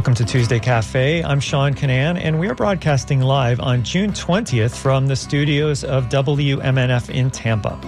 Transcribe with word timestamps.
Welcome 0.00 0.14
to 0.14 0.24
Tuesday 0.24 0.58
Cafe. 0.58 1.22
I'm 1.22 1.40
Sean 1.40 1.74
Kinane, 1.74 2.18
and 2.18 2.40
we 2.40 2.48
are 2.48 2.54
broadcasting 2.54 3.20
live 3.20 3.60
on 3.60 3.84
June 3.84 4.12
20th 4.12 4.74
from 4.74 5.06
the 5.06 5.14
studios 5.14 5.84
of 5.84 6.08
WMNF 6.08 7.10
in 7.10 7.30
Tampa. 7.30 7.78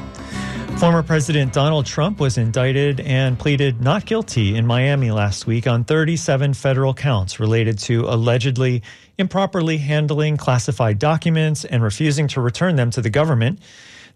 Former 0.77 1.03
President 1.03 1.55
Donald 1.55 1.87
Trump 1.87 2.21
was 2.21 2.37
indicted 2.37 3.01
and 3.01 3.39
pleaded 3.39 3.81
not 3.81 4.05
guilty 4.05 4.57
in 4.57 4.67
Miami 4.67 5.11
last 5.11 5.47
week 5.47 5.67
on 5.67 5.85
37 5.85 6.53
federal 6.53 6.93
counts 6.93 7.41
related 7.41 7.79
to 7.79 8.03
allegedly 8.03 8.83
improperly 9.17 9.79
handling 9.79 10.37
classified 10.37 10.99
documents 10.99 11.65
and 11.65 11.83
refusing 11.83 12.29
to 12.29 12.43
return 12.43 12.77
them 12.77 12.91
to 12.91 13.01
the 13.01 13.09
government. 13.09 13.59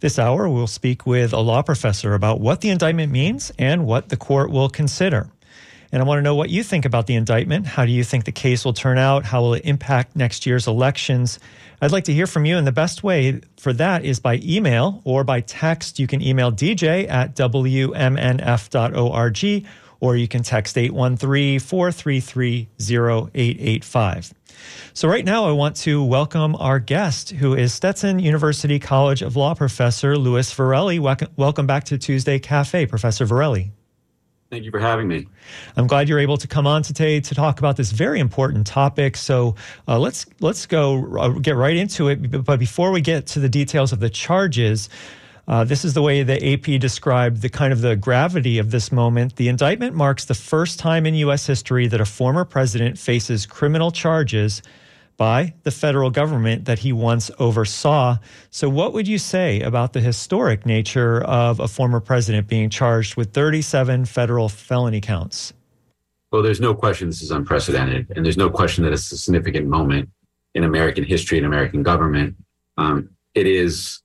This 0.00 0.18
hour, 0.18 0.50
we'll 0.50 0.66
speak 0.66 1.06
with 1.06 1.32
a 1.32 1.40
law 1.40 1.62
professor 1.62 2.12
about 2.12 2.40
what 2.42 2.60
the 2.60 2.68
indictment 2.68 3.10
means 3.10 3.50
and 3.58 3.86
what 3.86 4.10
the 4.10 4.18
court 4.18 4.50
will 4.50 4.68
consider. 4.68 5.30
And 5.92 6.02
I 6.02 6.04
want 6.04 6.18
to 6.18 6.22
know 6.22 6.34
what 6.34 6.50
you 6.50 6.62
think 6.62 6.84
about 6.84 7.06
the 7.06 7.14
indictment. 7.14 7.66
How 7.66 7.84
do 7.84 7.92
you 7.92 8.04
think 8.04 8.24
the 8.24 8.32
case 8.32 8.64
will 8.64 8.72
turn 8.72 8.98
out? 8.98 9.24
How 9.24 9.40
will 9.42 9.54
it 9.54 9.64
impact 9.64 10.16
next 10.16 10.46
year's 10.46 10.66
elections? 10.66 11.38
I'd 11.80 11.92
like 11.92 12.04
to 12.04 12.12
hear 12.12 12.26
from 12.26 12.44
you, 12.44 12.56
and 12.56 12.66
the 12.66 12.72
best 12.72 13.02
way 13.02 13.40
for 13.58 13.72
that 13.74 14.04
is 14.04 14.18
by 14.18 14.40
email 14.42 15.02
or 15.04 15.24
by 15.24 15.40
text. 15.42 15.98
You 15.98 16.06
can 16.06 16.22
email 16.22 16.50
dj 16.50 17.08
at 17.08 17.36
wmnf.org 17.36 18.06
or 20.00 20.16
you 20.16 20.28
can 20.28 20.42
text 20.42 20.76
813 20.76 21.58
433 21.60 22.68
0885. 22.80 24.34
So, 24.94 25.08
right 25.08 25.24
now, 25.24 25.46
I 25.46 25.52
want 25.52 25.76
to 25.76 26.02
welcome 26.02 26.56
our 26.56 26.78
guest, 26.78 27.30
who 27.30 27.54
is 27.54 27.74
Stetson 27.74 28.18
University 28.18 28.78
College 28.78 29.22
of 29.22 29.36
Law 29.36 29.54
professor 29.54 30.16
Louis 30.16 30.52
Virelli. 30.54 30.98
Welcome 31.36 31.66
back 31.66 31.84
to 31.84 31.98
Tuesday 31.98 32.38
Cafe, 32.38 32.86
Professor 32.86 33.26
Virelli. 33.26 33.70
Thank 34.48 34.64
you 34.64 34.70
for 34.70 34.78
having 34.78 35.08
me. 35.08 35.26
I'm 35.76 35.88
glad 35.88 36.08
you're 36.08 36.20
able 36.20 36.36
to 36.36 36.46
come 36.46 36.68
on 36.68 36.82
today 36.82 37.20
to 37.20 37.34
talk 37.34 37.58
about 37.58 37.76
this 37.76 37.90
very 37.90 38.20
important 38.20 38.66
topic. 38.66 39.16
So 39.16 39.56
uh, 39.88 39.98
let's 39.98 40.24
let's 40.40 40.66
go 40.66 41.18
uh, 41.18 41.28
get 41.30 41.56
right 41.56 41.76
into 41.76 42.08
it. 42.08 42.44
But 42.44 42.60
before 42.60 42.92
we 42.92 43.00
get 43.00 43.26
to 43.28 43.40
the 43.40 43.48
details 43.48 43.92
of 43.92 43.98
the 43.98 44.08
charges, 44.08 44.88
uh, 45.48 45.64
this 45.64 45.84
is 45.84 45.94
the 45.94 46.02
way 46.02 46.22
the 46.22 46.52
AP 46.52 46.80
described 46.80 47.42
the 47.42 47.48
kind 47.48 47.72
of 47.72 47.80
the 47.80 47.96
gravity 47.96 48.58
of 48.58 48.70
this 48.70 48.92
moment. 48.92 49.34
The 49.34 49.48
indictment 49.48 49.96
marks 49.96 50.24
the 50.26 50.34
first 50.34 50.78
time 50.78 51.06
in 51.06 51.14
U.S. 51.14 51.44
history 51.44 51.88
that 51.88 52.00
a 52.00 52.04
former 52.04 52.44
president 52.44 52.98
faces 52.98 53.46
criminal 53.46 53.90
charges 53.90 54.62
by 55.16 55.54
the 55.62 55.70
federal 55.70 56.10
government 56.10 56.66
that 56.66 56.80
he 56.80 56.92
once 56.92 57.30
oversaw. 57.38 58.18
So, 58.50 58.68
what 58.68 58.92
would 58.92 59.08
you 59.08 59.18
say 59.18 59.60
about 59.60 59.92
the 59.92 60.00
historic 60.00 60.66
nature 60.66 61.22
of 61.22 61.60
a 61.60 61.68
former 61.68 62.00
president 62.00 62.48
being 62.48 62.70
charged 62.70 63.16
with 63.16 63.32
37 63.32 64.04
federal 64.04 64.48
felony 64.48 65.00
counts? 65.00 65.52
Well, 66.32 66.42
there's 66.42 66.60
no 66.60 66.74
question 66.74 67.08
this 67.08 67.22
is 67.22 67.30
unprecedented, 67.30 68.12
and 68.14 68.24
there's 68.24 68.36
no 68.36 68.50
question 68.50 68.84
that 68.84 68.92
it's 68.92 69.10
a 69.12 69.16
significant 69.16 69.68
moment 69.68 70.10
in 70.54 70.64
American 70.64 71.04
history 71.04 71.38
and 71.38 71.46
American 71.46 71.82
government. 71.82 72.36
Um, 72.76 73.10
it 73.34 73.46
is, 73.46 74.02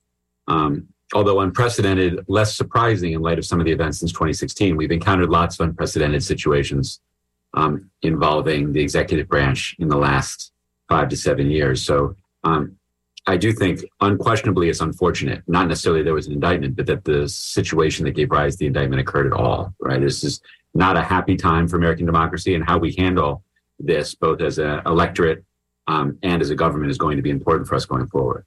um, 0.48 0.88
although 1.14 1.40
unprecedented, 1.40 2.24
less 2.28 2.56
surprising 2.56 3.12
in 3.12 3.20
light 3.20 3.38
of 3.38 3.44
some 3.44 3.58
of 3.58 3.66
the 3.66 3.72
events 3.72 3.98
since 3.98 4.12
2016. 4.12 4.76
We've 4.76 4.92
encountered 4.92 5.30
lots 5.30 5.58
of 5.58 5.68
unprecedented 5.68 6.22
situations 6.22 7.00
um, 7.54 7.90
involving 8.02 8.72
the 8.72 8.80
executive 8.80 9.28
branch 9.28 9.74
in 9.78 9.88
the 9.88 9.96
last 9.96 10.51
five 10.92 11.08
to 11.08 11.16
seven 11.16 11.50
years. 11.50 11.84
So 11.84 12.14
um, 12.44 12.76
I 13.26 13.36
do 13.36 13.52
think 13.52 13.84
unquestionably 14.00 14.68
it's 14.68 14.80
unfortunate, 14.80 15.42
not 15.46 15.68
necessarily 15.68 16.02
there 16.02 16.12
was 16.20 16.26
an 16.26 16.34
indictment, 16.34 16.76
but 16.76 16.86
that 16.86 17.04
the 17.04 17.28
situation 17.28 18.04
that 18.04 18.10
gave 18.12 18.30
rise 18.30 18.54
to 18.54 18.58
the 18.58 18.66
indictment 18.66 19.00
occurred 19.00 19.26
at 19.26 19.32
all, 19.32 19.72
right? 19.80 20.00
This 20.00 20.22
is 20.22 20.40
not 20.74 20.96
a 20.96 21.02
happy 21.02 21.36
time 21.36 21.68
for 21.68 21.76
American 21.76 22.04
democracy 22.04 22.54
and 22.54 22.64
how 22.64 22.78
we 22.78 22.94
handle 23.04 23.42
this, 23.78 24.14
both 24.14 24.40
as 24.42 24.58
an 24.58 24.82
electorate 24.86 25.44
um, 25.86 26.18
and 26.22 26.42
as 26.42 26.50
a 26.50 26.54
government, 26.54 26.90
is 26.90 26.98
going 26.98 27.16
to 27.16 27.22
be 27.22 27.30
important 27.30 27.66
for 27.68 27.74
us 27.74 27.86
going 27.86 28.06
forward. 28.08 28.44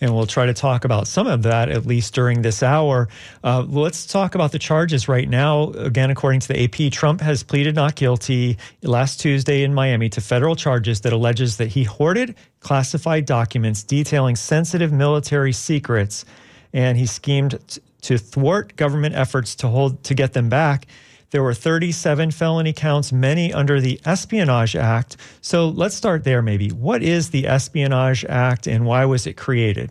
And 0.00 0.14
we'll 0.14 0.26
try 0.26 0.46
to 0.46 0.54
talk 0.54 0.84
about 0.84 1.06
some 1.06 1.26
of 1.26 1.42
that 1.44 1.70
at 1.70 1.86
least 1.86 2.14
during 2.14 2.42
this 2.42 2.62
hour. 2.62 3.08
Uh, 3.42 3.64
let's 3.66 4.06
talk 4.06 4.34
about 4.34 4.52
the 4.52 4.58
charges 4.58 5.08
right 5.08 5.28
now. 5.28 5.70
Again, 5.70 6.10
according 6.10 6.40
to 6.40 6.48
the 6.48 6.64
AP, 6.64 6.92
Trump 6.92 7.20
has 7.20 7.42
pleaded 7.42 7.74
not 7.74 7.94
guilty 7.94 8.58
last 8.82 9.20
Tuesday 9.20 9.62
in 9.62 9.72
Miami 9.72 10.08
to 10.10 10.20
federal 10.20 10.54
charges 10.54 11.00
that 11.00 11.12
alleges 11.12 11.56
that 11.56 11.68
he 11.68 11.84
hoarded 11.84 12.34
classified 12.60 13.24
documents 13.24 13.82
detailing 13.82 14.36
sensitive 14.36 14.92
military 14.92 15.52
secrets, 15.52 16.24
and 16.72 16.98
he 16.98 17.06
schemed 17.06 17.58
t- 17.66 17.80
to 18.02 18.18
thwart 18.18 18.76
government 18.76 19.14
efforts 19.14 19.54
to 19.56 19.68
hold 19.68 20.02
to 20.04 20.14
get 20.14 20.34
them 20.34 20.48
back. 20.48 20.86
There 21.30 21.42
were 21.42 21.54
37 21.54 22.30
felony 22.30 22.72
counts, 22.72 23.12
many 23.12 23.52
under 23.52 23.80
the 23.80 24.00
Espionage 24.04 24.76
Act. 24.76 25.16
So 25.40 25.68
let's 25.68 25.94
start 25.94 26.24
there, 26.24 26.42
maybe. 26.42 26.70
What 26.70 27.02
is 27.02 27.30
the 27.30 27.46
Espionage 27.46 28.24
Act 28.26 28.66
and 28.66 28.86
why 28.86 29.04
was 29.04 29.26
it 29.26 29.34
created? 29.34 29.90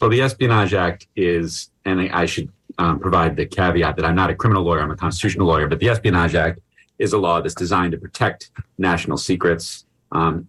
Well, 0.00 0.10
the 0.10 0.20
Espionage 0.20 0.74
Act 0.74 1.06
is, 1.14 1.70
and 1.84 2.00
I 2.12 2.26
should 2.26 2.50
um, 2.78 2.98
provide 2.98 3.36
the 3.36 3.46
caveat 3.46 3.96
that 3.96 4.04
I'm 4.04 4.16
not 4.16 4.30
a 4.30 4.34
criminal 4.34 4.64
lawyer, 4.64 4.80
I'm 4.80 4.90
a 4.90 4.96
constitutional 4.96 5.46
lawyer, 5.46 5.68
but 5.68 5.78
the 5.78 5.88
Espionage 5.88 6.34
Act 6.34 6.60
is 6.98 7.12
a 7.12 7.18
law 7.18 7.40
that's 7.40 7.54
designed 7.54 7.92
to 7.92 7.98
protect 7.98 8.50
national 8.78 9.18
secrets. 9.18 9.84
Um, 10.10 10.48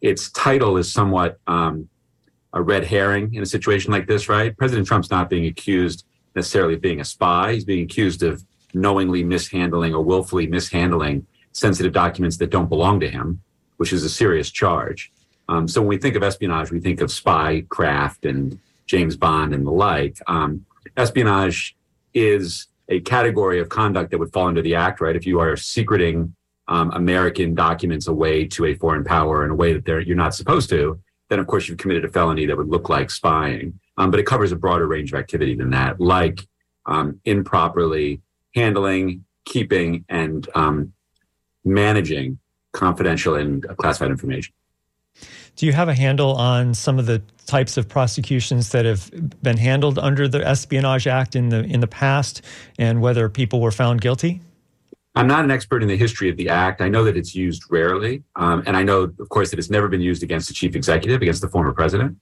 its 0.00 0.30
title 0.30 0.76
is 0.76 0.92
somewhat 0.92 1.38
um, 1.46 1.88
a 2.52 2.62
red 2.62 2.84
herring 2.84 3.34
in 3.34 3.42
a 3.42 3.46
situation 3.46 3.92
like 3.92 4.06
this, 4.06 4.28
right? 4.28 4.56
President 4.56 4.86
Trump's 4.86 5.10
not 5.10 5.28
being 5.28 5.46
accused 5.46 6.04
necessarily 6.34 6.74
of 6.74 6.80
being 6.80 7.00
a 7.00 7.04
spy. 7.04 7.54
He's 7.54 7.64
being 7.64 7.84
accused 7.84 8.22
of 8.22 8.44
knowingly 8.74 9.24
mishandling 9.24 9.94
or 9.94 10.02
willfully 10.02 10.46
mishandling 10.46 11.26
sensitive 11.52 11.92
documents 11.92 12.36
that 12.38 12.50
don't 12.50 12.68
belong 12.68 13.00
to 13.00 13.08
him, 13.08 13.40
which 13.76 13.92
is 13.92 14.04
a 14.04 14.08
serious 14.08 14.50
charge. 14.50 15.12
Um, 15.48 15.66
so 15.66 15.80
when 15.80 15.88
we 15.88 15.98
think 15.98 16.14
of 16.14 16.22
espionage, 16.22 16.70
we 16.70 16.80
think 16.80 17.00
of 17.00 17.10
spy 17.10 17.64
craft 17.68 18.24
and 18.24 18.58
James 18.86 19.16
Bond 19.16 19.52
and 19.52 19.66
the 19.66 19.72
like. 19.72 20.18
Um, 20.26 20.64
espionage 20.96 21.76
is 22.14 22.68
a 22.88 23.00
category 23.00 23.60
of 23.60 23.68
conduct 23.68 24.10
that 24.10 24.18
would 24.18 24.32
fall 24.32 24.46
under 24.46 24.62
the 24.62 24.74
act, 24.74 25.00
right? 25.00 25.16
If 25.16 25.26
you 25.26 25.40
are 25.40 25.56
secreting 25.56 26.34
um, 26.68 26.90
American 26.92 27.54
documents 27.54 28.06
away 28.06 28.46
to 28.46 28.66
a 28.66 28.74
foreign 28.74 29.04
power 29.04 29.44
in 29.44 29.50
a 29.50 29.54
way 29.54 29.76
that 29.76 30.06
you're 30.06 30.16
not 30.16 30.34
supposed 30.34 30.70
to, 30.70 31.00
then 31.28 31.38
of 31.38 31.46
course 31.46 31.68
you've 31.68 31.78
committed 31.78 32.04
a 32.04 32.08
felony 32.08 32.46
that 32.46 32.56
would 32.56 32.68
look 32.68 32.88
like 32.88 33.10
spying. 33.10 33.78
Um, 33.96 34.10
but 34.10 34.20
it 34.20 34.26
covers 34.26 34.52
a 34.52 34.56
broader 34.56 34.86
range 34.86 35.12
of 35.12 35.18
activity 35.18 35.54
than 35.54 35.70
that, 35.70 36.00
like 36.00 36.46
um, 36.86 37.20
improperly 37.24 38.20
handling, 38.54 39.24
keeping, 39.44 40.04
and 40.08 40.48
um, 40.54 40.92
managing 41.64 42.38
confidential 42.72 43.34
and 43.34 43.66
classified 43.76 44.10
information. 44.10 44.54
Do 45.56 45.66
you 45.66 45.72
have 45.72 45.88
a 45.88 45.94
handle 45.94 46.32
on 46.34 46.74
some 46.74 46.98
of 46.98 47.06
the 47.06 47.22
types 47.46 47.76
of 47.76 47.88
prosecutions 47.88 48.70
that 48.70 48.84
have 48.84 49.10
been 49.42 49.56
handled 49.56 49.98
under 49.98 50.28
the 50.28 50.46
Espionage 50.46 51.06
Act 51.06 51.34
in 51.34 51.48
the 51.48 51.64
in 51.64 51.80
the 51.80 51.88
past, 51.88 52.42
and 52.78 53.00
whether 53.00 53.28
people 53.28 53.60
were 53.60 53.72
found 53.72 54.00
guilty? 54.00 54.40
I'm 55.16 55.26
not 55.26 55.44
an 55.44 55.50
expert 55.50 55.82
in 55.82 55.88
the 55.88 55.96
history 55.96 56.30
of 56.30 56.36
the 56.36 56.48
act. 56.48 56.80
I 56.80 56.88
know 56.88 57.02
that 57.04 57.16
it's 57.16 57.34
used 57.34 57.64
rarely, 57.68 58.22
um, 58.36 58.62
and 58.66 58.76
I 58.76 58.84
know, 58.84 59.12
of 59.18 59.28
course, 59.28 59.50
that 59.50 59.58
it's 59.58 59.68
never 59.68 59.88
been 59.88 60.00
used 60.00 60.22
against 60.22 60.46
the 60.46 60.54
chief 60.54 60.76
executive, 60.76 61.20
against 61.20 61.40
the 61.40 61.48
former 61.48 61.72
president. 61.72 62.16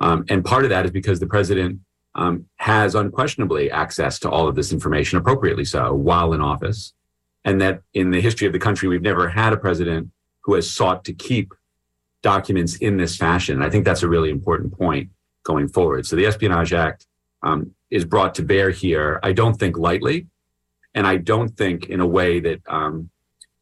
Um, 0.00 0.24
and 0.28 0.44
part 0.44 0.62
of 0.62 0.70
that 0.70 0.84
is 0.84 0.92
because 0.92 1.18
the 1.18 1.26
president 1.26 1.80
um, 2.18 2.46
has 2.56 2.96
unquestionably 2.96 3.70
access 3.70 4.18
to 4.18 4.28
all 4.28 4.48
of 4.48 4.56
this 4.56 4.72
information, 4.72 5.18
appropriately 5.18 5.64
so, 5.64 5.94
while 5.94 6.32
in 6.32 6.40
office. 6.40 6.92
And 7.44 7.60
that 7.60 7.80
in 7.94 8.10
the 8.10 8.20
history 8.20 8.46
of 8.48 8.52
the 8.52 8.58
country, 8.58 8.88
we've 8.88 9.00
never 9.00 9.28
had 9.28 9.52
a 9.52 9.56
president 9.56 10.10
who 10.42 10.54
has 10.54 10.68
sought 10.68 11.04
to 11.04 11.12
keep 11.12 11.54
documents 12.22 12.74
in 12.76 12.96
this 12.96 13.16
fashion. 13.16 13.62
I 13.62 13.70
think 13.70 13.84
that's 13.84 14.02
a 14.02 14.08
really 14.08 14.30
important 14.30 14.76
point 14.76 15.10
going 15.44 15.68
forward. 15.68 16.06
So 16.06 16.16
the 16.16 16.26
Espionage 16.26 16.72
Act 16.72 17.06
um, 17.44 17.72
is 17.88 18.04
brought 18.04 18.34
to 18.34 18.42
bear 18.42 18.70
here, 18.70 19.20
I 19.22 19.32
don't 19.32 19.54
think 19.54 19.78
lightly. 19.78 20.26
And 20.94 21.06
I 21.06 21.18
don't 21.18 21.50
think 21.56 21.88
in 21.88 22.00
a 22.00 22.06
way 22.06 22.40
that 22.40 22.60
um, 22.66 23.10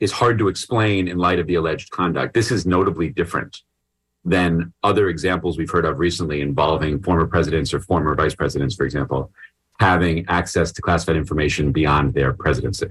is 0.01 0.13
hard 0.13 0.39
to 0.39 0.49
explain 0.49 1.09
in 1.09 1.19
light 1.19 1.39
of 1.39 1.47
the 1.47 1.57
alleged 1.57 1.91
conduct. 1.91 2.33
This 2.33 2.51
is 2.51 2.65
notably 2.65 3.11
different 3.11 3.61
than 4.27 4.73
other 4.83 5.09
examples 5.09 5.57
we've 5.57 5.71
heard 5.71 5.85
of 5.85 5.99
recently 5.99 6.41
involving 6.41 7.01
former 7.03 7.27
presidents 7.27 7.73
or 7.73 7.81
former 7.81 8.15
vice 8.15 8.35
presidents, 8.35 8.75
for 8.75 8.85
example, 8.85 9.31
having 9.81 10.25
access 10.29 10.73
to 10.73 10.83
classified 10.83 11.17
information 11.17 11.73
beyond 11.73 12.13
their 12.13 12.33
presidency. 12.33 12.89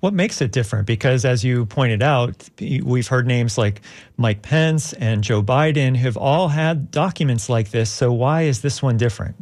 What 0.00 0.14
makes 0.14 0.40
it 0.40 0.52
different? 0.52 0.86
Because 0.86 1.24
as 1.24 1.44
you 1.44 1.66
pointed 1.66 2.02
out, 2.02 2.48
we've 2.60 3.06
heard 3.06 3.26
names 3.26 3.58
like 3.58 3.80
Mike 4.16 4.42
Pence 4.42 4.92
and 4.94 5.22
Joe 5.22 5.42
Biden 5.42 5.96
have 5.96 6.16
all 6.16 6.48
had 6.48 6.90
documents 6.90 7.48
like 7.48 7.70
this. 7.70 7.90
So 7.90 8.12
why 8.12 8.42
is 8.42 8.62
this 8.62 8.82
one 8.82 8.96
different? 8.96 9.36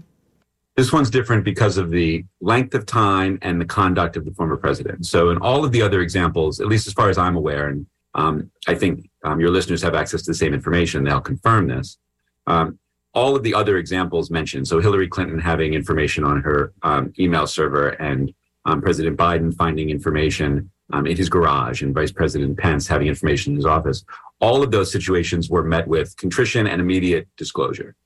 This 0.77 0.93
one's 0.93 1.09
different 1.09 1.44
because 1.44 1.79
of 1.79 1.91
the 1.91 2.25
length 2.43 2.75
of 2.75 2.85
time 2.85 3.39
and 3.41 3.59
the 3.59 3.65
conduct 3.65 4.17
of 4.17 4.27
the 4.27 4.32
former 4.32 4.59
president. 4.59 5.06
So, 5.06 5.31
in 5.31 5.39
all 5.39 5.65
of 5.65 5.73
the 5.73 5.81
other 5.81 6.03
examples, 6.03 6.61
at 6.61 6.67
least 6.67 6.87
as 6.87 6.93
far 6.93 7.09
as 7.09 7.17
I'm 7.17 7.35
aware, 7.35 7.69
and 7.69 7.87
um, 8.15 8.50
I 8.69 8.75
think 8.75 9.09
um, 9.26 9.40
your 9.40 9.50
listeners 9.50 9.82
have 9.82 9.96
access 9.96 10.23
to 10.23 10.31
the 10.31 10.34
same 10.34 10.55
information. 10.55 11.02
They'll 11.02 11.20
confirm 11.20 11.67
this. 11.67 11.99
Um, 12.46 12.78
all 13.12 13.34
of 13.34 13.43
the 13.43 13.55
other 13.55 13.76
examples 13.76 14.31
mentioned, 14.31 14.69
so 14.69 14.78
Hillary 14.78 15.08
Clinton 15.08 15.40
having 15.40 15.75
information 15.75 16.23
on 16.23 16.40
her 16.43 16.73
um, 16.82 17.12
email 17.19 17.46
server 17.46 17.88
and 17.88 18.32
um, 18.67 18.81
President 18.81 19.17
Biden 19.17 19.52
finding 19.55 19.90
information 19.90 20.70
um, 20.93 21.06
in 21.06 21.17
his 21.17 21.28
garage 21.28 21.82
and 21.82 21.93
Vice 21.93 22.12
President 22.12 22.56
Pence 22.56 22.87
having 22.87 23.08
information 23.08 23.52
in 23.52 23.56
his 23.56 23.67
office. 23.67 24.05
All 24.40 24.62
of 24.62 24.70
those 24.70 24.93
situations 24.93 25.50
were 25.50 25.64
met 25.64 25.88
with 25.88 26.17
contrition 26.17 26.69
and 26.69 26.81
immediate 26.81 27.26
disclosure. 27.37 27.96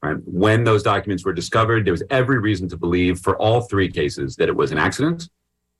Right? 0.00 0.16
When 0.26 0.62
those 0.62 0.84
documents 0.84 1.24
were 1.24 1.32
discovered, 1.32 1.84
there 1.84 1.92
was 1.92 2.04
every 2.10 2.38
reason 2.38 2.68
to 2.68 2.76
believe 2.76 3.18
for 3.18 3.36
all 3.38 3.62
three 3.62 3.90
cases 3.90 4.36
that 4.36 4.48
it 4.48 4.54
was 4.54 4.70
an 4.70 4.78
accident, 4.78 5.28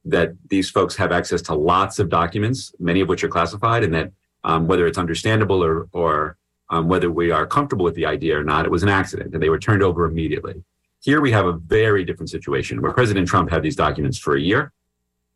that 0.07 0.33
these 0.49 0.71
folks 0.71 0.97
have 0.97 1.13
access 1.13 1.43
to 1.43 1.55
lots 1.55 2.01
of 2.01 2.09
documents, 2.09 2.75
many 2.81 3.01
of 3.01 3.09
which 3.09 3.23
are 3.23 3.29
classified, 3.29 3.85
and 3.85 3.95
that 3.95 4.11
um, 4.45 4.67
whether 4.67 4.87
it's 4.87 4.99
understandable 4.99 5.63
or, 5.63 5.89
or 5.93 6.37
um, 6.71 6.89
whether 6.89 7.11
we 7.11 7.31
are 7.31 7.47
comfortable 7.47 7.85
with 7.85 7.95
the 7.95 8.07
idea 8.07 8.39
or 8.39 8.45
not, 8.45 8.65
it 8.65 8.71
was 8.71 8.83
an 8.83 8.89
accident, 8.89 9.35
and 9.35 9.43
they 9.43 9.49
were 9.49 9.59
turned 9.59 9.83
over 9.83 10.05
immediately. 10.05 10.63
Here 11.01 11.21
we 11.21 11.31
have 11.33 11.47
a 11.47 11.53
very 11.53 12.05
different 12.05 12.31
situation 12.31 12.83
where 12.83 12.93
President 12.93 13.29
Trump 13.29 13.51
had 13.51 13.63
these 13.63 13.77
documents 13.77 14.19
for 14.19 14.37
a 14.37 14.41
year. 14.41 14.73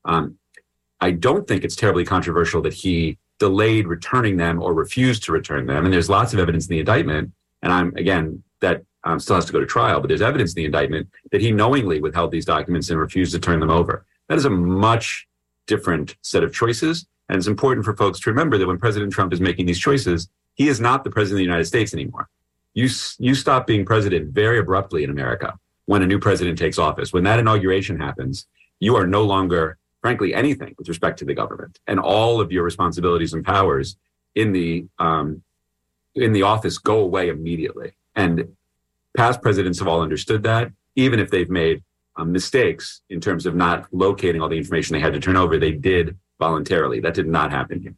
Um, 0.04 0.38
I 1.00 1.12
don't 1.12 1.46
think 1.46 1.64
it's 1.64 1.76
terribly 1.76 2.04
controversial 2.04 2.62
that 2.62 2.74
he 2.74 3.18
delayed 3.38 3.86
returning 3.86 4.36
them 4.36 4.62
or 4.62 4.74
refused 4.74 5.24
to 5.24 5.32
return 5.32 5.66
them. 5.66 5.84
And 5.84 5.92
there's 5.92 6.08
lots 6.08 6.32
of 6.32 6.38
evidence 6.38 6.66
in 6.66 6.74
the 6.74 6.80
indictment. 6.80 7.32
And 7.62 7.72
I'm, 7.72 7.94
again, 7.96 8.42
that 8.60 8.84
um, 9.04 9.18
still 9.18 9.36
has 9.36 9.44
to 9.46 9.52
go 9.52 9.60
to 9.60 9.66
trial, 9.66 10.00
but 10.00 10.08
there's 10.08 10.22
evidence 10.22 10.52
in 10.52 10.56
the 10.56 10.64
indictment 10.64 11.08
that 11.32 11.40
he 11.40 11.50
knowingly 11.50 12.00
withheld 12.00 12.30
these 12.30 12.44
documents 12.44 12.90
and 12.90 13.00
refused 13.00 13.32
to 13.32 13.40
turn 13.40 13.58
them 13.58 13.70
over. 13.70 14.04
That 14.28 14.38
is 14.38 14.44
a 14.44 14.50
much 14.50 15.26
different 15.66 16.16
set 16.22 16.44
of 16.44 16.54
choices. 16.54 17.06
And 17.32 17.38
it's 17.38 17.48
important 17.48 17.86
for 17.86 17.96
folks 17.96 18.20
to 18.20 18.30
remember 18.30 18.58
that 18.58 18.66
when 18.66 18.76
President 18.76 19.10
Trump 19.10 19.32
is 19.32 19.40
making 19.40 19.64
these 19.64 19.78
choices, 19.78 20.28
he 20.52 20.68
is 20.68 20.82
not 20.82 21.02
the 21.02 21.08
president 21.08 21.36
of 21.36 21.38
the 21.38 21.44
United 21.44 21.64
States 21.64 21.94
anymore. 21.94 22.28
You, 22.74 22.90
you 23.18 23.34
stop 23.34 23.66
being 23.66 23.86
president 23.86 24.34
very 24.34 24.58
abruptly 24.58 25.02
in 25.02 25.08
America 25.08 25.58
when 25.86 26.02
a 26.02 26.06
new 26.06 26.18
president 26.18 26.58
takes 26.58 26.78
office. 26.78 27.10
When 27.10 27.24
that 27.24 27.38
inauguration 27.38 27.98
happens, 27.98 28.46
you 28.80 28.96
are 28.96 29.06
no 29.06 29.24
longer, 29.24 29.78
frankly, 30.02 30.34
anything 30.34 30.74
with 30.76 30.88
respect 30.88 31.20
to 31.20 31.24
the 31.24 31.32
government. 31.32 31.80
And 31.86 31.98
all 31.98 32.38
of 32.38 32.52
your 32.52 32.64
responsibilities 32.64 33.32
and 33.32 33.42
powers 33.42 33.96
in 34.34 34.52
the, 34.52 34.84
um, 34.98 35.42
in 36.14 36.34
the 36.34 36.42
office 36.42 36.76
go 36.76 36.98
away 36.98 37.30
immediately. 37.30 37.92
And 38.14 38.54
past 39.16 39.40
presidents 39.40 39.78
have 39.78 39.88
all 39.88 40.02
understood 40.02 40.42
that, 40.42 40.70
even 40.96 41.18
if 41.18 41.30
they've 41.30 41.48
made 41.48 41.82
um, 42.16 42.30
mistakes 42.30 43.00
in 43.08 43.22
terms 43.22 43.46
of 43.46 43.54
not 43.54 43.86
locating 43.90 44.42
all 44.42 44.50
the 44.50 44.58
information 44.58 44.92
they 44.92 45.00
had 45.00 45.14
to 45.14 45.20
turn 45.20 45.38
over, 45.38 45.56
they 45.56 45.72
did 45.72 46.18
voluntarily. 46.38 47.00
That 47.00 47.14
did 47.14 47.26
not 47.26 47.50
happen 47.50 47.80
here. 47.80 47.94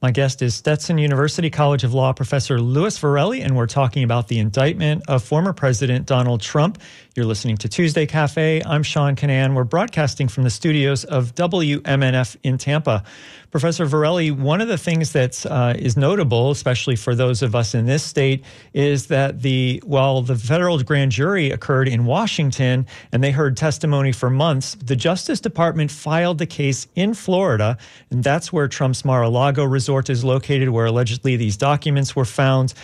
My 0.00 0.12
guest 0.12 0.42
is 0.42 0.54
Stetson 0.54 0.96
University 0.96 1.50
College 1.50 1.82
of 1.82 1.92
Law 1.92 2.12
professor 2.12 2.60
Louis 2.60 2.96
Virelli, 3.00 3.44
and 3.44 3.56
we're 3.56 3.66
talking 3.66 4.04
about 4.04 4.28
the 4.28 4.38
indictment 4.38 5.02
of 5.08 5.24
former 5.24 5.52
President 5.52 6.06
Donald 6.06 6.40
Trump. 6.40 6.80
You're 7.16 7.26
listening 7.26 7.56
to 7.56 7.68
Tuesday 7.68 8.06
Cafe. 8.06 8.62
I'm 8.64 8.84
Sean 8.84 9.16
Kinane. 9.16 9.56
We're 9.56 9.64
broadcasting 9.64 10.28
from 10.28 10.44
the 10.44 10.50
studios 10.50 11.04
of 11.04 11.34
WMNF 11.34 12.36
in 12.44 12.58
Tampa. 12.58 13.02
Professor 13.50 13.86
Virelli, 13.86 14.30
one 14.30 14.60
of 14.60 14.68
the 14.68 14.76
things 14.76 15.12
that 15.12 15.46
uh, 15.46 15.72
is 15.78 15.96
notable, 15.96 16.50
especially 16.50 16.96
for 16.96 17.14
those 17.14 17.42
of 17.42 17.54
us 17.54 17.74
in 17.74 17.86
this 17.86 18.02
state, 18.02 18.44
is 18.74 19.06
that 19.06 19.40
the 19.40 19.82
while 19.86 20.20
the 20.20 20.36
federal 20.36 20.82
grand 20.82 21.12
jury 21.12 21.50
occurred 21.50 21.88
in 21.88 22.04
Washington 22.04 22.86
and 23.10 23.24
they 23.24 23.30
heard 23.30 23.56
testimony 23.56 24.12
for 24.12 24.28
months, 24.28 24.74
the 24.74 24.94
Justice 24.96 25.40
Department 25.40 25.90
filed 25.90 26.36
the 26.36 26.46
case 26.46 26.86
in 26.94 27.14
Florida, 27.14 27.78
and 28.10 28.22
that's 28.22 28.52
where 28.52 28.68
Trump's 28.68 29.02
Mar-a-Lago 29.04 29.64
resort 29.64 30.10
is 30.10 30.24
located, 30.24 30.68
where 30.68 30.86
allegedly 30.86 31.36
these 31.36 31.56
documents 31.56 32.14
were 32.14 32.26
found. 32.26 32.74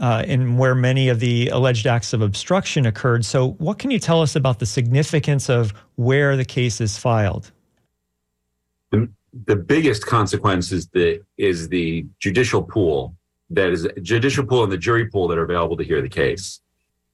Uh, 0.00 0.22
and 0.28 0.60
where 0.60 0.76
many 0.76 1.08
of 1.08 1.18
the 1.18 1.48
alleged 1.48 1.84
acts 1.84 2.12
of 2.12 2.22
obstruction 2.22 2.86
occurred. 2.86 3.24
So, 3.24 3.54
what 3.54 3.80
can 3.80 3.90
you 3.90 3.98
tell 3.98 4.22
us 4.22 4.36
about 4.36 4.60
the 4.60 4.66
significance 4.66 5.50
of 5.50 5.72
where 5.96 6.36
the 6.36 6.44
case 6.44 6.80
is 6.80 6.96
filed? 6.96 7.50
The 9.44 9.56
biggest 9.56 10.06
consequence 10.06 10.72
is 10.72 10.88
the 10.88 11.20
is 11.36 11.68
the 11.68 12.06
judicial 12.18 12.62
pool 12.62 13.14
that 13.50 13.70
is 13.70 13.86
judicial 14.02 14.44
pool 14.44 14.62
and 14.62 14.72
the 14.72 14.78
jury 14.78 15.06
pool 15.06 15.28
that 15.28 15.38
are 15.38 15.44
available 15.44 15.76
to 15.76 15.84
hear 15.84 16.02
the 16.02 16.08
case, 16.08 16.60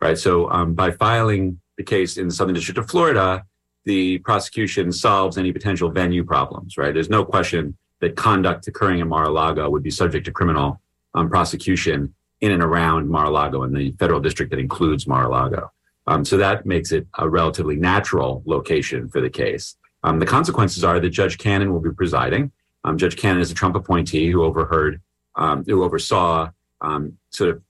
right? 0.00 0.18
So 0.18 0.50
um, 0.50 0.74
by 0.74 0.90
filing 0.90 1.60
the 1.76 1.84
case 1.84 2.16
in 2.16 2.28
the 2.28 2.34
Southern 2.34 2.54
District 2.54 2.78
of 2.78 2.88
Florida, 2.88 3.44
the 3.84 4.18
prosecution 4.18 4.90
solves 4.92 5.38
any 5.38 5.52
potential 5.52 5.90
venue 5.90 6.24
problems, 6.24 6.76
right? 6.76 6.92
There's 6.92 7.10
no 7.10 7.24
question 7.24 7.76
that 8.00 8.16
conduct 8.16 8.66
occurring 8.66 9.00
in 9.00 9.08
Mar-a-Lago 9.08 9.70
would 9.70 9.82
be 9.82 9.90
subject 9.90 10.26
to 10.26 10.32
criminal 10.32 10.80
um, 11.14 11.28
prosecution 11.28 12.14
in 12.40 12.50
and 12.50 12.62
around 12.62 13.08
Mar-a-Lago 13.08 13.62
and 13.62 13.76
the 13.76 13.92
federal 13.92 14.20
district 14.20 14.50
that 14.50 14.58
includes 14.58 15.06
Mar-a-Lago. 15.06 15.70
Um, 16.06 16.24
so 16.24 16.36
that 16.36 16.66
makes 16.66 16.92
it 16.92 17.06
a 17.18 17.28
relatively 17.28 17.76
natural 17.76 18.42
location 18.46 19.08
for 19.08 19.20
the 19.20 19.30
case. 19.30 19.76
Um, 20.04 20.18
the 20.18 20.26
consequences 20.26 20.84
are 20.84 21.00
that 21.00 21.10
Judge 21.10 21.38
Cannon 21.38 21.72
will 21.72 21.80
be 21.80 21.90
presiding. 21.90 22.52
Um, 22.84 22.98
Judge 22.98 23.16
Cannon 23.16 23.40
is 23.40 23.50
a 23.50 23.54
Trump 23.54 23.74
appointee 23.74 24.30
who 24.30 24.44
overheard, 24.44 25.00
um, 25.34 25.64
who 25.64 25.82
oversaw 25.82 26.50
um, 26.82 27.16
sort 27.30 27.50
of 27.50 27.62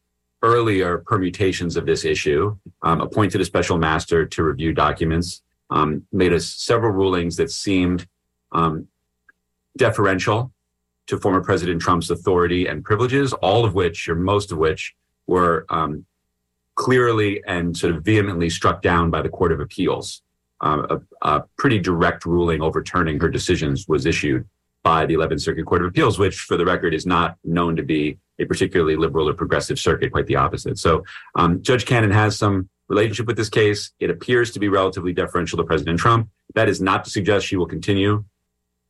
earlier 0.42 0.98
permutations 0.98 1.76
of 1.76 1.86
this 1.86 2.04
issue, 2.04 2.56
um, 2.82 3.00
appointed 3.00 3.40
a 3.40 3.44
special 3.44 3.78
master 3.78 4.26
to 4.26 4.42
review 4.42 4.72
documents, 4.75 5.42
um, 5.70 6.04
made 6.12 6.32
us 6.32 6.46
several 6.46 6.90
rulings 6.90 7.36
that 7.36 7.50
seemed 7.50 8.06
deferential 9.76 10.52
to 11.06 11.19
former 11.19 11.40
President 11.40 11.81
Trump's 11.81 12.10
authority 12.10 12.66
and 12.66 12.84
privileges, 12.84 13.32
all 13.34 13.64
of 13.64 13.75
which, 13.75 14.08
or 14.08 14.14
most 14.14 14.52
of 14.52 14.58
which, 14.58 14.94
were 15.26 15.66
clearly 16.75 17.42
and 17.46 17.76
sort 17.76 17.94
of 17.94 18.04
vehemently 18.04 18.50
struck 18.50 18.82
down 18.82 19.08
by 19.08 19.22
the 19.22 19.28
Court 19.28 19.52
of 19.52 19.60
Appeals 19.60 20.24
uh, 20.64 20.96
a, 20.96 21.28
a, 21.28 21.44
pretty 21.58 21.78
direct 21.78 22.25
ruling 22.25 22.62
overturning 22.62 23.20
her 23.20 23.28
decisions 23.28 23.87
was 23.87 24.06
issued 24.06 24.49
by 24.82 25.06
the 25.06 25.14
11th 25.14 25.43
Circuit 25.43 25.64
Court 25.64 25.82
of 25.82 25.88
Appeals, 25.88 26.19
which, 26.19 26.40
for 26.40 26.56
the 26.56 26.64
record, 26.64 26.94
is 26.94 27.06
not 27.06 27.37
known 27.44 27.76
to 27.76 27.82
be 27.82 28.19
a 28.38 28.44
particularly 28.44 28.96
liberal 28.96 29.28
or 29.28 29.34
progressive 29.34 29.78
circuit, 29.78 30.11
quite 30.12 30.26
the 30.26 30.37
opposite. 30.37 30.78
So, 30.78 31.05
um, 31.34 31.62
Judge 31.62 31.87
Cannon 31.87 32.11
has 32.11 32.37
some 32.37 32.69
relationship 32.88 33.26
with 33.26 33.37
this 33.37 33.49
case. 33.49 33.93
It 34.00 34.11
appears 34.11 34.50
to 34.52 34.58
be 34.58 34.69
relatively 34.69 35.12
deferential 35.12 35.58
to 35.58 35.64
President 35.64 35.99
Trump. 35.99 36.28
That 36.55 36.69
is 36.69 36.81
not 36.81 37.05
to 37.05 37.10
suggest 37.10 37.46
she 37.46 37.56
will 37.56 37.67
continue 37.67 38.25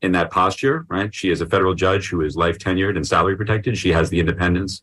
in 0.02 0.12
that 0.12 0.30
posture, 0.30 0.86
right? 0.88 1.14
She 1.14 1.30
is 1.30 1.40
a 1.40 1.46
federal 1.46 1.74
judge 1.74 2.08
who 2.08 2.20
is 2.20 2.36
life 2.36 2.58
tenured 2.58 2.96
and 2.96 3.06
salary 3.06 3.36
protected. 3.36 3.76
She 3.78 3.90
has 3.90 4.10
the 4.10 4.20
independence 4.20 4.82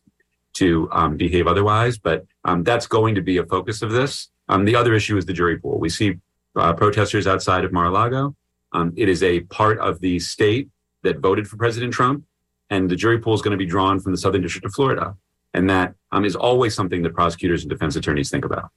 to 0.54 0.88
um, 0.92 1.16
behave 1.16 1.46
otherwise, 1.46 1.96
but 1.98 2.26
um, 2.44 2.64
that's 2.64 2.86
going 2.86 3.14
to 3.14 3.22
be 3.22 3.38
a 3.38 3.44
focus 3.44 3.82
of 3.82 3.92
this. 3.92 4.28
Um, 4.48 4.64
the 4.64 4.76
other 4.76 4.94
issue 4.94 5.16
is 5.16 5.24
the 5.24 5.32
jury 5.32 5.58
pool. 5.58 5.78
We 5.78 5.88
see 5.88 6.18
uh, 6.56 6.72
protesters 6.72 7.26
outside 7.26 7.64
of 7.64 7.72
Mar-a-Lago. 7.72 8.34
Um, 8.72 8.92
it 8.96 9.08
is 9.08 9.22
a 9.22 9.40
part 9.40 9.78
of 9.78 10.00
the 10.00 10.18
state 10.18 10.68
that 11.02 11.18
voted 11.18 11.48
for 11.48 11.56
President 11.56 11.92
Trump, 11.92 12.24
and 12.70 12.90
the 12.90 12.96
jury 12.96 13.18
pool 13.18 13.34
is 13.34 13.42
going 13.42 13.52
to 13.52 13.58
be 13.58 13.66
drawn 13.66 14.00
from 14.00 14.12
the 14.12 14.18
Southern 14.18 14.42
District 14.42 14.64
of 14.64 14.72
Florida, 14.72 15.16
and 15.52 15.68
that 15.68 15.94
um, 16.10 16.24
is 16.24 16.36
always 16.36 16.74
something 16.74 17.02
that 17.02 17.14
prosecutors 17.14 17.62
and 17.62 17.70
defense 17.70 17.96
attorneys 17.96 18.30
think 18.30 18.44
about. 18.44 18.70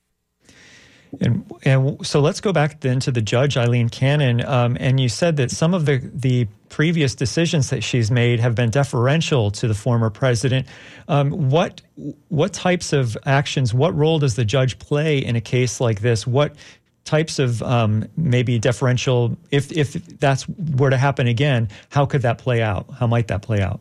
And, 1.22 1.50
and 1.64 2.06
so 2.06 2.20
let's 2.20 2.42
go 2.42 2.52
back 2.52 2.82
then 2.82 3.00
to 3.02 3.12
the 3.12 3.22
judge 3.22 3.58
Aileen 3.58 3.90
Cannon. 3.90 4.44
Um, 4.46 4.76
and 4.80 5.00
you 5.00 5.08
said 5.08 5.38
that 5.38 5.52
some 5.52 5.74
of 5.74 5.86
the 5.86 5.98
the 6.14 6.48
previous 6.70 7.16
decisions 7.16 7.70
that 7.70 7.84
she's 7.84 8.12
made 8.12 8.40
have 8.40 8.54
been 8.54 8.70
deferential 8.70 9.50
to 9.52 9.68
the 9.68 9.74
former 9.74 10.10
president. 10.10 10.68
Um, 11.08 11.32
what 11.50 11.82
what 12.28 12.54
types 12.54 12.92
of 12.92 13.18
actions? 13.26 13.74
What 13.74 13.96
role 13.96 14.20
does 14.20 14.36
the 14.36 14.46
judge 14.46 14.78
play 14.80 15.20
in 15.20 15.36
a 15.36 15.42
case 15.42 15.80
like 15.80 16.02
this? 16.02 16.28
What 16.28 16.56
types 17.06 17.40
of 17.40 17.62
um, 17.64 18.06
maybe 18.18 18.60
deferential, 18.60 19.38
if, 19.52 19.72
if 19.72 19.94
that's 20.20 20.48
were 20.50 20.90
to 20.90 20.98
happen 20.98 21.28
again, 21.28 21.70
how 21.90 22.06
could 22.06 22.24
that 22.24 22.38
play 22.38 22.62
out? 22.62 22.88
How 23.00 23.08
might 23.08 23.28
that 23.28 23.42
play 23.42 23.62
out? 23.62 23.80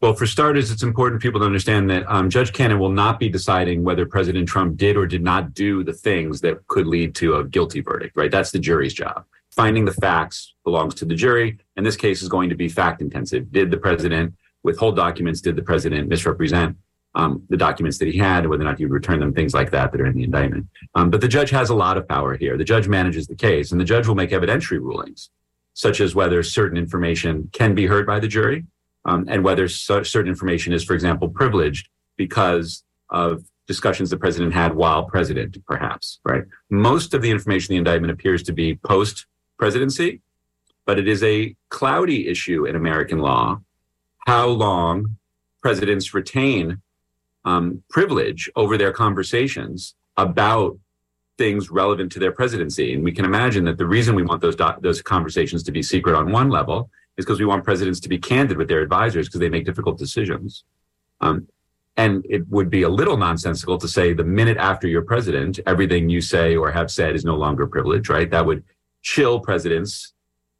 Well, 0.00 0.14
for 0.14 0.26
starters, 0.26 0.70
it's 0.70 0.82
important 0.82 1.20
for 1.20 1.26
people 1.26 1.40
to 1.40 1.46
understand 1.46 1.90
that 1.90 2.04
um, 2.08 2.30
Judge 2.30 2.54
Cannon 2.54 2.78
will 2.78 2.90
not 2.90 3.18
be 3.18 3.28
deciding 3.28 3.82
whether 3.82 4.06
President 4.06 4.48
Trump 4.48 4.78
did 4.78 4.96
or 4.96 5.06
did 5.06 5.22
not 5.22 5.52
do 5.52 5.84
the 5.84 5.92
things 5.92 6.40
that 6.40 6.66
could 6.68 6.86
lead 6.86 7.14
to 7.16 7.34
a 7.36 7.44
guilty 7.44 7.80
verdict, 7.80 8.16
right? 8.16 8.30
That's 8.30 8.50
the 8.50 8.58
jury's 8.58 8.94
job. 8.94 9.24
Finding 9.50 9.84
the 9.84 9.92
facts 9.92 10.54
belongs 10.64 10.94
to 10.96 11.04
the 11.04 11.14
jury. 11.14 11.58
And 11.76 11.84
this 11.84 11.96
case 11.96 12.22
is 12.22 12.28
going 12.28 12.48
to 12.48 12.54
be 12.54 12.68
fact 12.68 13.02
intensive. 13.02 13.52
Did 13.52 13.70
the 13.70 13.76
president 13.76 14.34
withhold 14.62 14.96
documents? 14.96 15.42
Did 15.42 15.56
the 15.56 15.62
president 15.62 16.08
misrepresent 16.08 16.78
um, 17.14 17.42
the 17.48 17.56
documents 17.56 17.98
that 17.98 18.08
he 18.08 18.18
had, 18.18 18.46
whether 18.46 18.62
or 18.62 18.66
not 18.66 18.78
he 18.78 18.84
would 18.84 18.92
return 18.92 19.20
them, 19.20 19.32
things 19.32 19.52
like 19.52 19.70
that 19.72 19.90
that 19.92 20.00
are 20.00 20.06
in 20.06 20.14
the 20.14 20.22
indictment. 20.22 20.66
Um, 20.94 21.10
but 21.10 21.20
the 21.20 21.28
judge 21.28 21.50
has 21.50 21.70
a 21.70 21.74
lot 21.74 21.96
of 21.96 22.06
power 22.08 22.36
here. 22.36 22.56
The 22.56 22.64
judge 22.64 22.88
manages 22.88 23.26
the 23.26 23.34
case, 23.34 23.72
and 23.72 23.80
the 23.80 23.84
judge 23.84 24.06
will 24.06 24.14
make 24.14 24.30
evidentiary 24.30 24.80
rulings, 24.80 25.30
such 25.74 26.00
as 26.00 26.14
whether 26.14 26.42
certain 26.42 26.78
information 26.78 27.50
can 27.52 27.74
be 27.74 27.86
heard 27.86 28.06
by 28.06 28.20
the 28.20 28.28
jury, 28.28 28.64
um, 29.04 29.26
and 29.28 29.42
whether 29.42 29.66
certain 29.68 30.28
information 30.28 30.72
is, 30.72 30.84
for 30.84 30.94
example, 30.94 31.28
privileged 31.28 31.88
because 32.16 32.84
of 33.08 33.44
discussions 33.66 34.10
the 34.10 34.16
president 34.16 34.52
had 34.52 34.74
while 34.74 35.04
president, 35.04 35.56
perhaps. 35.66 36.20
Right. 36.24 36.44
Most 36.70 37.14
of 37.14 37.22
the 37.22 37.30
information 37.30 37.72
in 37.72 37.76
the 37.76 37.90
indictment 37.90 38.12
appears 38.12 38.42
to 38.44 38.52
be 38.52 38.76
post 38.76 39.26
presidency, 39.58 40.20
but 40.86 40.98
it 40.98 41.08
is 41.08 41.22
a 41.22 41.54
cloudy 41.68 42.28
issue 42.28 42.66
in 42.66 42.76
American 42.76 43.18
law 43.18 43.60
how 44.26 44.46
long 44.46 45.16
presidents 45.62 46.14
retain 46.14 46.80
um, 47.44 47.82
privilege 47.88 48.50
over 48.56 48.76
their 48.76 48.92
conversations 48.92 49.94
about 50.16 50.78
things 51.38 51.70
relevant 51.70 52.12
to 52.12 52.18
their 52.18 52.32
presidency. 52.32 52.92
And 52.92 53.02
we 53.02 53.12
can 53.12 53.24
imagine 53.24 53.64
that 53.64 53.78
the 53.78 53.86
reason 53.86 54.14
we 54.14 54.22
want 54.22 54.42
those 54.42 54.56
do- 54.56 54.80
those 54.80 55.00
conversations 55.00 55.62
to 55.64 55.72
be 55.72 55.82
secret 55.82 56.14
on 56.14 56.30
one 56.30 56.50
level 56.50 56.90
is 57.16 57.24
because 57.24 57.38
we 57.38 57.46
want 57.46 57.64
presidents 57.64 58.00
to 58.00 58.08
be 58.08 58.18
candid 58.18 58.58
with 58.58 58.68
their 58.68 58.80
advisors 58.80 59.26
because 59.26 59.40
they 59.40 59.48
make 59.48 59.64
difficult 59.64 59.98
decisions. 59.98 60.64
Um, 61.20 61.48
and 61.96 62.24
it 62.28 62.46
would 62.48 62.70
be 62.70 62.82
a 62.82 62.88
little 62.88 63.16
nonsensical 63.16 63.78
to 63.78 63.88
say 63.88 64.12
the 64.12 64.24
minute 64.24 64.56
after 64.56 64.86
you're 64.86 65.02
president, 65.02 65.60
everything 65.66 66.08
you 66.08 66.20
say 66.20 66.56
or 66.56 66.70
have 66.70 66.90
said 66.90 67.14
is 67.14 67.24
no 67.24 67.36
longer 67.36 67.66
privilege, 67.66 68.08
right? 68.08 68.30
That 68.30 68.46
would 68.46 68.64
chill 69.02 69.40
presidents 69.40 70.12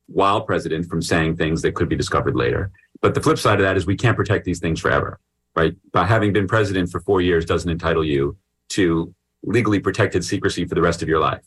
while 0.07 0.41
president 0.43 0.87
from 0.87 1.01
saying 1.01 1.37
things 1.37 1.63
that 1.63 1.75
could 1.75 1.89
be 1.89 1.97
discovered 1.97 2.37
later. 2.37 2.71
But 3.01 3.15
the 3.15 3.23
flip 3.23 3.39
side 3.39 3.61
of 3.61 3.65
that 3.65 3.77
is 3.77 3.87
we 3.87 3.97
can't 3.97 4.17
protect 4.17 4.45
these 4.45 4.59
things 4.59 4.81
forever, 4.81 5.21
right? 5.57 5.75
By 5.93 6.07
having 6.07 6.33
been 6.33 6.47
president 6.47 6.91
for 6.91 7.01
four 7.01 7.21
years 7.21 7.45
doesn't 7.45 7.71
entitle 7.71 8.05
you 8.05 8.37
to 8.71 9.15
legally 9.43 9.81
protected 9.81 10.25
secrecy 10.25 10.65
for 10.65 10.75
the 10.75 10.83
rest 10.83 11.03
of 11.03 11.09
your 11.09 11.21
life. 11.21 11.45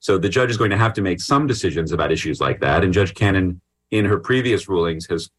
So 0.00 0.18
the 0.18 0.28
judge 0.28 0.50
is 0.50 0.56
going 0.56 0.70
to 0.70 0.76
have 0.76 0.92
to 0.94 1.02
make 1.02 1.20
some 1.20 1.46
decisions 1.46 1.92
about 1.92 2.12
issues 2.12 2.40
like 2.40 2.60
that. 2.60 2.84
And 2.84 2.92
Judge 2.92 3.14
Cannon, 3.14 3.60
in 3.90 4.04
her 4.04 4.18
previous 4.18 4.68
rulings, 4.68 5.06
has 5.06 5.30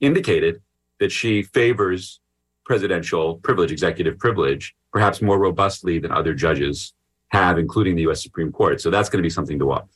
indicated 0.00 0.62
that 1.00 1.12
she 1.12 1.42
favors 1.42 2.20
presidential 2.64 3.36
privilege, 3.36 3.72
executive 3.72 4.18
privilege, 4.18 4.74
perhaps 4.92 5.20
more 5.20 5.38
robustly 5.38 5.98
than 5.98 6.12
other 6.12 6.34
judges 6.34 6.94
have, 7.28 7.58
including 7.58 7.96
the 7.96 8.02
U.S. 8.02 8.22
Supreme 8.22 8.52
Court. 8.52 8.80
So 8.80 8.90
that's 8.90 9.08
going 9.08 9.18
to 9.18 9.26
be 9.26 9.30
something 9.30 9.58
to 9.58 9.66
watch. 9.66 9.86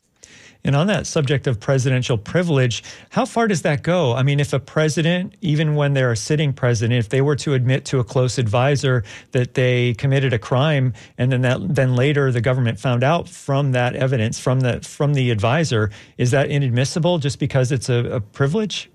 And 0.65 0.75
on 0.75 0.87
that 0.87 1.07
subject 1.07 1.47
of 1.47 1.61
presidential 1.61 2.17
privilege, 2.17 2.83
how 3.11 3.27
far 3.27 3.47
does 3.47 3.63
that 3.63 3.83
go? 3.83 4.15
I 4.15 4.23
mean, 4.23 4.41
if 4.41 4.55
a 4.55 4.59
president, 4.59 5.35
even 5.43 5.75
when 5.75 5.93
they're 5.93 6.13
a 6.13 6.17
sitting 6.17 6.55
president, 6.55 6.99
if 6.99 7.11
they 7.11 7.21
were 7.21 7.37
to 7.37 7.53
admit 7.53 7.85
to 7.87 7.99
a 7.99 8.05
close 8.05 8.39
advisor 8.39 9.05
that 9.33 9.55
they 9.55 9.93
committed 9.95 10.33
a 10.33 10.39
crime, 10.39 10.95
and 11.19 11.31
then 11.31 11.43
that 11.43 11.59
then 11.75 11.95
later 11.95 12.33
the 12.33 12.41
government 12.41 12.81
found 12.81 13.05
out 13.05 13.29
from 13.29 13.73
that 13.73 13.95
evidence 13.95 14.41
from 14.41 14.61
the 14.61 14.81
from 14.81 15.13
the 15.13 15.31
advisor, 15.31 15.91
is 16.17 16.31
that 16.31 16.51
inadmissible 16.51 17.19
just 17.19 17.39
because 17.39 17.71
it's 17.71 17.91
a, 17.91 18.05
a 18.07 18.21
privilege? 18.21 18.91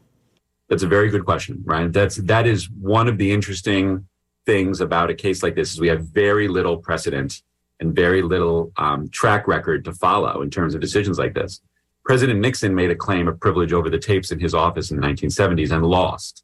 That's 0.70 0.84
a 0.84 0.88
very 0.88 1.10
good 1.10 1.26
question, 1.26 1.62
Ryan. 1.66 1.92
That's 1.92 2.16
that 2.16 2.48
is 2.48 2.68
one 2.72 3.08
of 3.08 3.20
the 3.20 3.32
interesting 3.32 4.08
things 4.48 4.82
about 4.82 5.12
a 5.12 5.14
case 5.14 5.44
like 5.44 5.54
this 5.54 5.72
is 5.74 5.80
we 5.80 5.88
have 5.90 6.02
very 6.02 6.48
little 6.48 6.78
precedent 6.78 7.44
and 7.80 7.96
very 7.96 8.22
little 8.22 8.72
um, 8.78 9.10
track 9.10 9.48
record 9.48 9.86
to 9.86 9.94
follow 9.94 10.42
in 10.42 10.50
terms 10.50 10.76
of 10.76 10.82
decisions 10.82 11.18
like 11.18 11.34
this. 11.34 11.62
President 12.04 12.40
Nixon 12.40 12.74
made 12.74 12.90
a 12.90 12.96
claim 12.96 13.28
of 13.28 13.40
privilege 13.40 13.72
over 13.72 13.90
the 13.90 14.00
tapes 14.00 14.32
in 14.32 14.40
his 14.40 14.54
office 14.54 14.92
in 14.92 15.00
the 15.00 15.06
1970s 15.06 15.72
and 15.72 15.86
lost. 15.86 16.44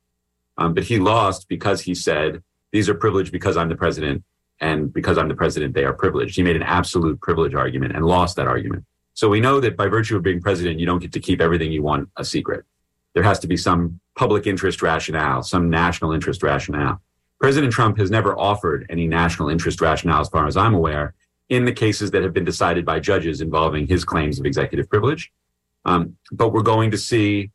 Um, 0.58 0.74
but 0.74 0.84
he 0.84 1.00
lost 1.00 1.50
because 1.50 1.82
he 1.82 1.96
said, 1.96 2.42
these 2.72 2.88
are 2.88 2.94
privileged 2.94 3.32
because 3.32 3.58
I'm 3.58 3.70
the 3.70 3.76
president, 3.76 4.24
and 4.60 4.94
because 4.94 5.18
I'm 5.18 5.28
the 5.28 5.36
president, 5.36 5.74
they 5.74 5.86
are 5.86 5.94
privileged. 5.94 6.36
He 6.36 6.44
made 6.44 6.56
an 6.56 6.64
absolute 6.64 7.20
privilege 7.20 7.54
argument 7.54 7.96
and 7.96 8.06
lost 8.06 8.36
that 8.38 8.48
argument. 8.48 8.86
So 9.14 9.30
we 9.30 9.40
know 9.40 9.60
that 9.60 9.78
by 9.78 9.88
virtue 9.88 10.18
of 10.18 10.24
being 10.24 10.42
president, 10.42 10.80
you 10.80 10.86
don't 10.86 11.00
get 11.00 11.14
to 11.14 11.20
keep 11.20 11.42
everything 11.42 11.72
you 11.72 11.82
want 11.82 12.10
a 12.18 12.26
secret. 12.26 12.66
There 13.14 13.24
has 13.24 13.40
to 13.40 13.48
be 13.48 13.58
some 13.58 14.00
public 14.16 14.46
interest 14.46 14.82
rationale, 14.82 15.42
some 15.42 15.70
national 15.70 16.12
interest 16.12 16.44
rationale. 16.44 17.02
President 17.40 17.72
Trump 17.72 17.98
has 17.98 18.12
never 18.12 18.38
offered 18.38 18.86
any 18.90 19.08
national 19.08 19.50
interest 19.50 19.82
rationale, 19.82 20.22
as 20.22 20.30
far 20.30 20.48
as 20.48 20.58
I'm 20.58 20.74
aware, 20.74 21.14
in 21.50 21.66
the 21.66 21.72
cases 21.72 22.12
that 22.12 22.24
have 22.24 22.34
been 22.34 22.46
decided 22.46 22.86
by 22.86 23.00
judges 23.00 23.42
involving 23.42 23.88
his 23.88 24.04
claims 24.04 24.40
of 24.40 24.46
executive 24.46 24.90
privilege. 24.90 25.32
Um, 25.86 26.18
but 26.32 26.52
we're 26.52 26.64
going 26.64 26.92
to 26.92 26.98
see 26.98 27.52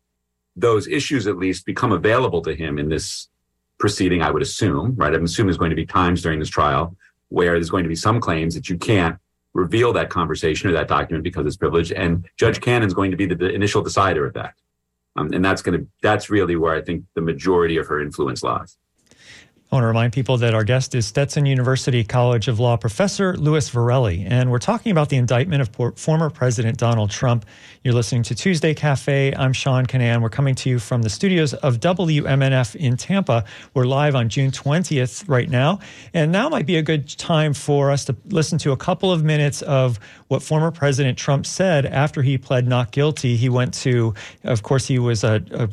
those 0.56 0.86
issues 0.86 1.26
at 1.26 1.38
least 1.38 1.66
become 1.66 1.92
available 1.92 2.42
to 2.42 2.54
him 2.54 2.78
in 2.78 2.88
this 2.88 3.28
proceeding, 3.78 4.22
I 4.22 4.30
would 4.30 4.42
assume, 4.42 4.94
right? 4.96 5.12
I'm 5.14 5.24
assuming 5.24 5.48
there's 5.48 5.58
going 5.58 5.70
to 5.70 5.76
be 5.76 5.86
times 5.86 6.22
during 6.22 6.38
this 6.38 6.48
trial 6.48 6.96
where 7.28 7.52
there's 7.52 7.70
going 7.70 7.84
to 7.84 7.88
be 7.88 7.96
some 7.96 8.20
claims 8.20 8.54
that 8.54 8.68
you 8.68 8.76
can't 8.76 9.16
reveal 9.54 9.92
that 9.94 10.10
conversation 10.10 10.68
or 10.68 10.72
that 10.74 10.86
document 10.86 11.24
because 11.24 11.46
it's 11.46 11.56
privileged. 11.56 11.92
And 11.92 12.28
Judge 12.36 12.60
Cannon's 12.60 12.94
going 12.94 13.10
to 13.10 13.16
be 13.16 13.26
the, 13.26 13.34
the 13.34 13.50
initial 13.50 13.82
decider 13.82 14.26
of 14.26 14.34
that. 14.34 14.54
Um, 15.16 15.32
and 15.32 15.44
that's 15.44 15.62
going 15.62 15.80
to, 15.80 15.86
that's 16.02 16.30
really 16.30 16.54
where 16.56 16.74
I 16.74 16.82
think 16.82 17.04
the 17.14 17.20
majority 17.20 17.76
of 17.76 17.86
her 17.88 18.00
influence 18.00 18.42
lies. 18.42 18.76
I 19.70 19.76
want 19.76 19.84
to 19.84 19.86
remind 19.86 20.12
people 20.12 20.36
that 20.38 20.52
our 20.52 20.64
guest 20.64 20.96
is 20.96 21.06
Stetson 21.06 21.46
University 21.46 22.02
College 22.02 22.48
of 22.48 22.58
Law 22.58 22.76
professor 22.76 23.36
Louis 23.36 23.70
Virelli, 23.70 24.26
and 24.28 24.50
we're 24.50 24.58
talking 24.58 24.90
about 24.90 25.10
the 25.10 25.16
indictment 25.16 25.62
of 25.62 25.96
former 25.96 26.28
President 26.28 26.76
Donald 26.76 27.10
Trump. 27.10 27.46
You're 27.84 27.94
listening 27.94 28.24
to 28.24 28.34
Tuesday 28.34 28.74
Cafe. 28.74 29.32
I'm 29.32 29.52
Sean 29.52 29.86
Kinane. 29.86 30.22
We're 30.22 30.28
coming 30.28 30.56
to 30.56 30.68
you 30.68 30.80
from 30.80 31.02
the 31.02 31.08
studios 31.08 31.54
of 31.54 31.78
WMNF 31.78 32.74
in 32.74 32.96
Tampa. 32.96 33.44
We're 33.72 33.84
live 33.84 34.16
on 34.16 34.28
June 34.28 34.50
20th 34.50 35.28
right 35.28 35.48
now, 35.48 35.78
and 36.14 36.32
now 36.32 36.48
might 36.48 36.66
be 36.66 36.76
a 36.76 36.82
good 36.82 37.08
time 37.16 37.54
for 37.54 37.92
us 37.92 38.04
to 38.06 38.16
listen 38.24 38.58
to 38.58 38.72
a 38.72 38.76
couple 38.76 39.12
of 39.12 39.22
minutes 39.22 39.62
of 39.62 40.00
what 40.26 40.42
former 40.42 40.72
President 40.72 41.16
Trump 41.16 41.46
said 41.46 41.86
after 41.86 42.22
he 42.22 42.38
pled 42.38 42.66
not 42.66 42.90
guilty. 42.90 43.36
He 43.36 43.48
went 43.48 43.74
to, 43.74 44.14
of 44.42 44.64
course, 44.64 44.88
he 44.88 44.98
was 44.98 45.22
a, 45.22 45.40
a 45.52 45.68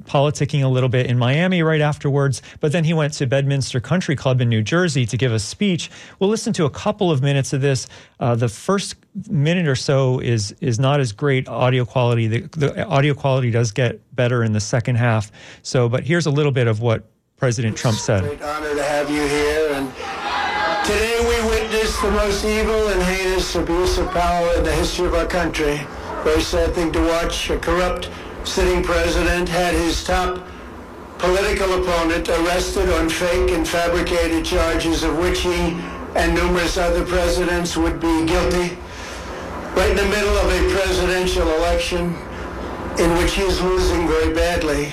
politicking 0.00 0.64
a 0.64 0.68
little 0.68 0.88
bit 0.88 1.06
in 1.06 1.18
Miami 1.18 1.62
right 1.62 1.80
afterwards, 1.80 2.42
but 2.60 2.72
then 2.72 2.84
he 2.84 2.94
went 2.94 3.12
to 3.14 3.26
Bedminster 3.26 3.80
Country 3.80 4.16
Club 4.16 4.40
in 4.40 4.48
New 4.48 4.62
Jersey 4.62 5.06
to 5.06 5.16
give 5.16 5.32
a 5.32 5.38
speech. 5.38 5.90
We'll 6.18 6.30
listen 6.30 6.52
to 6.54 6.64
a 6.64 6.70
couple 6.70 7.10
of 7.10 7.22
minutes 7.22 7.52
of 7.52 7.60
this. 7.60 7.86
Uh, 8.18 8.34
the 8.34 8.48
first 8.48 8.96
minute 9.28 9.68
or 9.68 9.76
so 9.76 10.18
is 10.20 10.52
is 10.60 10.78
not 10.78 11.00
as 11.00 11.12
great 11.12 11.48
audio 11.48 11.84
quality. 11.84 12.26
The, 12.26 12.40
the 12.56 12.86
audio 12.86 13.14
quality 13.14 13.50
does 13.50 13.72
get 13.72 14.00
better 14.14 14.42
in 14.42 14.52
the 14.52 14.60
second 14.60 14.96
half. 14.96 15.30
So, 15.62 15.88
but 15.88 16.04
here's 16.04 16.26
a 16.26 16.30
little 16.30 16.52
bit 16.52 16.66
of 16.66 16.80
what 16.80 17.04
President 17.36 17.76
Trump 17.76 17.98
said. 17.98 18.22
Great 18.22 18.42
honor 18.42 18.74
to 18.74 18.82
have 18.82 19.10
you 19.10 19.22
here, 19.22 19.72
and 19.74 19.88
today 20.86 21.18
we 21.20 21.50
witness 21.50 22.00
the 22.00 22.10
most 22.12 22.44
evil 22.44 22.88
and 22.88 23.02
heinous 23.02 23.54
abuse 23.54 23.98
of 23.98 24.10
power 24.12 24.54
in 24.54 24.64
the 24.64 24.72
history 24.72 25.06
of 25.06 25.14
our 25.14 25.26
country. 25.26 25.80
Very 26.24 26.40
sad 26.40 26.72
thing 26.72 26.92
to 26.92 27.00
watch. 27.00 27.50
A 27.50 27.58
corrupt 27.58 28.08
sitting 28.44 28.82
president 28.82 29.48
had 29.48 29.74
his 29.74 30.02
top 30.04 30.46
political 31.18 31.82
opponent 31.82 32.28
arrested 32.28 32.90
on 32.90 33.08
fake 33.08 33.50
and 33.52 33.66
fabricated 33.66 34.44
charges 34.44 35.04
of 35.04 35.16
which 35.18 35.40
he 35.40 35.78
and 36.16 36.34
numerous 36.34 36.76
other 36.76 37.04
presidents 37.06 37.76
would 37.76 38.00
be 38.00 38.26
guilty, 38.26 38.76
right 39.76 39.90
in 39.90 39.96
the 39.96 40.04
middle 40.04 40.36
of 40.36 40.50
a 40.50 40.74
presidential 40.74 41.48
election 41.56 42.14
in 42.98 43.16
which 43.18 43.34
he 43.34 43.42
is 43.42 43.60
losing 43.62 44.06
very 44.08 44.34
badly. 44.34 44.92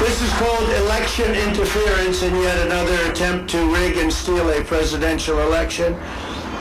This 0.00 0.22
is 0.22 0.32
called 0.34 0.68
election 0.84 1.34
interference 1.34 2.22
and 2.22 2.36
yet 2.36 2.66
another 2.66 3.10
attempt 3.10 3.50
to 3.50 3.72
rig 3.72 3.96
and 3.98 4.12
steal 4.12 4.48
a 4.50 4.64
presidential 4.64 5.40
election. 5.40 5.92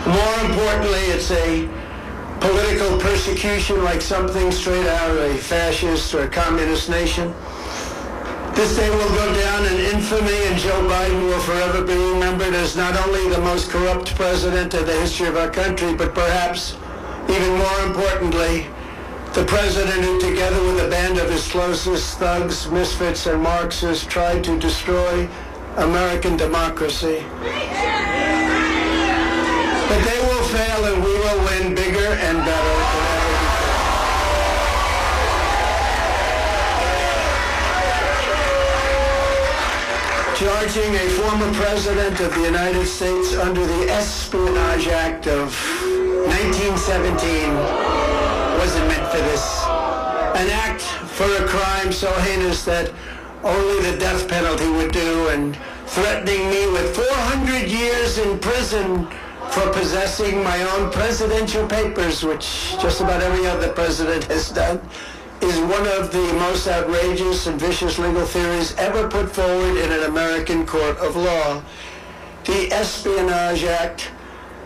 More 0.05 0.39
importantly, 0.45 0.99
it's 1.15 1.31
a 1.31 1.84
political 2.39 2.99
persecution 2.99 3.83
like 3.83 4.01
something 4.01 4.51
straight 4.51 4.87
out 4.87 5.11
of 5.11 5.17
a 5.17 5.37
fascist 5.37 6.13
or 6.13 6.23
a 6.23 6.27
communist 6.27 6.89
nation. 6.89 7.33
This 8.55 8.75
day 8.75 8.89
will 8.89 9.09
go 9.09 9.33
down 9.33 9.65
in 9.65 9.95
infamy 9.95 10.45
and 10.47 10.57
Joe 10.57 10.87
Biden 10.87 11.21
will 11.23 11.41
forever 11.41 11.83
be 11.83 11.93
remembered 11.93 12.53
as 12.53 12.75
not 12.77 12.95
only 13.05 13.29
the 13.29 13.41
most 13.41 13.69
corrupt 13.69 14.15
president 14.15 14.73
in 14.73 14.85
the 14.85 14.93
history 14.93 15.27
of 15.27 15.35
our 15.35 15.49
country, 15.49 15.93
but 15.93 16.15
perhaps 16.15 16.77
even 17.29 17.57
more 17.57 17.79
importantly, 17.85 18.67
the 19.33 19.43
president 19.45 20.05
who 20.05 20.21
together 20.21 20.63
with 20.63 20.85
a 20.85 20.89
band 20.89 21.17
of 21.17 21.29
his 21.29 21.45
closest 21.47 22.17
thugs, 22.17 22.69
misfits, 22.71 23.25
and 23.25 23.41
Marxists 23.41 24.05
tried 24.05 24.43
to 24.45 24.57
destroy 24.59 25.27
American 25.77 26.37
democracy. 26.37 27.25
But 29.89 30.01
they 30.03 30.19
will 30.21 30.34
Charging 40.35 40.93
a 40.95 41.09
former 41.11 41.53
president 41.53 42.19
of 42.19 42.35
the 42.35 42.41
United 42.41 42.85
States 42.87 43.33
under 43.35 43.65
the 43.65 43.89
Espionage 43.89 44.89
Act 44.89 45.27
of 45.27 45.47
1917 46.27 47.53
wasn't 48.59 48.85
meant 48.89 49.07
for 49.11 49.19
this. 49.19 49.63
An 50.35 50.49
act 50.49 50.81
for 50.81 51.23
a 51.23 51.47
crime 51.47 51.93
so 51.93 52.11
heinous 52.19 52.65
that 52.65 52.91
only 53.45 53.89
the 53.89 53.97
death 53.97 54.27
penalty 54.27 54.69
would 54.71 54.91
do 54.91 55.29
and 55.29 55.57
threatening 55.85 56.49
me 56.49 56.67
with 56.69 56.93
400 56.93 57.71
years 57.71 58.17
in 58.17 58.37
prison 58.37 59.07
for 59.51 59.71
possessing 59.71 60.43
my 60.43 60.61
own 60.73 60.91
presidential 60.91 61.65
papers, 61.65 62.25
which 62.25 62.75
just 62.81 62.99
about 62.99 63.21
every 63.23 63.47
other 63.47 63.71
president 63.71 64.25
has 64.25 64.49
done, 64.49 64.81
is 65.41 65.59
one 65.59 65.87
of 65.87 66.11
the 66.11 66.33
most 66.39 66.67
outrageous 66.67 67.47
and 67.47 67.59
vicious 67.59 67.99
legal 67.99 68.25
theories 68.25 68.75
ever 68.75 69.07
put 69.07 69.29
forward 69.29 69.77
in 69.77 69.91
an 69.91 70.03
American 70.03 70.65
court 70.65 70.97
of 70.97 71.15
law. 71.15 71.61
The 72.45 72.71
Espionage 72.71 73.63
Act 73.63 74.11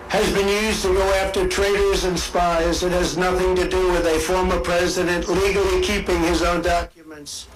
has 0.10 0.32
been 0.34 0.48
used 0.48 0.82
to 0.82 0.94
go 0.94 1.14
after 1.16 1.48
traitors 1.48 2.04
and 2.04 2.20
spies. 2.20 2.84
It 2.84 2.92
has 2.92 3.18
nothing 3.18 3.56
to 3.56 3.70
do 3.70 3.92
with 3.92 4.06
a 4.06 4.20
former 4.20 4.60
president 4.60 5.28
legally 5.28 5.82
keeping 5.82 6.20
his 6.24 6.42
own 6.42 6.62
documents. 6.62 7.48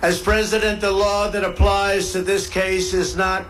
As 0.00 0.20
president, 0.20 0.80
the 0.80 0.90
law 0.90 1.28
that 1.30 1.44
applies 1.44 2.12
to 2.12 2.22
this 2.22 2.48
case 2.48 2.94
is 2.94 3.16
not 3.16 3.44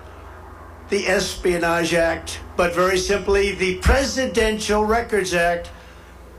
the 0.88 1.06
Espionage 1.06 1.94
Act, 1.94 2.40
but 2.56 2.74
very 2.74 2.98
simply 2.98 3.52
the 3.52 3.76
Presidential 3.76 4.84
Records 4.84 5.32
Act, 5.32 5.70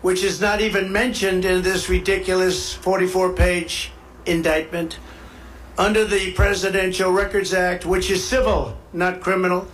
which 0.03 0.23
is 0.23 0.39
not 0.39 0.61
even 0.61 0.91
mentioned 0.91 1.45
in 1.45 1.63
this 1.63 1.89
ridiculous 1.89 2.73
44 2.73 3.33
page 3.33 3.91
indictment, 4.27 4.99
under 5.77 6.05
the 6.05 6.33
Presidential 6.33 7.11
Records 7.11 7.53
Act, 7.53 7.85
which 7.85 8.11
is 8.11 8.23
civil, 8.23 8.77
not 8.91 9.21
criminal. 9.21 9.67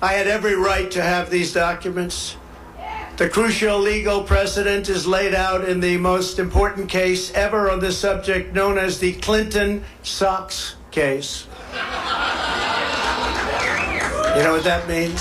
I 0.00 0.14
had 0.14 0.26
every 0.26 0.54
right 0.54 0.90
to 0.92 1.02
have 1.02 1.28
these 1.28 1.52
documents. 1.52 2.36
The 3.16 3.28
crucial 3.28 3.78
legal 3.78 4.22
precedent 4.22 4.88
is 4.88 5.06
laid 5.06 5.34
out 5.34 5.68
in 5.68 5.80
the 5.80 5.98
most 5.98 6.38
important 6.38 6.88
case 6.88 7.30
ever 7.32 7.70
on 7.70 7.80
this 7.80 7.98
subject, 7.98 8.54
known 8.54 8.78
as 8.78 9.00
the 9.00 9.12
Clinton 9.14 9.84
Socks 10.02 10.76
case. 10.92 11.46
You 14.34 14.42
know 14.44 14.52
what 14.52 14.64
that 14.64 14.88
means? 14.88 15.20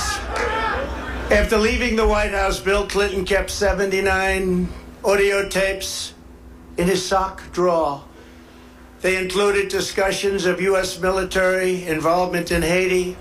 After 1.32 1.58
leaving 1.58 1.96
the 1.96 2.06
White 2.06 2.32
House, 2.32 2.60
Bill 2.60 2.86
Clinton 2.86 3.24
kept 3.24 3.52
79 3.52 4.68
audio 5.02 5.48
tapes 5.48 6.14
in 6.76 6.90
his 6.90 7.06
sock 7.06 7.54
drawer. 7.54 8.04
They 9.00 9.16
included 9.16 9.70
discussions 9.70 10.46
of 10.46 10.60
U.S. 10.60 11.00
military 11.00 11.86
involvement 11.88 12.52
in 12.52 12.62
Haiti, 12.62 13.16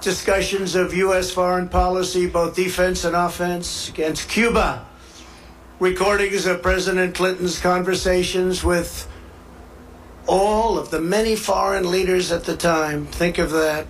discussions 0.00 0.74
of 0.74 0.94
U.S. 0.94 1.30
foreign 1.30 1.68
policy, 1.68 2.26
both 2.26 2.56
defense 2.56 3.04
and 3.04 3.14
offense, 3.14 3.90
against 3.90 4.30
Cuba, 4.30 4.86
recordings 5.78 6.46
of 6.46 6.62
President 6.62 7.14
Clinton's 7.14 7.60
conversations 7.60 8.64
with 8.64 9.06
all 10.26 10.78
of 10.78 10.90
the 10.90 11.02
many 11.02 11.36
foreign 11.36 11.90
leaders 11.90 12.32
at 12.32 12.44
the 12.44 12.56
time. 12.56 13.04
Think 13.04 13.36
of 13.36 13.50
that. 13.50 13.88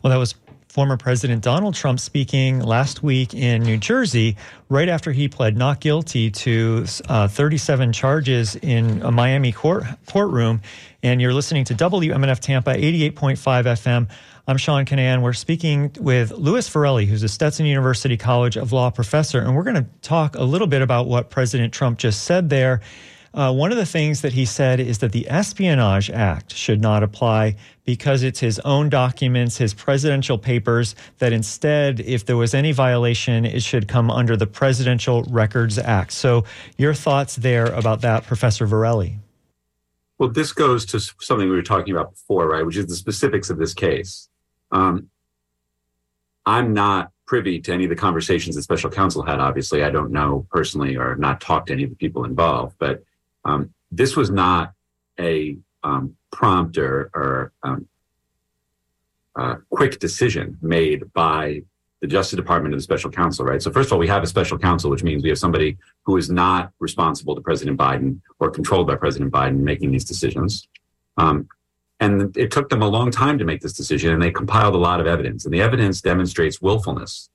Well, 0.00 0.12
that 0.12 0.16
was 0.16 0.36
former 0.70 0.96
President 0.96 1.42
Donald 1.42 1.74
Trump 1.74 1.98
speaking 1.98 2.60
last 2.60 3.02
week 3.02 3.34
in 3.34 3.62
New 3.62 3.76
Jersey, 3.76 4.36
right 4.68 4.88
after 4.88 5.10
he 5.10 5.26
pled 5.26 5.56
not 5.56 5.80
guilty 5.80 6.30
to 6.30 6.86
uh, 7.08 7.26
37 7.26 7.92
charges 7.92 8.54
in 8.54 9.02
a 9.02 9.10
Miami 9.10 9.50
court 9.50 9.82
courtroom. 10.06 10.60
And 11.02 11.20
you're 11.20 11.34
listening 11.34 11.64
to 11.64 11.74
WMNF 11.74 12.38
Tampa 12.38 12.74
88.5 12.74 13.36
FM. 13.36 14.08
I'm 14.46 14.56
Sean 14.58 14.84
Kinane. 14.84 15.22
We're 15.22 15.32
speaking 15.32 15.90
with 15.98 16.30
Louis 16.30 16.68
Virelli, 16.70 17.04
who's 17.04 17.24
a 17.24 17.28
Stetson 17.28 17.66
University 17.66 18.16
College 18.16 18.56
of 18.56 18.72
Law 18.72 18.90
professor, 18.90 19.40
and 19.40 19.56
we're 19.56 19.64
going 19.64 19.74
to 19.74 19.86
talk 20.02 20.36
a 20.36 20.44
little 20.44 20.68
bit 20.68 20.82
about 20.82 21.08
what 21.08 21.30
President 21.30 21.74
Trump 21.74 21.98
just 21.98 22.22
said 22.22 22.48
there 22.48 22.80
uh, 23.32 23.52
one 23.52 23.70
of 23.70 23.78
the 23.78 23.86
things 23.86 24.22
that 24.22 24.32
he 24.32 24.44
said 24.44 24.80
is 24.80 24.98
that 24.98 25.12
the 25.12 25.28
Espionage 25.28 26.10
Act 26.10 26.52
should 26.52 26.80
not 26.80 27.02
apply 27.02 27.54
because 27.84 28.22
it's 28.22 28.40
his 28.40 28.58
own 28.60 28.88
documents, 28.88 29.56
his 29.56 29.72
presidential 29.72 30.36
papers, 30.36 30.96
that 31.18 31.32
instead, 31.32 32.00
if 32.00 32.26
there 32.26 32.36
was 32.36 32.54
any 32.54 32.72
violation, 32.72 33.44
it 33.44 33.62
should 33.62 33.86
come 33.86 34.10
under 34.10 34.36
the 34.36 34.46
Presidential 34.46 35.22
Records 35.24 35.78
Act. 35.78 36.12
So, 36.12 36.44
your 36.76 36.92
thoughts 36.92 37.36
there 37.36 37.66
about 37.66 38.00
that, 38.00 38.24
Professor 38.24 38.66
Virelli? 38.66 39.16
Well, 40.18 40.28
this 40.28 40.52
goes 40.52 40.84
to 40.86 40.98
something 40.98 41.48
we 41.48 41.54
were 41.54 41.62
talking 41.62 41.94
about 41.94 42.10
before, 42.10 42.48
right, 42.48 42.66
which 42.66 42.76
is 42.76 42.86
the 42.86 42.96
specifics 42.96 43.48
of 43.48 43.58
this 43.58 43.74
case. 43.74 44.28
Um, 44.72 45.08
I'm 46.44 46.74
not 46.74 47.12
privy 47.26 47.60
to 47.60 47.72
any 47.72 47.84
of 47.84 47.90
the 47.90 47.96
conversations 47.96 48.56
that 48.56 48.62
special 48.62 48.90
counsel 48.90 49.22
had. 49.22 49.38
Obviously, 49.38 49.84
I 49.84 49.90
don't 49.90 50.10
know 50.10 50.46
personally 50.50 50.96
or 50.96 51.14
not 51.14 51.40
talked 51.40 51.68
to 51.68 51.72
any 51.72 51.84
of 51.84 51.90
the 51.90 51.96
people 51.96 52.24
involved, 52.24 52.74
but 52.78 53.04
um, 53.44 53.72
this 53.90 54.16
was 54.16 54.30
not 54.30 54.72
a 55.18 55.56
um, 55.82 56.16
or, 56.42 57.52
um, 57.62 57.86
quick 59.70 59.98
decision 59.98 60.58
made 60.62 61.12
by 61.12 61.62
the 62.00 62.06
Justice 62.06 62.36
Department 62.36 62.72
and 62.74 62.80
the 62.80 62.82
special 62.82 63.10
counsel, 63.10 63.44
right? 63.44 63.62
So, 63.62 63.70
first 63.70 63.88
of 63.88 63.92
all, 63.92 63.98
we 63.98 64.08
have 64.08 64.22
a 64.22 64.26
special 64.26 64.58
counsel, 64.58 64.90
which 64.90 65.02
means 65.02 65.22
we 65.22 65.28
have 65.28 65.38
somebody 65.38 65.76
who 66.04 66.16
is 66.16 66.30
not 66.30 66.72
responsible 66.78 67.34
to 67.34 67.40
President 67.42 67.78
Biden 67.78 68.20
or 68.38 68.50
controlled 68.50 68.86
by 68.86 68.96
President 68.96 69.30
Biden 69.30 69.58
making 69.58 69.90
these 69.90 70.04
decisions. 70.04 70.66
Um, 71.18 71.48
and 72.00 72.34
it 72.36 72.50
took 72.50 72.70
them 72.70 72.80
a 72.80 72.88
long 72.88 73.10
time 73.10 73.36
to 73.38 73.44
make 73.44 73.60
this 73.60 73.74
decision, 73.74 74.12
and 74.12 74.22
they 74.22 74.30
compiled 74.30 74.74
a 74.74 74.78
lot 74.78 75.00
of 75.00 75.06
evidence. 75.06 75.44
And 75.44 75.52
the 75.52 75.60
evidence 75.60 76.00
demonstrates 76.00 76.62
willfulness 76.62 77.28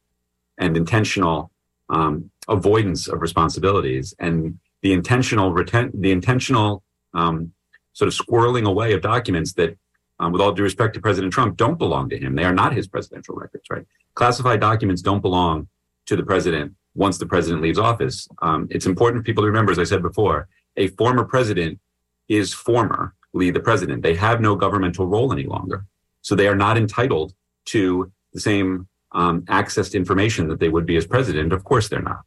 and 0.58 0.76
intentional 0.76 1.52
um, 1.90 2.32
avoidance 2.48 3.08
of 3.08 3.22
responsibilities. 3.22 4.16
And 4.18 4.58
the 4.86 4.94
intentional 4.94 5.52
reten- 5.52 5.92
the 5.96 6.12
intentional 6.12 6.84
um, 7.16 7.52
sort 7.94 8.08
of 8.08 8.14
squirreling 8.14 8.68
away 8.68 8.94
of 8.94 9.02
documents 9.02 9.54
that, 9.54 9.76
um, 10.20 10.32
with 10.32 10.40
all 10.44 10.52
due 10.52 10.62
respect 10.62 10.94
to 10.94 11.02
President 11.02 11.34
Trump, 11.34 11.58
don't 11.58 11.80
belong 11.80 12.08
to 12.10 12.18
him. 12.20 12.36
They 12.36 12.44
are 12.44 12.54
not 12.54 12.72
his 12.72 12.88
presidential 12.88 13.34
records, 13.36 13.66
right? 13.72 13.86
Classified 14.14 14.60
documents 14.60 15.02
don't 15.02 15.22
belong 15.22 15.68
to 16.06 16.16
the 16.16 16.22
president 16.32 16.76
once 16.94 17.18
the 17.18 17.26
president 17.26 17.64
leaves 17.64 17.80
office. 17.80 18.28
Um, 18.44 18.68
it's 18.70 18.86
important 18.86 19.22
for 19.22 19.26
people 19.26 19.42
to 19.42 19.48
remember, 19.48 19.72
as 19.72 19.80
I 19.80 19.86
said 19.86 20.04
before, 20.04 20.48
a 20.78 20.90
former 20.90 21.26
president 21.26 21.80
is 22.28 22.54
formerly 22.54 23.50
the 23.58 23.64
president. 23.70 24.04
They 24.04 24.14
have 24.28 24.40
no 24.40 24.56
governmental 24.56 25.08
role 25.08 25.34
any 25.34 25.48
longer. 25.56 25.80
So 26.22 26.36
they 26.36 26.48
are 26.48 26.62
not 26.66 26.78
entitled 26.78 27.34
to 27.74 28.12
the 28.34 28.40
same 28.40 28.88
um, 29.14 29.46
access 29.48 29.90
to 29.90 29.98
information 29.98 30.48
that 30.50 30.60
they 30.60 30.70
would 30.70 30.86
be 30.86 30.96
as 30.96 31.08
president. 31.08 31.54
Of 31.54 31.64
course, 31.64 31.90
they're 31.90 32.10
not, 32.14 32.22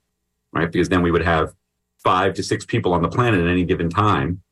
right? 0.52 0.72
Because 0.72 0.88
then 0.88 1.02
we 1.02 1.12
would 1.12 1.28
have 1.34 1.54
five 1.98 2.34
to 2.34 2.42
six 2.42 2.64
people 2.64 2.92
on 2.92 3.02
the 3.02 3.08
planet 3.08 3.40
at 3.40 3.46
any 3.46 3.64
given 3.64 3.90
time, 3.90 4.42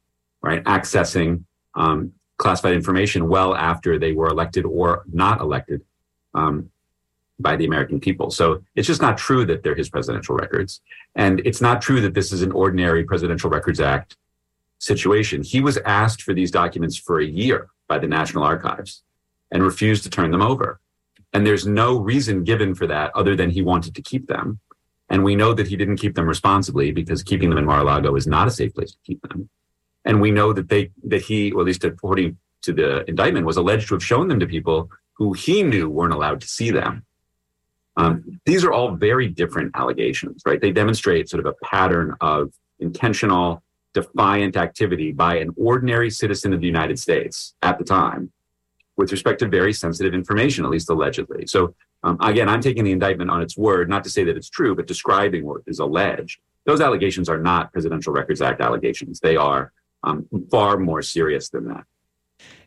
right, 0.42 0.62
accessing 0.64 1.44
um, 1.74 2.12
classified 2.38 2.74
information 2.74 3.28
well 3.28 3.54
after 3.54 3.98
they 3.98 4.12
were 4.12 4.28
elected 4.28 4.64
or 4.64 5.04
not 5.12 5.40
elected 5.40 5.82
um, 6.35 6.70
by 7.38 7.56
the 7.56 7.64
American 7.64 8.00
people. 8.00 8.30
So 8.30 8.62
it's 8.74 8.87
just 8.87 9.02
not 9.02 9.18
true 9.18 9.44
that 9.46 9.62
they're 9.62 9.74
his 9.74 9.88
presidential 9.88 10.35
records. 10.35 10.80
And 11.14 11.40
it's 11.40 11.61
not 11.61 11.80
true 11.80 12.00
that 12.00 12.14
this 12.14 12.32
is 12.32 12.42
an 12.42 12.52
ordinary 12.52 13.04
Presidential 13.04 13.50
Records 13.50 13.80
Act 13.80 14.16
situation. 14.78 15.42
He 15.42 15.61
was 15.61 15.78
asked 15.78 16.22
for 16.22 16.35
these 16.35 16.50
documents 16.50 16.96
for 16.96 17.20
a 17.20 17.26
year 17.26 17.68
by 17.88 17.98
the 17.98 18.06
National 18.06 18.44
Archives 18.44 19.02
and 19.50 19.62
refused 19.62 20.02
to 20.04 20.11
turn 20.11 20.30
them 20.30 20.42
over. 20.42 20.80
And 21.32 21.46
there's 21.46 21.66
no 21.66 21.98
reason 21.98 22.44
given 22.44 22.74
for 22.74 22.87
that 22.87 23.14
other 23.14 23.37
than 23.37 23.50
he 23.50 23.62
wanted 23.62 23.94
to 23.94 24.02
keep 24.02 24.26
them. 24.26 24.61
And 25.09 25.23
we 25.23 25.37
know 25.37 25.55
that 25.55 25.69
he 25.69 25.77
didn't 25.77 25.99
keep 25.99 26.14
them 26.14 26.27
responsibly 26.27 26.90
because 26.90 27.23
keeping 27.23 27.49
them 27.49 27.59
in 27.59 27.64
Mar-a-Lago 27.64 28.16
is 28.16 28.27
not 28.27 28.49
a 28.49 28.51
safe 28.51 28.75
place 28.75 28.92
to 28.92 28.99
keep 29.05 29.23
them. 29.23 29.49
And 30.05 30.21
we 30.21 30.31
know 30.31 30.53
that 30.53 30.69
they 30.69 30.90
that 31.05 31.23
he, 31.23 31.53
or 31.53 31.61
at 31.61 31.66
least 31.66 31.85
according 31.85 32.38
to 32.62 32.73
the 32.73 33.09
indictment, 33.09 33.47
was 33.47 33.57
alleged 33.57 33.88
to 33.88 33.95
have 33.95 34.05
shown 34.05 34.29
them 34.29 34.40
to 34.40 34.47
people 34.47 34.90
who 35.14 35.33
he 35.33 35.62
knew 35.62 35.88
weren't 35.88 36.12
allowed 36.12 36.40
to 36.40 36.49
see 36.49 36.71
them. 36.71 37.05
Um, 37.97 38.40
these 38.45 38.64
are 38.64 38.73
all 38.73 38.95
very 38.95 39.29
different 39.29 39.73
allegations, 39.75 40.42
right? 40.45 40.61
They 40.61 40.71
demonstrate 40.71 41.29
sort 41.29 41.45
of 41.45 41.47
a 41.47 41.64
pattern 41.64 42.14
of 42.21 42.53
intentional, 42.79 43.62
defiant 43.95 44.57
activity 44.57 45.12
by 45.12 45.37
an 45.37 45.55
ordinary 45.57 46.11
citizen 46.11 46.53
of 46.53 46.61
the 46.61 46.66
United 46.66 46.99
States 46.99 47.55
at 47.62 47.79
the 47.79 47.85
time 47.85 48.31
with 48.97 49.12
respect 49.12 49.38
to 49.40 49.49
very 49.49 49.73
sensitive 49.73 50.14
information, 50.14 50.64
at 50.64 50.71
least 50.71 50.90
allegedly. 50.90 51.47
So 51.47 51.75
um, 52.07 52.16
again, 52.21 52.49
I'm 52.49 52.61
taking 52.61 52.85
the 52.85 52.92
indictment 52.92 53.31
on 53.31 53.42
its 53.42 53.59
word, 53.59 53.88
not 53.88 54.05
to 54.05 54.11
say 54.11 54.23
that 54.25 54.37
it's 54.37 54.49
true, 54.49 54.77
but 54.77 54.87
describing 54.87 55.45
what 55.45 55.62
is 55.66 55.81
alleged. 55.81 56.38
Those 56.64 56.81
allegations 56.81 57.29
are 57.29 57.38
not 57.38 57.73
Presidential 57.73 58.12
Records 58.12 58.40
Act 58.40 58.61
allegations. 58.61 59.19
They 59.19 59.37
are 59.37 59.73
um, 60.05 60.25
far 60.49 60.79
more 60.79 61.03
serious 61.03 61.49
than 61.49 61.66
that. 61.66 61.83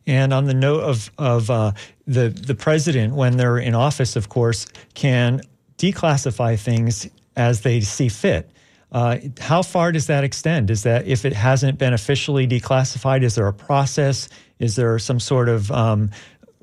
And 0.05 0.33
on 0.33 0.45
the 0.45 0.53
note 0.53 0.81
of 0.81 1.09
of 1.17 1.49
uh, 1.49 1.71
the 2.05 2.29
the 2.29 2.55
president, 2.55 3.15
when 3.15 3.37
they're 3.37 3.59
in 3.59 3.75
office, 3.75 4.17
of 4.17 4.27
course, 4.27 4.67
can 4.93 5.41
declassify 5.77 6.59
things 6.59 7.07
as 7.37 7.61
they 7.61 7.79
see 7.79 8.09
fit. 8.09 8.51
Uh, 8.91 9.19
how 9.39 9.61
far 9.61 9.91
does 9.93 10.07
that 10.07 10.23
extend? 10.23 10.69
Is 10.69 10.83
that 10.83 11.07
if 11.07 11.23
it 11.23 11.31
hasn't 11.33 11.77
been 11.77 11.93
officially 11.93 12.45
declassified, 12.45 13.23
is 13.23 13.35
there 13.35 13.47
a 13.47 13.53
process? 13.53 14.27
Is 14.57 14.75
there 14.75 14.97
some 14.99 15.19
sort 15.19 15.47
of 15.47 15.71
um, 15.71 16.09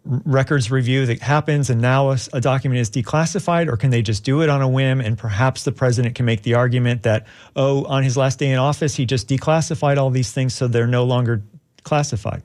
records 0.07 0.71
review 0.71 1.07
that 1.07 1.21
happens 1.21 1.69
and 1.69 1.81
now 1.81 2.11
a, 2.11 2.19
a, 2.33 2.40
document 2.40 2.81
is 2.81 2.90
declassified, 2.90 3.69
or 3.69 3.77
can 3.77 3.90
they 3.90 4.03
just 4.03 4.25
do 4.25 4.42
it 4.42 4.49
on 4.49 4.62
a 4.62 4.69
whim 4.69 5.01
and 5.01 5.19
perhaps 5.19 5.64
the 5.64 5.73
president 5.73 6.14
can 6.14 6.25
make 6.25 6.42
the 6.42 6.55
argument 6.55 7.03
that, 7.03 7.27
oh, 7.57 7.85
on 7.87 8.03
his 8.03 8.16
last 8.16 8.38
day 8.38 8.51
in 8.51 8.59
office, 8.59 8.95
he 8.95 9.05
just 9.05 9.29
declassified 9.29 9.97
all 9.97 10.11
these 10.11 10.33
things 10.33 10.55
so 10.55 10.69
they're 10.69 10.87
no 10.87 11.05
longer 11.05 11.42
classified? 11.83 12.42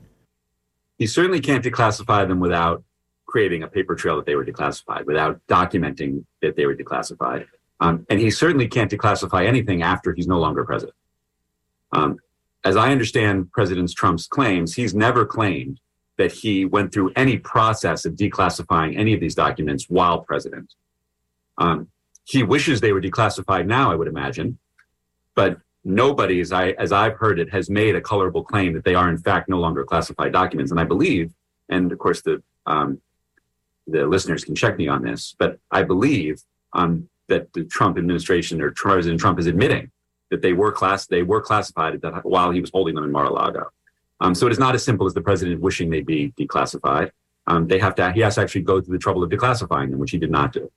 He 0.98 1.06
certainly 1.06 1.40
can't 1.40 1.64
declassify 1.64 2.26
them 2.26 2.40
without 2.40 2.82
creating 3.26 3.62
a 3.62 3.68
paper 3.68 3.94
trail 3.94 4.16
that 4.16 4.26
they 4.26 4.34
were 4.34 4.44
declassified, 4.44 5.06
without 5.06 5.40
documenting 5.48 6.24
that 6.42 6.56
they 6.56 6.66
were 6.66 6.76
declassified. 6.76 7.46
Um, 7.80 8.06
and 8.10 8.20
he 8.20 8.30
certainly 8.30 8.68
can't 8.68 8.90
declassify 8.90 9.46
anything 9.46 9.82
after 9.82 10.12
he's 10.12 10.26
no 10.26 10.38
longer 10.38 10.64
president. 10.64 10.96
Um, 11.92 12.18
as 12.64 12.76
I 12.76 12.92
understand 12.92 13.50
President 13.50 13.92
Trump's 13.94 14.26
claims, 14.26 14.74
he's 14.74 14.94
never 14.94 15.24
claimed 15.24 15.80
that 16.18 16.32
he 16.32 16.64
went 16.64 16.92
through 16.92 17.12
any 17.16 17.38
process 17.38 18.04
of 18.04 18.14
declassifying 18.14 18.98
any 18.98 19.14
of 19.14 19.20
these 19.20 19.34
documents 19.34 19.86
while 19.88 20.20
president. 20.20 20.74
Um, 21.58 21.88
he 22.24 22.42
wishes 22.42 22.80
they 22.80 22.92
were 22.92 23.00
declassified 23.00 23.66
now, 23.66 23.90
I 23.90 23.94
would 23.94 24.08
imagine, 24.08 24.58
but 25.34 25.58
nobody, 25.84 26.40
as 26.40 26.52
I 26.52 26.70
as 26.72 26.92
I've 26.92 27.14
heard 27.14 27.38
it, 27.38 27.50
has 27.50 27.68
made 27.68 27.96
a 27.96 28.00
colorable 28.00 28.44
claim 28.44 28.72
that 28.74 28.84
they 28.84 28.94
are 28.94 29.08
in 29.08 29.18
fact 29.18 29.48
no 29.48 29.58
longer 29.58 29.84
classified 29.84 30.32
documents. 30.32 30.70
And 30.70 30.80
I 30.80 30.84
believe, 30.84 31.32
and 31.68 31.90
of 31.90 31.98
course 31.98 32.22
the 32.22 32.42
um, 32.66 33.00
the 33.86 34.06
listeners 34.06 34.44
can 34.44 34.54
check 34.54 34.76
me 34.78 34.86
on 34.86 35.02
this, 35.02 35.34
but 35.38 35.58
I 35.70 35.82
believe 35.82 36.42
um, 36.72 37.08
that 37.28 37.52
the 37.52 37.64
Trump 37.64 37.98
administration 37.98 38.60
or 38.62 38.70
President 38.70 39.20
Trump 39.20 39.38
is 39.38 39.46
admitting 39.46 39.90
that 40.30 40.42
they 40.42 40.52
were 40.52 40.72
class 40.72 41.06
they 41.06 41.22
were 41.22 41.40
classified 41.40 42.00
that 42.00 42.24
while 42.24 42.50
he 42.50 42.60
was 42.60 42.70
holding 42.70 42.94
them 42.94 43.04
in 43.04 43.12
Mar-a-Lago. 43.12 43.70
Um, 44.22 44.36
so 44.36 44.46
it 44.46 44.52
is 44.52 44.58
not 44.58 44.76
as 44.76 44.84
simple 44.84 45.04
as 45.06 45.14
the 45.14 45.20
president 45.20 45.60
wishing 45.60 45.90
they 45.90 46.00
be 46.00 46.32
declassified. 46.38 47.10
Um, 47.48 47.66
they 47.66 47.80
have 47.80 47.96
to 47.96 48.12
he 48.12 48.20
has 48.20 48.36
to 48.36 48.40
actually 48.40 48.62
go 48.62 48.80
through 48.80 48.96
the 48.96 49.02
trouble 49.02 49.22
of 49.24 49.30
declassifying 49.30 49.90
them, 49.90 49.98
which 49.98 50.12
he 50.12 50.18
did 50.18 50.30
not 50.30 50.52
do. 50.52 50.70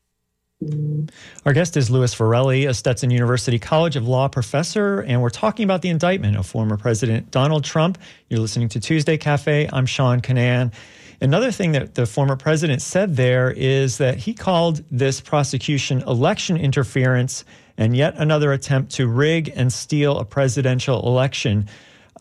Our 1.46 1.54
guest 1.54 1.78
is 1.78 1.92
Louis 1.92 2.16
Virelli, 2.16 2.68
a 2.68 2.74
Stetson 2.74 3.12
University 3.12 3.60
College 3.60 3.96
of 3.96 4.08
Law 4.08 4.28
professor, 4.30 5.02
and 5.02 5.22
we're 5.22 5.30
talking 5.30 5.64
about 5.64 5.84
the 5.84 5.90
indictment 5.90 6.38
of 6.38 6.48
former 6.48 6.76
President 6.76 7.30
Donald 7.30 7.64
Trump. 7.64 8.00
You're 8.30 8.40
listening 8.40 8.70
to 8.70 8.80
Tuesday 8.80 9.18
Cafe. 9.18 9.70
I'm 9.72 9.86
Sean 9.86 10.22
Kinane. 10.22 10.74
Another 11.22 11.52
thing 11.52 11.74
that 11.74 11.94
the 11.94 12.08
former 12.08 12.36
president 12.36 12.82
said 12.82 13.16
there 13.16 13.52
is 13.52 14.00
that 14.00 14.18
he 14.18 14.34
called 14.34 14.84
this 14.90 15.22
prosecution 15.22 16.02
election 16.04 16.58
interference 16.58 17.46
and 17.78 17.96
yet 17.96 18.16
another 18.18 18.52
attempt 18.54 18.94
to 18.94 19.08
rig 19.08 19.52
and 19.56 19.72
steal 19.72 20.18
a 20.18 20.26
presidential 20.26 21.06
election. 21.06 21.68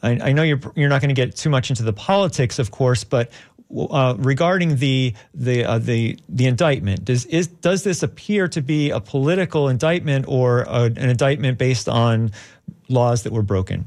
I, 0.04 0.28
I 0.28 0.32
know 0.32 0.42
you're 0.42 0.60
you're 0.76 0.88
not 0.88 1.00
going 1.00 1.14
to 1.14 1.14
get 1.14 1.34
too 1.34 1.50
much 1.50 1.70
into 1.70 1.82
the 1.82 1.92
politics, 1.92 2.58
of 2.58 2.70
course, 2.70 3.04
but 3.04 3.32
uh, 3.76 4.14
regarding 4.18 4.76
the 4.76 5.14
the 5.32 5.64
uh, 5.64 5.78
the 5.78 6.18
the 6.28 6.46
indictment, 6.46 7.04
does 7.04 7.24
is 7.26 7.46
does 7.48 7.82
this 7.84 8.02
appear 8.02 8.46
to 8.48 8.60
be 8.60 8.90
a 8.90 9.00
political 9.00 9.68
indictment 9.68 10.26
or 10.28 10.62
a, 10.62 10.84
an 10.84 11.10
indictment 11.10 11.58
based 11.58 11.88
on 11.88 12.30
laws 12.88 13.22
that 13.22 13.32
were 13.32 13.42
broken? 13.42 13.86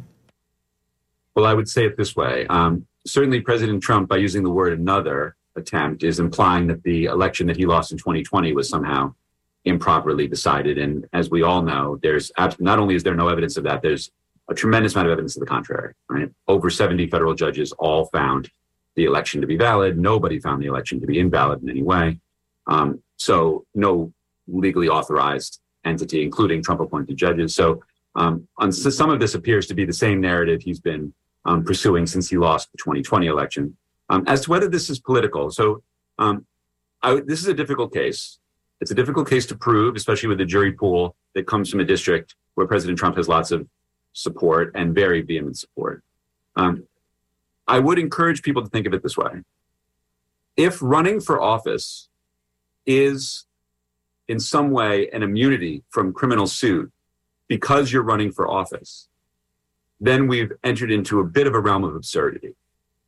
Well, 1.36 1.46
I 1.46 1.54
would 1.54 1.70
say 1.70 1.86
it 1.86 1.96
this 1.98 2.16
way. 2.16 2.48
Um, 2.48 2.88
certainly, 3.06 3.40
President 3.42 3.84
Trump, 3.84 4.10
by 4.10 4.18
using 4.18 4.44
the 4.44 4.50
word 4.50 4.78
"another 4.78 5.36
attempt," 5.56 6.04
is 6.04 6.20
implying 6.20 6.68
that 6.68 6.82
the 6.84 7.06
election 7.06 7.46
that 7.48 7.58
he 7.58 7.68
lost 7.68 7.92
in 7.92 7.98
2020 8.00 8.54
was 8.54 8.68
somehow 8.68 9.14
improperly 9.66 10.28
decided. 10.28 10.78
And 10.80 11.06
as 11.14 11.30
we 11.30 11.44
all 11.44 11.62
know, 11.62 12.00
there's 12.02 12.32
not 12.60 12.80
only 12.80 12.96
is 12.96 13.04
there 13.04 13.16
no 13.16 13.28
evidence 13.28 13.58
of 13.58 13.64
that, 13.66 13.82
there's 13.82 14.12
a 14.50 14.56
tremendous 14.56 14.96
amount 14.96 15.08
of 15.08 15.12
evidence 15.12 15.34
to 15.34 15.40
the 15.40 15.46
contrary. 15.46 15.94
Right, 16.10 16.30
over 16.48 16.70
70 16.70 17.08
federal 17.08 17.34
judges 17.34 17.72
all 17.74 18.06
found 18.06 18.50
the 18.96 19.06
election 19.06 19.42
to 19.42 19.48
be 19.48 19.58
valid. 19.58 19.98
Nobody 19.98 20.40
found 20.40 20.62
the 20.62 20.68
election 20.68 21.00
to 21.02 21.08
be 21.08 21.20
invalid 21.20 21.62
in 21.62 21.70
any 21.70 21.84
way. 21.84 22.20
Um, 22.66 23.02
so 23.18 23.66
no 23.76 24.12
legally 24.48 24.90
authorized 24.90 25.60
entity, 25.86 26.24
including 26.24 26.64
Trump-appointed 26.64 27.16
judges. 27.16 27.56
So 27.56 27.84
um, 28.16 28.48
on, 28.58 28.72
so 28.72 28.90
some 28.90 29.10
of 29.10 29.20
this 29.20 29.36
appears 29.36 29.68
to 29.68 29.74
be 29.74 29.86
the 29.86 29.94
same 29.94 30.20
narrative 30.20 30.62
he's 30.62 30.80
been 30.80 31.14
um, 31.46 31.64
pursuing 31.64 32.06
since 32.08 32.30
he 32.30 32.38
lost 32.38 32.72
the 32.72 32.78
2020 32.80 33.28
election. 33.28 33.78
Um, 34.10 34.24
as 34.28 34.42
to 34.42 34.50
whether 34.52 34.68
this 34.68 34.90
is 34.90 35.00
political, 35.00 35.52
so 35.52 35.84
um, 36.18 36.46
I, 37.02 37.22
this 37.26 37.40
is 37.40 37.48
a 37.48 37.54
difficult 37.54 37.94
case. 37.94 38.40
It's 38.82 38.92
a 38.92 38.96
difficult 38.96 39.30
case 39.30 39.46
to 39.48 39.56
prove, 39.56 39.96
especially 39.96 40.30
with 40.30 40.38
the 40.40 40.46
jury 40.46 40.72
pool 40.72 41.16
that 41.36 41.48
comes 41.48 41.70
from 41.70 41.80
a 41.80 41.86
district 41.86 42.36
where 42.56 42.68
President 42.68 42.98
Trump 42.98 43.18
has 43.18 43.28
lots 43.28 43.52
of 43.52 43.68
support 44.14 44.72
and 44.76 44.96
very 44.96 45.22
vehement 45.22 45.58
support. 45.58 46.04
Um, 46.56 46.88
I 47.68 47.80
would 47.80 48.00
encourage 48.00 48.42
people 48.42 48.64
to 48.64 48.70
think 48.70 48.88
of 48.88 48.94
it 48.94 49.04
this 49.04 49.18
way. 49.18 49.44
If 50.56 50.80
running 50.82 51.20
for 51.20 51.42
office 51.42 52.10
is 52.86 53.46
in 54.28 54.40
some 54.40 54.72
way 54.72 55.10
an 55.12 55.24
immunity 55.24 55.84
from 55.90 56.14
criminal 56.14 56.48
suit 56.48 56.92
because 57.48 57.92
you're 57.92 58.04
running 58.04 58.32
for 58.32 58.50
office, 58.50 59.08
then 60.00 60.28
we've 60.28 60.52
entered 60.64 60.92
into 60.92 61.20
a 61.20 61.24
bit 61.24 61.48
of 61.48 61.54
a 61.54 61.60
realm 61.60 61.84
of 61.84 61.96
absurdity, 61.96 62.56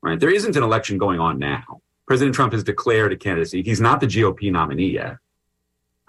right? 0.01 0.19
There 0.19 0.33
isn't 0.33 0.55
an 0.55 0.63
election 0.63 0.97
going 0.97 1.19
on 1.19 1.39
now. 1.39 1.81
President 2.07 2.35
Trump 2.35 2.53
has 2.53 2.63
declared 2.63 3.13
a 3.13 3.17
candidacy. 3.17 3.61
He's 3.61 3.81
not 3.81 3.99
the 3.99 4.07
GOP 4.07 4.51
nominee 4.51 4.91
yet. 4.91 5.17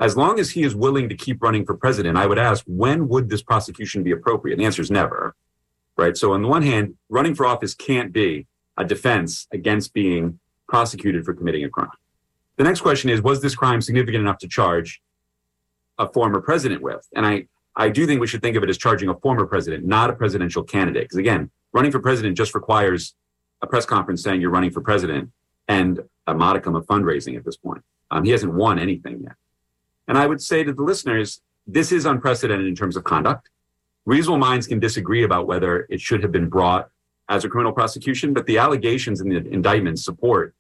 As 0.01 0.17
long 0.17 0.41
as 0.41 0.51
he 0.51 0.63
is 0.63 0.75
willing 0.75 1.09
to 1.11 1.15
keep 1.15 1.43
running 1.43 1.65
for 1.65 1.77
president, 1.77 2.17
I 2.17 2.27
would 2.27 2.39
ask, 2.39 2.65
when 2.67 3.07
would 3.09 3.29
this 3.29 3.43
prosecution 3.43 4.03
be 4.03 4.11
appropriate? 4.11 4.55
And 4.55 4.61
the 4.61 4.67
answer 4.67 4.83
is 4.83 4.91
never 4.91 5.37
right? 6.01 6.17
So 6.17 6.33
on 6.33 6.43
the 6.43 6.49
one 6.49 6.63
hand, 6.63 6.95
running 7.09 7.35
for 7.35 7.47
office 7.47 7.75
can't 7.75 8.13
be 8.13 8.47
a 8.77 8.85
defense 8.85 9.47
against 9.53 9.93
being 9.93 10.41
prosecuted 10.67 11.25
for 11.25 11.35
committing 11.35 11.65
a 11.65 11.69
crime. 11.69 11.91
The 12.57 12.65
next 12.65 12.81
question 12.81 13.11
is, 13.11 13.21
was 13.23 13.43
this 13.43 13.55
crime 13.55 13.81
significant 13.81 14.23
enough 14.23 14.39
to 14.39 14.49
charge 14.49 15.03
a 15.99 16.09
former 16.09 16.41
president 16.41 16.83
with? 16.83 17.07
And 17.15 17.27
I, 17.27 17.47
I 17.77 17.91
do 17.91 18.07
think 18.07 18.21
we 18.21 18.27
should 18.27 18.43
think 18.43 18.57
of 18.57 18.63
it 18.63 18.71
as 18.71 18.79
charging 18.79 19.09
a 19.09 19.15
former 19.15 19.47
president, 19.47 19.85
not 19.85 20.11
a 20.11 20.15
presidential 20.15 20.63
candidate. 20.63 21.05
Because 21.05 21.19
again, 21.19 21.51
running 21.73 21.91
for 21.91 22.01
president 22.01 22.37
just 22.37 22.55
requires 22.55 23.15
a 23.63 23.67
press 23.67 23.85
conference 23.85 24.23
saying 24.23 24.41
you're 24.41 24.51
running 24.51 24.71
for 24.71 24.81
president 24.81 25.31
and 25.69 26.01
a 26.27 26.35
modicum 26.35 26.75
of 26.75 26.87
fundraising 26.87 27.37
at 27.37 27.45
this 27.45 27.57
point. 27.57 27.83
Um, 28.11 28.25
he 28.25 28.31
hasn't 28.31 28.55
won 28.55 28.79
anything 28.79 29.23
yet. 29.23 29.35
And 30.11 30.19
I 30.19 30.27
would 30.27 30.43
say 30.43 30.65
to 30.65 30.73
the 30.73 30.83
listeners, 30.83 31.41
this 31.69 31.93
is 31.93 32.05
unprecedented 32.05 32.67
in 32.67 32.75
terms 32.75 32.97
of 32.97 33.05
conduct. 33.05 33.49
Reasonable 34.07 34.39
minds 34.39 34.67
can 34.67 34.81
disagree 34.81 35.23
about 35.23 35.47
whether 35.47 35.87
it 35.89 36.01
should 36.01 36.21
have 36.25 36.33
been 36.33 36.49
brought 36.49 36.91
as 37.29 37.45
a 37.45 37.49
criminal 37.49 37.73
prosecution, 37.73 38.35
but 38.35 38.45
the 38.47 38.59
allegations 38.59 39.21
in 39.21 39.29
the 39.29 39.37
indictment 39.37 40.01
support 40.01 40.53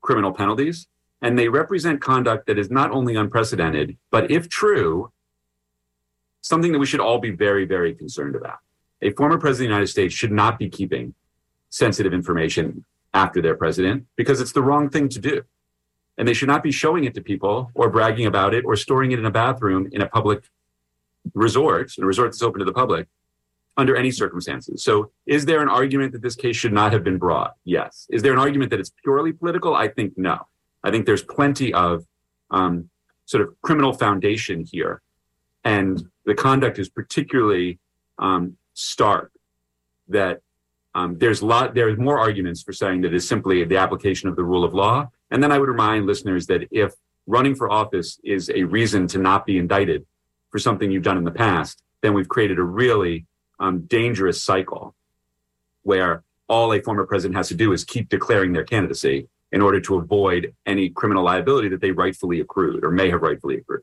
criminal 0.00 0.30
penalties, 0.30 0.86
and 1.22 1.36
they 1.36 1.48
represent 1.48 2.00
conduct 2.00 2.46
that 2.46 2.56
is 2.56 2.70
not 2.70 2.92
only 2.92 3.16
unprecedented, 3.16 3.98
but 4.12 4.30
if 4.30 4.48
true, 4.48 5.10
something 6.42 6.70
that 6.70 6.78
we 6.78 6.86
should 6.86 7.00
all 7.00 7.18
be 7.18 7.32
very, 7.32 7.64
very 7.64 7.94
concerned 7.94 8.36
about. 8.36 8.58
A 9.02 9.10
former 9.10 9.38
president 9.38 9.64
of 9.64 9.70
the 9.70 9.74
United 9.74 9.88
States 9.88 10.14
should 10.14 10.30
not 10.30 10.56
be 10.56 10.68
keeping 10.68 11.14
sensitive 11.68 12.14
information 12.14 12.84
after 13.12 13.42
their 13.42 13.56
president 13.56 14.06
because 14.14 14.40
it's 14.40 14.52
the 14.52 14.62
wrong 14.62 14.88
thing 14.88 15.08
to 15.08 15.18
do. 15.18 15.42
And 16.16 16.28
they 16.28 16.34
should 16.34 16.48
not 16.48 16.62
be 16.62 16.70
showing 16.70 17.04
it 17.04 17.14
to 17.14 17.20
people 17.20 17.70
or 17.74 17.90
bragging 17.90 18.26
about 18.26 18.54
it 18.54 18.64
or 18.64 18.76
storing 18.76 19.12
it 19.12 19.18
in 19.18 19.26
a 19.26 19.30
bathroom 19.30 19.88
in 19.92 20.00
a 20.00 20.08
public 20.08 20.44
resort, 21.34 21.92
a 21.98 22.04
resort 22.04 22.30
that's 22.30 22.42
open 22.42 22.60
to 22.60 22.64
the 22.64 22.72
public, 22.72 23.08
under 23.76 23.96
any 23.96 24.10
circumstances. 24.10 24.84
So, 24.84 25.10
is 25.26 25.46
there 25.46 25.60
an 25.60 25.68
argument 25.68 26.12
that 26.12 26.22
this 26.22 26.36
case 26.36 26.56
should 26.56 26.72
not 26.72 26.92
have 26.92 27.02
been 27.02 27.18
brought? 27.18 27.54
Yes. 27.64 28.06
Is 28.10 28.22
there 28.22 28.32
an 28.32 28.38
argument 28.38 28.70
that 28.70 28.80
it's 28.80 28.92
purely 29.02 29.32
political? 29.32 29.74
I 29.74 29.88
think 29.88 30.16
no. 30.16 30.46
I 30.84 30.90
think 30.90 31.06
there's 31.06 31.22
plenty 31.24 31.72
of 31.72 32.06
um, 32.50 32.90
sort 33.24 33.42
of 33.42 33.54
criminal 33.62 33.92
foundation 33.92 34.64
here, 34.70 35.02
and 35.64 36.08
the 36.24 36.34
conduct 36.34 36.78
is 36.78 36.88
particularly 36.88 37.78
um, 38.18 38.56
stark. 38.74 39.32
That 40.08 40.42
um, 40.94 41.18
there's 41.18 41.42
lot 41.42 41.74
there's 41.74 41.98
more 41.98 42.18
arguments 42.18 42.62
for 42.62 42.72
saying 42.72 43.00
that 43.02 43.12
it's 43.12 43.26
simply 43.26 43.64
the 43.64 43.76
application 43.76 44.28
of 44.28 44.36
the 44.36 44.44
rule 44.44 44.64
of 44.64 44.74
law. 44.74 45.08
And 45.30 45.42
then 45.42 45.50
I 45.50 45.58
would 45.58 45.68
remind 45.68 46.06
listeners 46.06 46.46
that 46.46 46.68
if 46.70 46.92
running 47.26 47.54
for 47.54 47.70
office 47.70 48.20
is 48.22 48.50
a 48.50 48.64
reason 48.64 49.06
to 49.08 49.18
not 49.18 49.46
be 49.46 49.58
indicted, 49.58 50.06
for 50.54 50.60
something 50.60 50.88
you've 50.88 51.02
done 51.02 51.18
in 51.18 51.24
the 51.24 51.32
past, 51.32 51.82
then 52.00 52.14
we've 52.14 52.28
created 52.28 52.60
a 52.60 52.62
really 52.62 53.26
um, 53.58 53.80
dangerous 53.86 54.40
cycle 54.40 54.94
where 55.82 56.22
all 56.48 56.72
a 56.72 56.80
former 56.80 57.04
president 57.04 57.36
has 57.36 57.48
to 57.48 57.56
do 57.56 57.72
is 57.72 57.82
keep 57.82 58.08
declaring 58.08 58.52
their 58.52 58.62
candidacy 58.62 59.26
in 59.50 59.60
order 59.60 59.80
to 59.80 59.96
avoid 59.96 60.54
any 60.64 60.90
criminal 60.90 61.24
liability 61.24 61.68
that 61.68 61.80
they 61.80 61.90
rightfully 61.90 62.38
accrued 62.38 62.84
or 62.84 62.92
may 62.92 63.10
have 63.10 63.20
rightfully 63.20 63.56
accrued. 63.56 63.82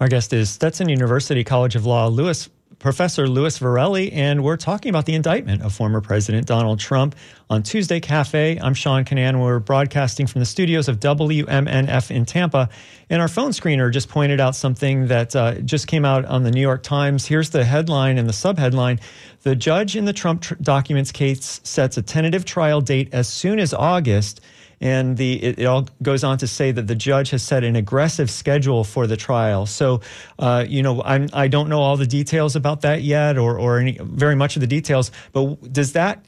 Our 0.00 0.08
guest 0.08 0.32
is 0.32 0.50
Stetson 0.50 0.88
University 0.88 1.44
College 1.44 1.76
of 1.76 1.86
Law, 1.86 2.08
Louis 2.08 2.50
Professor 2.78 3.26
Louis 3.26 3.58
Virelli, 3.58 4.12
and 4.12 4.44
we're 4.44 4.58
talking 4.58 4.90
about 4.90 5.06
the 5.06 5.14
indictment 5.14 5.62
of 5.62 5.72
former 5.72 6.02
President 6.02 6.46
Donald 6.46 6.78
Trump 6.78 7.16
on 7.48 7.62
Tuesday 7.62 8.00
Cafe. 8.00 8.58
I'm 8.60 8.74
Sean 8.74 9.02
Kinane. 9.04 9.42
We're 9.42 9.60
broadcasting 9.60 10.26
from 10.26 10.40
the 10.40 10.44
studios 10.44 10.86
of 10.86 11.00
WMNF 11.00 12.10
in 12.10 12.26
Tampa. 12.26 12.68
And 13.08 13.22
our 13.22 13.28
phone 13.28 13.52
screener 13.52 13.90
just 13.90 14.10
pointed 14.10 14.40
out 14.40 14.54
something 14.54 15.06
that 15.06 15.34
uh, 15.34 15.54
just 15.60 15.86
came 15.86 16.04
out 16.04 16.26
on 16.26 16.42
the 16.42 16.50
New 16.50 16.60
York 16.60 16.82
Times. 16.82 17.24
Here's 17.24 17.48
the 17.48 17.64
headline 17.64 18.18
and 18.18 18.28
the 18.28 18.34
subheadline 18.34 19.00
The 19.42 19.56
judge 19.56 19.96
in 19.96 20.04
the 20.04 20.12
Trump 20.12 20.42
tr- 20.42 20.54
documents 20.56 21.12
case 21.12 21.60
sets 21.64 21.96
a 21.96 22.02
tentative 22.02 22.44
trial 22.44 22.82
date 22.82 23.08
as 23.12 23.26
soon 23.26 23.58
as 23.58 23.72
August. 23.72 24.42
And 24.80 25.16
the 25.16 25.42
it, 25.42 25.58
it, 25.58 25.64
all 25.64 25.88
goes 26.02 26.22
on 26.22 26.38
to 26.38 26.46
say 26.46 26.70
that 26.70 26.86
the 26.86 26.94
judge 26.94 27.30
has 27.30 27.42
set 27.42 27.64
an 27.64 27.76
aggressive 27.76 28.30
schedule 28.30 28.84
for 28.84 29.06
the 29.06 29.16
trial. 29.16 29.64
So, 29.66 30.02
uh, 30.38 30.66
you 30.68 30.82
know, 30.82 31.02
I'm, 31.02 31.28
I 31.32 31.48
don't 31.48 31.68
know 31.68 31.80
all 31.80 31.96
the 31.96 32.06
details 32.06 32.56
about 32.56 32.82
that 32.82 33.02
yet, 33.02 33.38
or 33.38 33.58
or 33.58 33.78
any 33.78 33.98
very 34.02 34.34
much 34.34 34.56
of 34.56 34.60
the 34.60 34.66
details. 34.66 35.10
But 35.32 35.72
does 35.72 35.92
that 35.92 36.24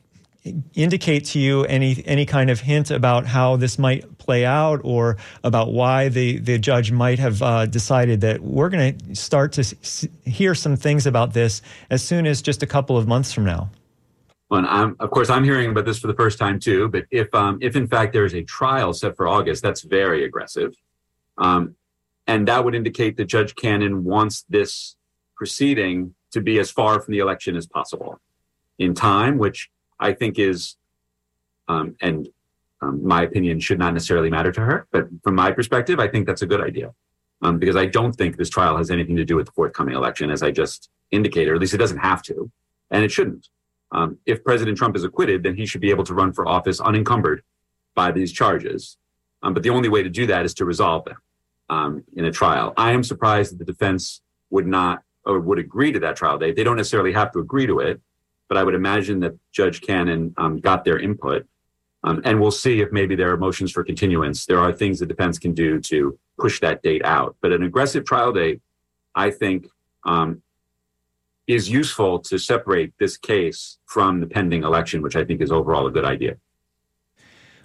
indicate 0.74 1.24
to 1.26 1.38
you 1.38 1.64
any 1.64 2.02
any 2.06 2.24
kind 2.24 2.50
of 2.50 2.60
hint 2.60 2.90
about 2.90 3.26
how 3.26 3.56
this 3.56 3.78
might 3.78 4.16
play 4.18 4.44
out, 4.46 4.80
or 4.82 5.18
about 5.44 5.72
why 5.72 6.08
the 6.08 6.38
the 6.38 6.58
judge 6.58 6.90
might 6.90 7.18
have 7.18 7.42
uh, 7.42 7.66
decided 7.66 8.20
that 8.22 8.40
we're 8.40 8.70
going 8.70 8.98
to 8.98 9.14
start 9.14 9.52
to 9.52 9.60
s- 9.60 10.06
hear 10.24 10.54
some 10.54 10.76
things 10.76 11.06
about 11.06 11.34
this 11.34 11.60
as 11.90 12.02
soon 12.02 12.26
as 12.26 12.40
just 12.40 12.62
a 12.62 12.66
couple 12.66 12.96
of 12.96 13.06
months 13.06 13.32
from 13.32 13.44
now? 13.44 13.70
Well, 14.50 14.64
I'm, 14.66 14.96
of 14.98 15.10
course, 15.10 15.28
I'm 15.28 15.44
hearing 15.44 15.70
about 15.70 15.84
this 15.84 15.98
for 15.98 16.06
the 16.06 16.14
first 16.14 16.38
time 16.38 16.58
too. 16.58 16.88
But 16.88 17.04
if, 17.10 17.34
um, 17.34 17.58
if 17.60 17.76
in 17.76 17.86
fact 17.86 18.12
there 18.12 18.24
is 18.24 18.34
a 18.34 18.42
trial 18.42 18.92
set 18.94 19.16
for 19.16 19.28
August, 19.28 19.62
that's 19.62 19.82
very 19.82 20.24
aggressive, 20.24 20.74
um, 21.36 21.74
and 22.26 22.48
that 22.48 22.64
would 22.64 22.74
indicate 22.74 23.16
that 23.18 23.26
Judge 23.26 23.54
Cannon 23.54 24.04
wants 24.04 24.44
this 24.48 24.96
proceeding 25.36 26.14
to 26.32 26.40
be 26.40 26.58
as 26.58 26.70
far 26.70 27.00
from 27.00 27.12
the 27.12 27.18
election 27.20 27.56
as 27.56 27.66
possible 27.66 28.20
in 28.78 28.94
time, 28.94 29.38
which 29.38 29.70
I 30.00 30.12
think 30.12 30.38
is, 30.38 30.76
um, 31.68 31.96
and 32.00 32.28
um, 32.80 33.06
my 33.06 33.22
opinion 33.22 33.60
should 33.60 33.78
not 33.78 33.92
necessarily 33.92 34.30
matter 34.30 34.52
to 34.52 34.60
her. 34.60 34.86
But 34.92 35.08
from 35.24 35.34
my 35.34 35.52
perspective, 35.52 35.98
I 36.00 36.08
think 36.08 36.26
that's 36.26 36.42
a 36.42 36.46
good 36.46 36.60
idea. 36.60 36.94
um, 37.42 37.58
because 37.58 37.76
I 37.76 37.86
don't 37.86 38.12
think 38.12 38.36
this 38.36 38.50
trial 38.50 38.76
has 38.76 38.90
anything 38.90 39.16
to 39.16 39.24
do 39.24 39.36
with 39.36 39.46
the 39.46 39.52
forthcoming 39.52 39.94
election, 39.94 40.30
as 40.30 40.42
I 40.42 40.50
just 40.50 40.90
indicated, 41.10 41.50
or 41.50 41.54
at 41.54 41.60
least 41.60 41.74
it 41.74 41.78
doesn't 41.78 41.98
have 41.98 42.22
to, 42.24 42.50
and 42.90 43.04
it 43.04 43.10
shouldn't. 43.10 43.48
Um, 43.92 44.18
if 44.26 44.44
President 44.44 44.76
Trump 44.76 44.96
is 44.96 45.04
acquitted, 45.04 45.42
then 45.42 45.56
he 45.56 45.66
should 45.66 45.80
be 45.80 45.90
able 45.90 46.04
to 46.04 46.14
run 46.14 46.32
for 46.32 46.46
office 46.46 46.80
unencumbered 46.80 47.42
by 47.94 48.12
these 48.12 48.32
charges. 48.32 48.96
Um, 49.42 49.54
but 49.54 49.62
the 49.62 49.70
only 49.70 49.88
way 49.88 50.02
to 50.02 50.10
do 50.10 50.26
that 50.26 50.44
is 50.44 50.54
to 50.54 50.64
resolve 50.64 51.04
them 51.04 51.16
um, 51.70 52.04
in 52.16 52.24
a 52.24 52.30
trial. 52.30 52.74
I 52.76 52.92
am 52.92 53.02
surprised 53.02 53.52
that 53.52 53.58
the 53.58 53.64
defense 53.64 54.20
would 54.50 54.66
not 54.66 55.02
or 55.24 55.40
would 55.40 55.58
agree 55.58 55.92
to 55.92 56.00
that 56.00 56.16
trial 56.16 56.38
date. 56.38 56.56
They 56.56 56.64
don't 56.64 56.76
necessarily 56.76 57.12
have 57.12 57.32
to 57.32 57.38
agree 57.38 57.66
to 57.66 57.80
it, 57.80 58.00
but 58.48 58.56
I 58.56 58.64
would 58.64 58.74
imagine 58.74 59.20
that 59.20 59.38
Judge 59.52 59.80
Cannon 59.80 60.34
um, 60.38 60.58
got 60.58 60.84
their 60.84 60.98
input. 60.98 61.46
Um, 62.04 62.22
and 62.24 62.40
we'll 62.40 62.50
see 62.50 62.80
if 62.80 62.92
maybe 62.92 63.16
there 63.16 63.30
are 63.32 63.36
motions 63.36 63.72
for 63.72 63.82
continuance. 63.84 64.46
There 64.46 64.60
are 64.60 64.72
things 64.72 65.00
the 65.00 65.06
defense 65.06 65.38
can 65.38 65.52
do 65.52 65.80
to 65.80 66.18
push 66.38 66.60
that 66.60 66.82
date 66.82 67.04
out. 67.04 67.36
But 67.42 67.52
an 67.52 67.62
aggressive 67.64 68.04
trial 68.04 68.32
date, 68.32 68.60
I 69.14 69.30
think, 69.30 69.68
um, 70.04 70.42
is 71.48 71.68
useful 71.68 72.18
to 72.20 72.38
separate 72.38 72.92
this 73.00 73.16
case 73.16 73.78
from 73.86 74.20
the 74.20 74.26
pending 74.26 74.62
election, 74.62 75.02
which 75.02 75.16
I 75.16 75.24
think 75.24 75.40
is 75.40 75.50
overall 75.50 75.86
a 75.86 75.90
good 75.90 76.04
idea. 76.04 76.36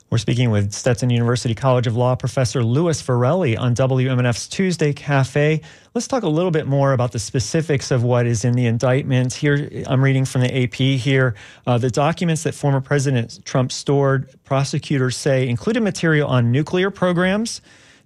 We're 0.10 0.20
speaking 0.20 0.52
with 0.52 0.74
Stetson 0.74 1.10
University 1.10 1.56
College 1.56 1.88
of 1.88 1.98
Law 1.98 2.16
professor 2.16 2.64
Louis 2.64 3.02
Virelli 3.02 3.58
on 3.58 3.74
WMNF's 3.74 4.48
Tuesday 4.48 4.94
Cafe. 4.94 5.60
Let's 5.96 6.08
talk 6.08 6.22
a 6.22 6.30
little 6.30 6.52
bit 6.52 6.68
more 6.68 6.94
about 6.94 7.14
the 7.14 7.20
specifics 7.20 7.90
of 7.90 8.04
what 8.04 8.28
is 8.28 8.46
in 8.46 8.54
the 8.54 8.68
indictment. 8.68 9.34
Here, 9.34 9.68
I'm 9.88 10.04
reading 10.04 10.24
from 10.26 10.42
the 10.42 10.64
AP 10.64 10.76
here. 10.76 11.34
Uh, 11.66 11.80
the 11.80 11.90
documents 11.90 12.44
that 12.44 12.54
former 12.54 12.80
President 12.80 13.44
Trump 13.44 13.72
stored, 13.72 14.30
prosecutors 14.44 15.18
say, 15.18 15.50
included 15.50 15.82
material 15.82 16.30
on 16.30 16.52
nuclear 16.52 16.92
programs, 16.92 17.62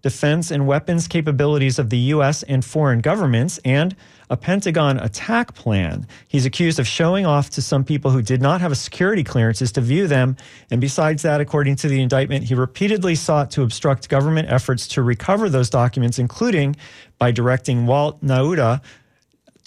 defense 0.08 0.52
and 0.52 0.66
weapons 0.66 1.06
capabilities 1.06 1.78
of 1.78 1.90
the 1.90 1.98
U.S. 2.16 2.42
and 2.44 2.64
foreign 2.64 3.02
governments, 3.02 3.60
and 3.66 3.94
a 4.30 4.38
Pentagon 4.38 4.98
attack 5.02 5.54
plan. 5.54 6.08
He's 6.30 6.46
accused 6.46 6.80
of 6.80 6.88
showing 6.88 7.26
off 7.26 7.50
to 7.50 7.62
some 7.62 7.84
people 7.84 8.12
who 8.12 8.22
did 8.22 8.42
not 8.42 8.62
have 8.62 8.72
a 8.72 8.76
security 8.76 9.22
clearances 9.22 9.74
to 9.74 9.82
view 9.82 10.08
them. 10.08 10.38
And 10.72 10.80
besides 10.80 11.24
that, 11.24 11.42
according 11.42 11.76
to 11.78 11.90
the 11.90 12.02
indictment, 12.02 12.46
he 12.46 12.56
repeatedly 12.56 13.16
sought 13.16 13.52
to 13.52 13.64
obstruct 13.64 14.08
government 14.08 14.48
efforts 14.50 14.88
to 14.90 15.02
recover 15.02 15.50
those 15.50 15.70
documents, 15.70 16.20
including 16.20 16.78
by 17.20 17.32
directing 17.32 17.86
Walt 17.86 18.24
Nauta, 18.24 18.82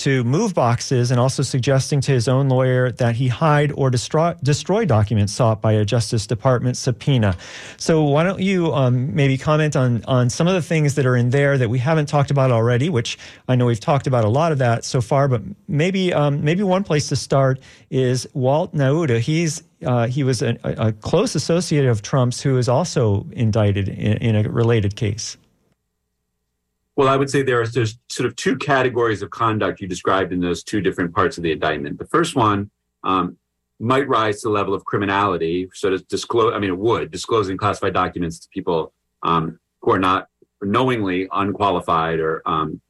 to 0.00 0.24
move 0.24 0.54
boxes 0.54 1.10
and 1.10 1.20
also 1.20 1.42
suggesting 1.42 2.00
to 2.00 2.12
his 2.12 2.26
own 2.26 2.48
lawyer 2.48 2.90
that 2.92 3.16
he 3.16 3.28
hide 3.28 3.70
or 3.72 3.90
destroy, 3.90 4.34
destroy 4.42 4.84
documents 4.84 5.32
sought 5.32 5.60
by 5.60 5.72
a 5.72 5.84
Justice 5.84 6.26
Department 6.26 6.76
subpoena. 6.76 7.36
So, 7.76 8.02
why 8.04 8.24
don't 8.24 8.40
you 8.40 8.72
um, 8.72 9.14
maybe 9.14 9.36
comment 9.36 9.76
on, 9.76 10.02
on 10.04 10.30
some 10.30 10.48
of 10.48 10.54
the 10.54 10.62
things 10.62 10.94
that 10.94 11.04
are 11.04 11.16
in 11.16 11.30
there 11.30 11.58
that 11.58 11.68
we 11.68 11.78
haven't 11.78 12.06
talked 12.06 12.30
about 12.30 12.50
already, 12.50 12.88
which 12.88 13.18
I 13.46 13.56
know 13.56 13.66
we've 13.66 13.78
talked 13.78 14.06
about 14.06 14.24
a 14.24 14.28
lot 14.28 14.52
of 14.52 14.58
that 14.58 14.84
so 14.84 15.02
far, 15.02 15.28
but 15.28 15.42
maybe 15.68 16.12
um, 16.14 16.42
maybe 16.42 16.62
one 16.62 16.82
place 16.82 17.08
to 17.08 17.16
start 17.16 17.60
is 17.90 18.26
Walt 18.32 18.74
Nauta. 18.74 19.20
He's 19.20 19.62
uh, 19.84 20.06
he 20.06 20.22
was 20.22 20.42
a, 20.42 20.58
a, 20.64 20.92
close 20.92 21.34
associate 21.34 21.86
of 21.86 22.02
Trump's 22.02 22.40
who 22.42 22.58
is 22.58 22.68
also 22.68 23.26
indicted 23.32 23.88
in, 23.88 24.16
in 24.18 24.36
a 24.36 24.48
related 24.48 24.94
case. 24.94 25.36
Well, 27.00 27.08
I 27.08 27.16
would 27.16 27.30
say 27.30 27.40
there 27.40 27.62
are 27.62 27.66
there's 27.66 27.98
sort 28.10 28.26
of 28.26 28.36
two 28.36 28.58
categories 28.58 29.22
of 29.22 29.30
conduct 29.30 29.80
you 29.80 29.88
described 29.88 30.34
in 30.34 30.40
those 30.40 30.62
two 30.62 30.82
different 30.82 31.14
parts 31.14 31.38
of 31.38 31.42
the 31.42 31.50
indictment. 31.50 31.98
The 31.98 32.04
first 32.04 32.36
one 32.36 32.70
um, 33.04 33.38
might 33.78 34.06
rise 34.06 34.42
to 34.42 34.48
the 34.48 34.52
level 34.52 34.74
of 34.74 34.84
criminality. 34.84 35.70
So 35.72 35.88
to 35.88 35.98
disclose, 36.00 36.52
I 36.52 36.58
mean, 36.58 36.68
it 36.68 36.76
would 36.76 37.10
disclosing 37.10 37.56
classified 37.56 37.94
documents 37.94 38.38
to 38.40 38.50
people 38.50 38.92
um, 39.22 39.58
who 39.80 39.92
are 39.92 39.98
not 39.98 40.28
knowingly 40.60 41.26
unqualified 41.32 42.20
or 42.20 42.42
um, 42.44 42.82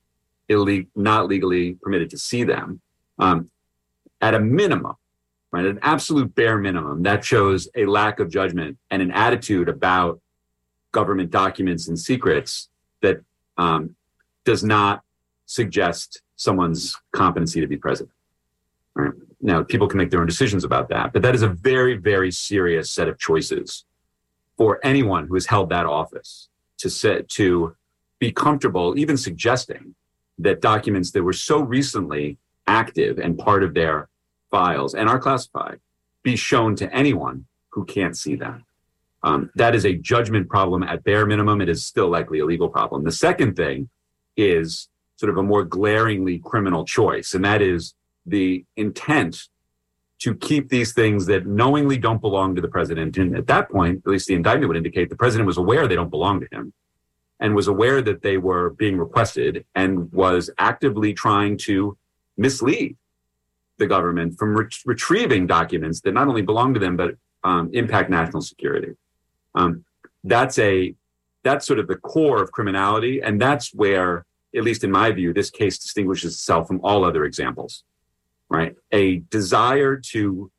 not 0.96 1.28
legally 1.28 1.74
permitted 1.74 2.10
to 2.10 2.18
see 2.18 2.42
them. 2.42 2.80
Um, 3.20 3.48
at 4.20 4.34
a 4.34 4.40
minimum, 4.40 4.96
right, 5.52 5.66
an 5.66 5.78
absolute 5.82 6.34
bare 6.34 6.58
minimum, 6.58 7.04
that 7.04 7.24
shows 7.24 7.68
a 7.76 7.86
lack 7.86 8.18
of 8.18 8.28
judgment 8.28 8.76
and 8.90 9.02
an 9.02 9.12
attitude 9.12 9.68
about 9.68 10.20
government 10.90 11.30
documents 11.30 11.86
and 11.86 11.96
secrets 11.96 12.68
that 13.02 13.20
um, 13.56 13.94
does 14.50 14.64
not 14.64 15.02
suggest 15.46 16.22
someone's 16.34 16.96
competency 17.12 17.60
to 17.60 17.68
be 17.68 17.76
president. 17.76 18.16
Right? 18.96 19.12
Now, 19.40 19.62
people 19.62 19.86
can 19.86 19.98
make 19.98 20.10
their 20.10 20.20
own 20.20 20.26
decisions 20.26 20.64
about 20.64 20.88
that, 20.88 21.12
but 21.12 21.22
that 21.22 21.36
is 21.36 21.42
a 21.42 21.48
very, 21.48 21.96
very 21.96 22.32
serious 22.32 22.90
set 22.90 23.06
of 23.06 23.16
choices 23.16 23.84
for 24.58 24.80
anyone 24.82 25.28
who 25.28 25.34
has 25.34 25.46
held 25.46 25.68
that 25.68 25.86
office 25.86 26.48
to 26.78 26.90
set 26.90 27.28
to 27.28 27.76
be 28.18 28.32
comfortable, 28.32 28.98
even 28.98 29.16
suggesting 29.16 29.94
that 30.38 30.60
documents 30.60 31.12
that 31.12 31.22
were 31.22 31.32
so 31.32 31.60
recently 31.60 32.36
active 32.66 33.20
and 33.20 33.38
part 33.38 33.62
of 33.62 33.72
their 33.72 34.08
files 34.50 34.94
and 34.96 35.08
are 35.08 35.20
classified 35.20 35.78
be 36.24 36.34
shown 36.34 36.74
to 36.74 36.92
anyone 36.92 37.46
who 37.68 37.84
can't 37.84 38.16
see 38.16 38.34
them. 38.34 38.64
Um, 39.22 39.50
that 39.54 39.76
is 39.76 39.86
a 39.86 39.94
judgment 39.94 40.48
problem 40.48 40.82
at 40.82 41.04
bare 41.04 41.24
minimum. 41.24 41.60
It 41.60 41.68
is 41.68 41.84
still 41.84 42.08
likely 42.08 42.40
a 42.40 42.44
legal 42.44 42.68
problem. 42.68 43.04
The 43.04 43.12
second 43.12 43.54
thing 43.54 43.88
is 44.36 44.88
sort 45.16 45.30
of 45.30 45.36
a 45.36 45.42
more 45.42 45.64
glaringly 45.64 46.38
criminal 46.38 46.84
choice, 46.84 47.34
and 47.34 47.44
that 47.44 47.60
is 47.62 47.94
the 48.26 48.64
intent 48.76 49.48
to 50.20 50.34
keep 50.34 50.68
these 50.68 50.92
things 50.92 51.26
that 51.26 51.46
knowingly 51.46 51.96
don't 51.96 52.20
belong 52.20 52.54
to 52.54 52.60
the 52.60 52.68
president. 52.68 53.16
And 53.16 53.36
at 53.36 53.46
that 53.46 53.70
point, 53.70 54.02
at 54.04 54.10
least 54.10 54.28
the 54.28 54.34
indictment 54.34 54.68
would 54.68 54.76
indicate 54.76 55.08
the 55.08 55.16
president 55.16 55.46
was 55.46 55.56
aware 55.56 55.88
they 55.88 55.94
don't 55.94 56.10
belong 56.10 56.40
to 56.40 56.46
him 56.52 56.72
and 57.40 57.54
was 57.54 57.68
aware 57.68 58.02
that 58.02 58.20
they 58.22 58.36
were 58.36 58.70
being 58.70 58.98
requested 58.98 59.64
and 59.74 60.12
was 60.12 60.50
actively 60.58 61.14
trying 61.14 61.56
to 61.56 61.96
mislead 62.36 62.96
the 63.78 63.86
government 63.86 64.38
from 64.38 64.54
re- 64.54 64.68
retrieving 64.84 65.46
documents 65.46 66.02
that 66.02 66.12
not 66.12 66.28
only 66.28 66.42
belong 66.42 66.74
to 66.74 66.80
them, 66.80 66.96
but 66.96 67.14
um, 67.42 67.70
impact 67.72 68.10
national 68.10 68.42
security. 68.42 68.92
Um, 69.54 69.86
that's 70.22 70.58
a 70.58 70.94
that's 71.42 71.66
sort 71.66 71.78
of 71.78 71.86
the 71.86 71.96
core 71.96 72.42
of 72.42 72.52
criminality. 72.52 73.20
And 73.20 73.40
that's 73.40 73.74
where, 73.74 74.24
at 74.54 74.62
least 74.62 74.84
in 74.84 74.90
my 74.90 75.10
view, 75.12 75.32
this 75.32 75.50
case 75.50 75.78
distinguishes 75.78 76.34
itself 76.34 76.66
from 76.66 76.80
all 76.82 77.04
other 77.04 77.24
examples, 77.24 77.84
right? 78.48 78.74
A 78.92 79.18
desire 79.30 79.96
to 80.12 80.50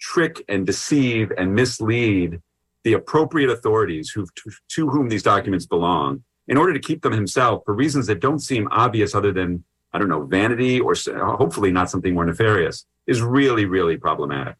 trick 0.00 0.44
and 0.48 0.66
deceive 0.66 1.32
and 1.36 1.54
mislead 1.54 2.40
the 2.84 2.92
appropriate 2.92 3.50
authorities 3.50 4.10
who, 4.10 4.26
to, 4.68 4.90
whom 4.90 5.08
these 5.08 5.22
documents 5.22 5.66
belong 5.66 6.22
in 6.46 6.56
order 6.56 6.72
to 6.72 6.78
keep 6.78 7.02
them 7.02 7.12
himself 7.12 7.62
for 7.64 7.74
reasons 7.74 8.06
that 8.06 8.20
don't 8.20 8.38
seem 8.38 8.68
obvious 8.70 9.14
other 9.14 9.32
than, 9.32 9.64
I 9.92 9.98
don't 9.98 10.08
know, 10.08 10.24
vanity 10.24 10.80
or 10.80 10.94
hopefully 11.36 11.72
not 11.72 11.90
something 11.90 12.14
more 12.14 12.24
nefarious 12.24 12.86
is 13.06 13.20
really, 13.20 13.64
really 13.64 13.96
problematic. 13.96 14.56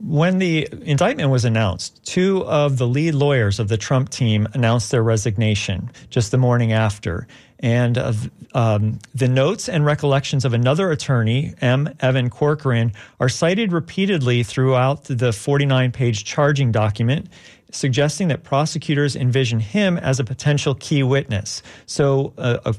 When 0.00 0.38
the 0.38 0.68
indictment 0.82 1.30
was 1.30 1.44
announced, 1.44 2.04
two 2.04 2.44
of 2.44 2.78
the 2.78 2.86
lead 2.86 3.14
lawyers 3.14 3.58
of 3.58 3.66
the 3.66 3.76
Trump 3.76 4.10
team 4.10 4.46
announced 4.54 4.92
their 4.92 5.02
resignation 5.02 5.90
just 6.08 6.30
the 6.30 6.38
morning 6.38 6.72
after. 6.72 7.26
And 7.58 7.98
uh, 7.98 8.12
um, 8.54 9.00
the 9.12 9.26
notes 9.26 9.68
and 9.68 9.84
recollections 9.84 10.44
of 10.44 10.54
another 10.54 10.92
attorney, 10.92 11.54
M. 11.60 11.92
Evan 11.98 12.30
Corcoran, 12.30 12.92
are 13.18 13.28
cited 13.28 13.72
repeatedly 13.72 14.44
throughout 14.44 15.04
the 15.04 15.32
49 15.32 15.90
page 15.90 16.24
charging 16.24 16.70
document, 16.70 17.28
suggesting 17.72 18.28
that 18.28 18.44
prosecutors 18.44 19.16
envision 19.16 19.58
him 19.58 19.98
as 19.98 20.20
a 20.20 20.24
potential 20.24 20.76
key 20.76 21.02
witness. 21.02 21.60
So, 21.86 22.32
uh, 22.38 22.72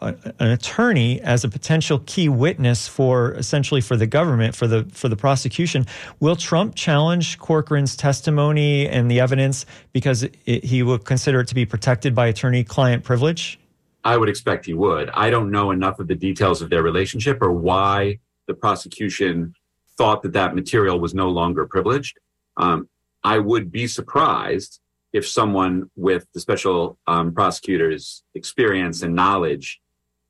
an 0.00 0.50
attorney 0.50 1.20
as 1.22 1.44
a 1.44 1.48
potential 1.48 2.00
key 2.06 2.28
witness 2.28 2.86
for 2.86 3.32
essentially 3.34 3.80
for 3.80 3.96
the 3.96 4.06
government 4.06 4.54
for 4.54 4.66
the 4.66 4.84
for 4.92 5.08
the 5.08 5.16
prosecution. 5.16 5.86
Will 6.20 6.36
Trump 6.36 6.74
challenge 6.74 7.38
Corcoran's 7.38 7.96
testimony 7.96 8.88
and 8.88 9.10
the 9.10 9.20
evidence 9.20 9.66
because 9.92 10.22
it, 10.22 10.64
he 10.64 10.82
would 10.82 11.04
consider 11.04 11.40
it 11.40 11.48
to 11.48 11.54
be 11.54 11.66
protected 11.66 12.14
by 12.14 12.26
attorney 12.26 12.64
client 12.64 13.04
privilege? 13.04 13.58
I 14.04 14.16
would 14.16 14.28
expect 14.28 14.66
he 14.66 14.74
would. 14.74 15.10
I 15.10 15.30
don't 15.30 15.50
know 15.50 15.70
enough 15.70 15.98
of 15.98 16.08
the 16.08 16.14
details 16.14 16.62
of 16.62 16.70
their 16.70 16.82
relationship 16.82 17.38
or 17.42 17.52
why 17.52 18.20
the 18.46 18.54
prosecution 18.54 19.54
thought 19.96 20.22
that 20.22 20.32
that 20.32 20.54
material 20.54 21.00
was 21.00 21.14
no 21.14 21.28
longer 21.28 21.66
privileged. 21.66 22.18
Um, 22.56 22.88
I 23.24 23.38
would 23.38 23.70
be 23.72 23.86
surprised 23.86 24.80
if 25.12 25.26
someone 25.26 25.90
with 25.96 26.26
the 26.34 26.40
special 26.40 26.98
um, 27.06 27.32
prosecutor's 27.32 28.22
experience 28.34 29.02
and 29.02 29.14
knowledge 29.14 29.80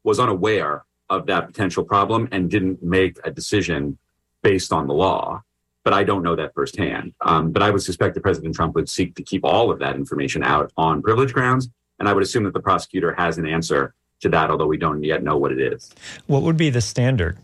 was 0.08 0.18
unaware 0.18 0.84
of 1.08 1.20
that 1.26 1.46
potential 1.46 1.84
problem 1.84 2.28
and 2.32 2.50
didn't 2.50 2.82
make 2.82 3.14
a 3.24 3.30
decision 3.30 3.98
based 4.42 4.72
on 4.72 4.86
the 4.86 4.94
law. 4.94 5.42
But 5.84 5.92
I 5.94 6.02
don't 6.08 6.22
know 6.22 6.36
that 6.36 6.54
firsthand. 6.54 7.14
Um, 7.30 7.44
but 7.54 7.62
I 7.62 7.70
would 7.70 7.82
suspect 7.82 8.14
that 8.14 8.22
President 8.22 8.54
Trump 8.54 8.74
would 8.74 8.88
seek 8.88 9.14
to 9.16 9.22
keep 9.22 9.42
all 9.44 9.70
of 9.70 9.78
that 9.78 9.94
information 10.02 10.42
out 10.42 10.72
on 10.76 11.02
privilege 11.02 11.32
grounds. 11.32 11.68
And 11.98 12.08
I 12.08 12.12
would 12.14 12.22
assume 12.22 12.44
that 12.44 12.54
the 12.54 12.60
prosecutor 12.70 13.14
has 13.14 13.38
an 13.38 13.46
answer 13.46 13.94
to 14.20 14.28
that, 14.30 14.50
although 14.50 14.66
we 14.66 14.76
don't 14.76 15.02
yet 15.02 15.22
know 15.22 15.36
what 15.36 15.52
it 15.52 15.60
is. 15.72 15.90
What 16.26 16.42
would 16.42 16.56
be 16.56 16.70
the 16.70 16.80
standard? 16.80 17.38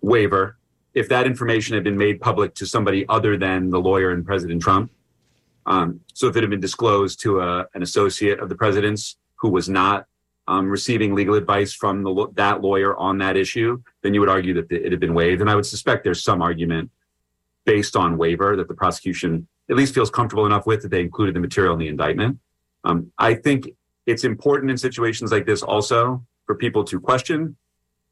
Waiver. 0.00 0.56
If 0.94 1.08
that 1.08 1.24
information 1.26 1.74
had 1.74 1.84
been 1.84 1.96
made 1.96 2.20
public 2.20 2.54
to 2.54 2.66
somebody 2.66 3.00
other 3.08 3.36
than 3.36 3.70
the 3.70 3.80
lawyer 3.80 4.10
and 4.10 4.24
President 4.24 4.60
Trump, 4.62 4.90
Um, 5.66 6.00
so 6.18 6.26
if 6.28 6.36
it 6.36 6.42
had 6.42 6.50
been 6.50 6.66
disclosed 6.68 7.20
to 7.24 7.40
a, 7.40 7.66
an 7.74 7.82
associate 7.82 8.38
of 8.42 8.48
the 8.48 8.58
president's 8.64 9.04
who 9.40 9.50
was 9.58 9.68
not 9.68 9.98
um, 10.48 10.68
receiving 10.68 11.14
legal 11.14 11.34
advice 11.34 11.72
from 11.72 12.02
the, 12.02 12.28
that 12.34 12.60
lawyer 12.60 12.96
on 12.96 13.18
that 13.18 13.36
issue, 13.36 13.80
then 14.02 14.14
you 14.14 14.20
would 14.20 14.28
argue 14.28 14.54
that 14.54 14.70
it 14.70 14.90
had 14.90 15.00
been 15.00 15.14
waived. 15.14 15.40
And 15.40 15.50
I 15.50 15.54
would 15.54 15.66
suspect 15.66 16.04
there's 16.04 16.24
some 16.24 16.42
argument 16.42 16.90
based 17.64 17.96
on 17.96 18.18
waiver 18.18 18.56
that 18.56 18.68
the 18.68 18.74
prosecution 18.74 19.46
at 19.68 19.76
least 19.76 19.94
feels 19.94 20.10
comfortable 20.10 20.46
enough 20.46 20.66
with 20.66 20.82
that 20.82 20.90
they 20.90 21.00
included 21.00 21.34
the 21.34 21.40
material 21.40 21.72
in 21.74 21.78
the 21.78 21.88
indictment. 21.88 22.38
Um, 22.84 23.12
I 23.18 23.34
think 23.34 23.70
it's 24.06 24.24
important 24.24 24.70
in 24.70 24.76
situations 24.76 25.30
like 25.30 25.46
this 25.46 25.62
also 25.62 26.24
for 26.46 26.54
people 26.56 26.82
to 26.84 26.98
question 26.98 27.56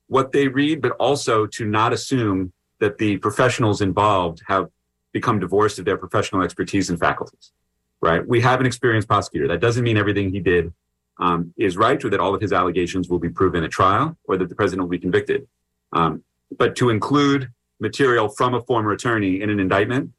what 0.06 0.32
they 0.32 0.48
read, 0.48 0.80
but 0.80 0.92
also 0.92 1.46
to 1.46 1.64
not 1.64 1.92
assume 1.92 2.52
that 2.78 2.98
the 2.98 3.16
professionals 3.18 3.80
involved 3.80 4.42
have 4.46 4.68
become 5.12 5.40
divorced 5.40 5.78
of 5.78 5.84
their 5.84 5.96
professional 5.96 6.42
expertise 6.42 6.90
and 6.90 6.98
faculties, 6.98 7.52
right? 8.00 8.26
We 8.26 8.40
have 8.40 8.60
an 8.60 8.66
experienced 8.66 9.08
prosecutor. 9.08 9.48
That 9.48 9.60
doesn't 9.60 9.82
mean 9.82 9.96
everything 9.96 10.30
he 10.30 10.40
did 10.40 10.72
um, 11.18 11.52
is 11.57 11.76
right 11.76 12.02
or 12.04 12.11
that 12.11 12.20
all 12.20 12.35
of 12.35 12.40
his 12.40 12.52
allegations 12.52 13.09
will 13.09 13.18
be 13.18 13.28
proven 13.28 13.64
at 13.64 13.70
trial 13.70 14.16
or 14.24 14.37
that 14.37 14.48
the 14.48 14.54
president 14.54 14.83
will 14.83 14.90
be 14.90 14.98
convicted. 14.98 15.46
Um, 15.92 16.22
but 16.57 16.76
to 16.76 16.90
include 16.90 17.50
material 17.81 18.28
from 18.28 18.54
a 18.54 18.61
former 18.62 18.92
attorney 18.92 19.40
in 19.40 19.50
an 19.50 19.61
indictment 19.61 20.12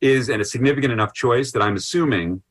is 0.00 0.28
a 0.28 0.44
significant 0.44 0.92
enough 0.92 1.12
choice 1.14 1.52
that 1.52 1.62
I'm 1.62 1.76
assuming 1.76 2.42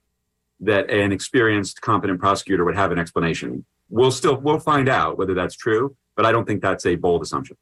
that 0.60 0.90
an 0.90 1.12
experienced, 1.12 1.82
competent 1.82 2.20
prosecutor 2.20 2.64
would 2.66 2.76
have 2.76 2.92
an 2.92 3.00
explanation. 3.00 3.66
We'll 3.90 4.12
still 4.12 4.38
we'll 4.38 4.60
find 4.60 4.90
out 4.90 5.18
whether 5.18 5.34
that's 5.34 5.56
true, 5.56 5.96
but 6.16 6.26
I 6.26 6.32
don't 6.32 6.46
think 6.46 6.62
that's 6.62 6.86
a 6.86 6.96
bold 6.96 7.22
assumption. 7.22 7.58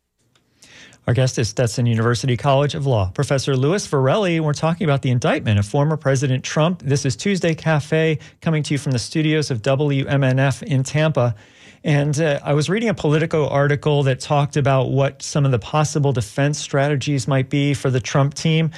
Our 1.06 1.14
guest 1.14 1.38
is 1.38 1.50
Stetson 1.50 1.86
University 1.86 2.38
College 2.38 2.76
of 2.76 2.86
Law, 2.86 3.12
Professor 3.14 3.58
Louis 3.58 3.86
Virelli. 3.90 4.40
We're 4.40 4.54
talking 4.54 4.86
about 4.86 5.02
the 5.02 5.10
indictment 5.10 5.60
of 5.60 5.66
former 5.66 5.98
President 5.98 6.46
Trump. 6.46 6.82
This 6.82 7.06
is 7.06 7.18
Tuesday 7.18 7.54
Cafe 7.54 8.20
coming 8.40 8.64
to 8.64 8.74
you 8.74 8.78
from 8.78 8.94
the 8.94 9.00
studios 9.00 9.52
of 9.52 9.62
WMNF 9.62 10.64
in 10.64 10.84
Tampa. 10.84 11.36
And 11.84 12.18
uh, 12.22 12.40
I 12.42 12.54
was 12.54 12.70
reading 12.70 12.88
a 12.88 12.94
Politico 12.94 13.50
article 13.50 14.04
that 14.04 14.22
talked 14.22 14.56
about 14.56 14.92
what 14.92 15.22
some 15.22 15.44
of 15.44 15.52
the 15.52 15.60
possible 15.60 16.14
defense 16.14 16.58
strategies 16.58 17.28
might 17.28 17.50
be 17.50 17.74
for 17.74 17.90
the 17.90 18.00
Trump 18.00 18.34
team. 18.34 18.72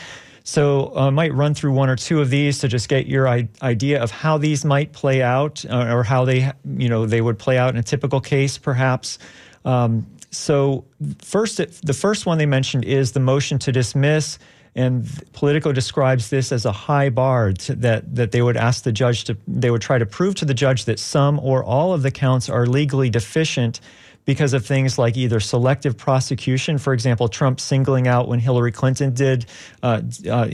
So 0.44 0.94
uh, 0.96 1.08
I 1.08 1.10
might 1.12 1.32
run 1.36 1.54
through 1.54 1.74
one 1.74 1.92
or 1.92 1.96
two 1.96 2.22
of 2.22 2.32
these 2.32 2.58
to 2.60 2.68
just 2.68 2.90
get 2.90 3.06
your 3.06 3.28
idea 3.28 4.02
of 4.02 4.10
how 4.10 4.40
these 4.40 4.66
might 4.66 4.94
play 4.94 5.22
out, 5.22 5.64
uh, 5.70 5.94
or 5.94 6.02
how 6.02 6.26
they, 6.26 6.52
you 6.76 6.90
know, 6.90 7.06
they 7.06 7.22
would 7.22 7.38
play 7.38 7.60
out 7.60 7.70
in 7.70 7.78
a 7.78 7.84
typical 7.84 8.20
case, 8.20 8.58
perhaps. 8.58 9.20
Um, 9.64 10.06
so 10.36 10.86
first, 11.21 11.58
the 11.58 11.93
first 11.93 12.26
one 12.26 12.38
they 12.38 12.45
mentioned 12.45 12.86
is 12.86 13.13
the 13.13 13.19
motion 13.19 13.60
to 13.60 13.71
dismiss, 13.71 14.38
and 14.76 15.08
Politico 15.34 15.71
describes 15.71 16.30
this 16.30 16.52
as 16.52 16.65
a 16.65 16.71
high 16.71 17.10
bar 17.10 17.54
to, 17.54 17.76
that 17.76 18.15
that 18.15 18.32
they 18.32 18.41
would 18.41 18.58
ask 18.58 18.84
the 18.84 18.91
judge 18.91 19.24
to 19.26 19.38
they 19.48 19.71
would 19.71 19.82
try 19.82 19.98
to 19.98 20.06
prove 20.06 20.36
to 20.36 20.45
the 20.45 20.54
judge 20.54 20.86
that 20.86 21.00
some 21.00 21.39
or 21.39 21.63
all 21.63 21.93
of 21.93 22.04
the 22.04 22.12
counts 22.12 22.50
are 22.50 22.65
legally 22.65 23.10
deficient 23.10 23.80
because 24.26 24.54
of 24.54 24.65
things 24.65 24.98
like 24.98 25.15
either 25.17 25.39
selective 25.39 25.95
prosecution, 25.98 26.78
for 26.78 26.93
example, 26.93 27.28
Trump 27.28 27.60
singling 27.60 28.08
out 28.08 28.28
when 28.28 28.39
Hillary 28.39 28.71
Clinton 28.71 29.13
did 29.13 29.45
uh, 29.84 30.02
uh, 30.30 30.48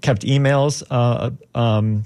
kept 0.00 0.22
emails. 0.22 0.82
Uh, 0.90 1.30
um, 1.54 2.04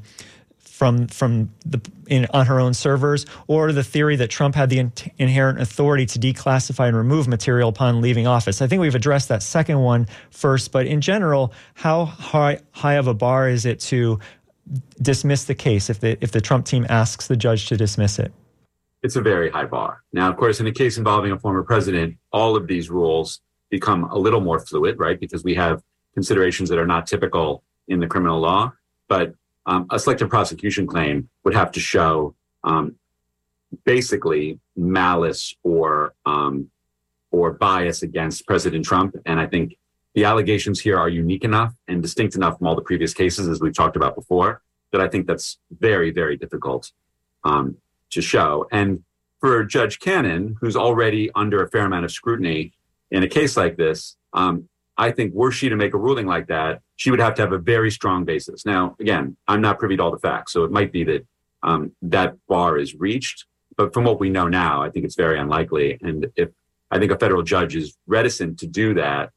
from 0.77 1.07
from 1.07 1.51
the 1.65 1.81
in, 2.07 2.27
on 2.35 2.45
her 2.45 2.61
own 2.61 2.75
servers, 2.75 3.25
or 3.47 3.73
the 3.73 3.83
theory 3.83 4.15
that 4.17 4.29
Trump 4.29 4.55
had 4.55 4.69
the 4.69 4.79
in, 4.79 4.93
inherent 5.17 5.59
authority 5.59 6.05
to 6.05 6.19
declassify 6.19 6.87
and 6.87 6.95
remove 6.95 7.27
material 7.27 7.71
upon 7.71 8.03
leaving 8.03 8.27
office. 8.27 8.61
I 8.61 8.67
think 8.67 8.83
we've 8.83 8.95
addressed 8.95 9.31
that 9.31 9.43
second 9.43 9.81
one 9.81 10.07
first, 10.31 10.73
but 10.73 10.87
in 10.87 11.01
general, 11.01 11.55
how 11.73 12.05
high 12.05 12.59
high 12.73 12.95
of 12.95 13.07
a 13.07 13.15
bar 13.15 13.49
is 13.49 13.65
it 13.65 13.81
to 13.81 14.19
dismiss 15.01 15.45
the 15.45 15.55
case 15.55 15.89
if 15.89 16.01
the 16.01 16.19
if 16.21 16.33
the 16.33 16.43
Trump 16.43 16.67
team 16.67 16.85
asks 16.91 17.27
the 17.27 17.37
judge 17.37 17.69
to 17.69 17.79
dismiss 17.79 18.19
it? 18.19 18.31
It's 19.03 19.17
a 19.17 19.23
very 19.23 19.49
high 19.49 19.65
bar. 19.65 20.03
Now, 20.13 20.29
of 20.29 20.37
course, 20.37 20.61
in 20.61 20.67
a 20.67 20.73
case 20.73 20.99
involving 20.99 21.33
a 21.33 21.39
former 21.39 21.63
president, 21.63 22.19
all 22.35 22.55
of 22.55 22.67
these 22.67 22.91
rules 22.91 23.41
become 23.71 24.05
a 24.05 24.19
little 24.19 24.43
more 24.43 24.61
fluid, 24.61 24.99
right? 24.99 25.19
Because 25.19 25.43
we 25.43 25.55
have 25.55 25.83
considerations 26.13 26.69
that 26.69 26.79
are 26.79 26.87
not 26.87 27.07
typical 27.07 27.63
in 27.89 27.99
the 27.99 28.07
criminal 28.07 28.41
law. 28.41 28.73
But 29.09 29.35
um, 29.67 29.87
a 29.91 29.99
selective 29.99 30.29
prosecution 30.29 30.87
claim 30.87 31.29
would 31.45 31.55
have 31.55 31.73
to 31.73 31.81
show 31.81 32.35
um, 32.65 32.97
basically 33.85 34.59
malice 34.77 35.55
or 35.63 36.15
um, 36.25 36.71
or 37.33 37.53
bias 37.53 38.03
against 38.03 38.47
President 38.47 38.85
Trump. 38.85 39.17
And 39.27 39.39
I 39.39 39.47
think 39.47 39.77
the 40.15 40.25
allegations 40.25 40.81
here 40.81 40.97
are 40.97 41.09
unique 41.09 41.45
enough 41.45 41.75
and 41.89 42.01
distinct 42.01 42.35
enough 42.35 42.59
from 42.59 42.67
all 42.67 42.75
the 42.75 42.83
previous 42.83 43.13
cases, 43.13 43.49
as 43.49 43.61
we've 43.61 43.75
talked 43.75 43.97
about 43.97 44.15
before, 44.15 44.63
that 44.93 45.01
I 45.01 45.09
think 45.09 45.27
that's 45.27 45.59
very, 45.79 46.11
very 46.11 46.37
difficult 46.37 46.93
um, 47.45 47.77
to 48.11 48.23
show. 48.23 48.67
And 48.73 49.03
for 49.41 49.63
Judge 49.65 49.99
Cannon, 49.99 50.57
who's 50.61 50.77
already 50.77 51.31
under 51.35 51.63
a 51.63 51.69
fair 51.69 51.85
amount 51.85 52.07
of 52.07 52.13
scrutiny 52.13 52.73
in 53.11 53.23
a 53.23 53.29
case 53.29 53.57
like 53.57 53.77
this, 53.77 54.17
um, 54.33 54.69
I 54.97 55.11
think 55.11 55.35
were 55.35 55.53
she 55.53 55.69
to 55.69 55.77
make 55.77 55.93
a 55.93 55.99
ruling 55.99 56.27
like 56.27 56.47
that, 56.47 56.81
she 56.97 57.11
would 57.11 57.21
have 57.21 57.35
to 57.35 57.43
have 57.43 57.53
a 57.53 57.59
very 57.59 57.91
strong 57.91 58.25
basis. 58.25 58.67
Now, 58.67 58.97
again, 58.99 59.37
I'm 59.47 59.61
not 59.61 59.79
privy 59.79 59.97
to 59.97 60.03
all 60.03 60.11
the 60.11 60.19
facts, 60.19 60.53
so 60.53 60.65
it 60.65 60.71
might 60.71 60.93
be 60.93 61.05
that 61.05 61.27
um, 61.63 61.93
that 62.03 62.37
bar 62.49 62.79
is 62.79 62.95
reached. 62.95 63.45
But 63.77 63.93
from 63.93 64.05
what 64.05 64.19
we 64.19 64.31
know 64.31 64.49
now, 64.49 64.83
I 64.83 64.91
think 64.91 65.05
it's 65.05 65.15
very 65.17 65.39
unlikely. 65.39 65.99
And 66.01 66.29
if 66.37 66.49
I 66.91 66.99
think 66.99 67.13
a 67.13 67.19
federal 67.19 67.43
judge 67.43 67.77
is 67.77 67.97
reticent 68.07 68.59
to 68.61 68.67
do 68.67 68.95
that, 68.95 69.31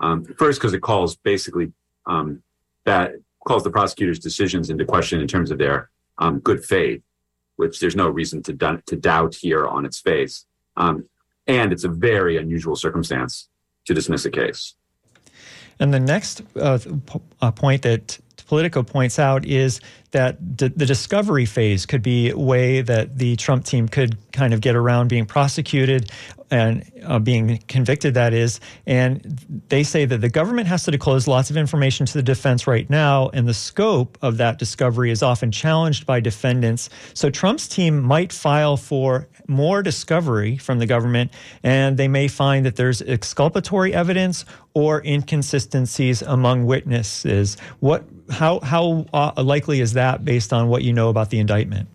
um, 0.00 0.24
first 0.24 0.58
because 0.60 0.72
it 0.72 0.80
calls 0.80 1.16
basically 1.16 1.72
um, 2.06 2.42
that 2.84 3.12
calls 3.46 3.62
the 3.62 3.70
prosecutor's 3.70 4.18
decisions 4.18 4.70
into 4.70 4.84
question 4.84 5.20
in 5.20 5.28
terms 5.28 5.50
of 5.50 5.58
their 5.58 5.90
um, 6.18 6.38
good 6.40 6.64
faith, 6.64 7.02
which 7.56 7.80
there's 7.80 7.96
no 7.96 8.08
reason 8.08 8.42
to, 8.44 8.52
do- 8.52 8.82
to 8.86 8.96
doubt 8.96 9.34
here 9.34 9.66
on 9.66 9.84
its 9.84 10.00
face. 10.00 10.46
Um, 10.76 11.08
and 11.46 11.72
it's 11.72 11.84
a 11.84 11.88
very 11.88 12.36
unusual 12.38 12.76
circumstance 12.76 13.48
to 13.84 13.94
dismiss 13.94 14.24
a 14.24 14.30
case. 14.30 14.74
And 15.82 15.92
the 15.92 15.98
next 15.98 16.42
uh, 16.54 16.78
uh, 17.40 17.50
point 17.50 17.82
that 17.82 18.16
Politico 18.46 18.84
points 18.84 19.18
out 19.18 19.44
is 19.44 19.80
that 20.12 20.56
d- 20.56 20.68
the 20.68 20.86
discovery 20.86 21.44
phase 21.44 21.86
could 21.86 22.02
be 22.02 22.30
a 22.30 22.38
way 22.38 22.82
that 22.82 23.18
the 23.18 23.34
Trump 23.34 23.64
team 23.64 23.88
could 23.88 24.16
kind 24.30 24.54
of 24.54 24.60
get 24.60 24.76
around 24.76 25.08
being 25.08 25.26
prosecuted 25.26 26.08
and 26.52 26.84
uh, 27.04 27.18
being 27.18 27.58
convicted, 27.66 28.14
that 28.14 28.34
is. 28.34 28.60
And 28.86 29.64
they 29.68 29.82
say 29.82 30.04
that 30.04 30.18
the 30.18 30.28
government 30.28 30.68
has 30.68 30.84
to 30.84 30.90
disclose 30.90 31.26
lots 31.26 31.48
of 31.48 31.56
information 31.56 32.04
to 32.04 32.12
the 32.12 32.22
defense 32.22 32.66
right 32.66 32.88
now, 32.90 33.30
and 33.30 33.48
the 33.48 33.54
scope 33.54 34.18
of 34.20 34.36
that 34.36 34.58
discovery 34.58 35.10
is 35.10 35.22
often 35.22 35.50
challenged 35.50 36.06
by 36.06 36.20
defendants. 36.20 36.90
So 37.14 37.30
Trump's 37.30 37.66
team 37.66 38.02
might 38.02 38.32
file 38.32 38.76
for 38.76 39.28
more 39.48 39.82
discovery 39.82 40.58
from 40.58 40.78
the 40.78 40.86
government, 40.86 41.32
and 41.62 41.96
they 41.96 42.08
may 42.08 42.28
find 42.28 42.66
that 42.66 42.76
there's 42.76 43.00
exculpatory 43.00 43.94
evidence 43.94 44.44
or 44.74 45.02
inconsistencies 45.04 46.20
among 46.20 46.66
witnesses. 46.66 47.56
What, 47.80 48.04
how, 48.30 48.60
how 48.60 49.06
uh, 49.14 49.42
likely 49.42 49.80
is 49.80 49.94
that 49.94 50.24
based 50.24 50.52
on 50.52 50.68
what 50.68 50.82
you 50.82 50.92
know 50.92 51.08
about 51.08 51.30
the 51.30 51.38
indictment? 51.38 51.88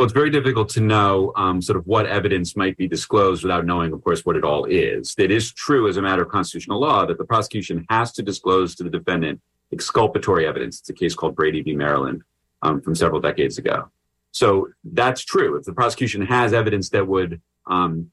Well, 0.00 0.06
it's 0.06 0.14
very 0.14 0.30
difficult 0.30 0.70
to 0.70 0.80
know 0.80 1.30
um, 1.36 1.60
sort 1.60 1.76
of 1.76 1.86
what 1.86 2.06
evidence 2.06 2.56
might 2.56 2.74
be 2.78 2.88
disclosed 2.88 3.42
without 3.42 3.66
knowing, 3.66 3.92
of 3.92 4.02
course, 4.02 4.24
what 4.24 4.34
it 4.34 4.44
all 4.44 4.64
is. 4.64 5.14
It 5.18 5.30
is 5.30 5.52
true 5.52 5.90
as 5.90 5.98
a 5.98 6.00
matter 6.00 6.22
of 6.22 6.30
constitutional 6.30 6.80
law 6.80 7.04
that 7.04 7.18
the 7.18 7.24
prosecution 7.26 7.84
has 7.90 8.10
to 8.12 8.22
disclose 8.22 8.74
to 8.76 8.82
the 8.82 8.88
defendant 8.88 9.42
exculpatory 9.74 10.46
evidence. 10.46 10.80
It's 10.80 10.88
a 10.88 10.94
case 10.94 11.14
called 11.14 11.36
Brady 11.36 11.60
v. 11.60 11.76
Maryland 11.76 12.22
um, 12.62 12.80
from 12.80 12.94
several 12.94 13.20
decades 13.20 13.58
ago. 13.58 13.90
So 14.32 14.70
that's 14.84 15.22
true. 15.22 15.56
If 15.56 15.66
the 15.66 15.74
prosecution 15.74 16.22
has 16.22 16.54
evidence 16.54 16.88
that 16.88 17.06
would 17.06 17.42
um, 17.66 18.10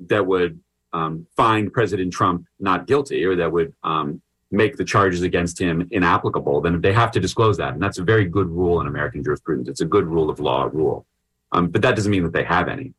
that 0.00 0.26
would 0.26 0.58
um, 0.92 1.28
find 1.36 1.72
President 1.72 2.12
Trump 2.12 2.48
not 2.58 2.88
guilty 2.88 3.24
or 3.24 3.36
that 3.36 3.52
would 3.52 3.72
um, 3.84 4.22
make 4.50 4.76
the 4.76 4.84
charges 4.84 5.22
against 5.22 5.60
him 5.60 5.88
inapplicable, 5.90 6.60
then 6.60 6.80
they 6.80 6.92
have 6.92 7.10
to 7.12 7.20
disclose 7.20 7.56
that. 7.56 7.74
And 7.74 7.82
that's 7.82 7.98
a 7.98 8.04
very 8.04 8.26
good 8.26 8.48
rule 8.48 8.80
in 8.80 8.86
American 8.86 9.22
jurisprudence. 9.24 9.68
It's 9.68 9.80
a 9.80 9.86
good 9.86 10.06
rule 10.06 10.30
of 10.30 10.38
law 10.38 10.68
rule. 10.72 11.04
Um, 11.52 11.68
but 11.68 11.82
that 11.82 11.96
doesn't 11.96 12.10
mean 12.10 12.22
that 12.22 12.32
they 12.32 12.44
have 12.44 12.68
any. 12.68 12.94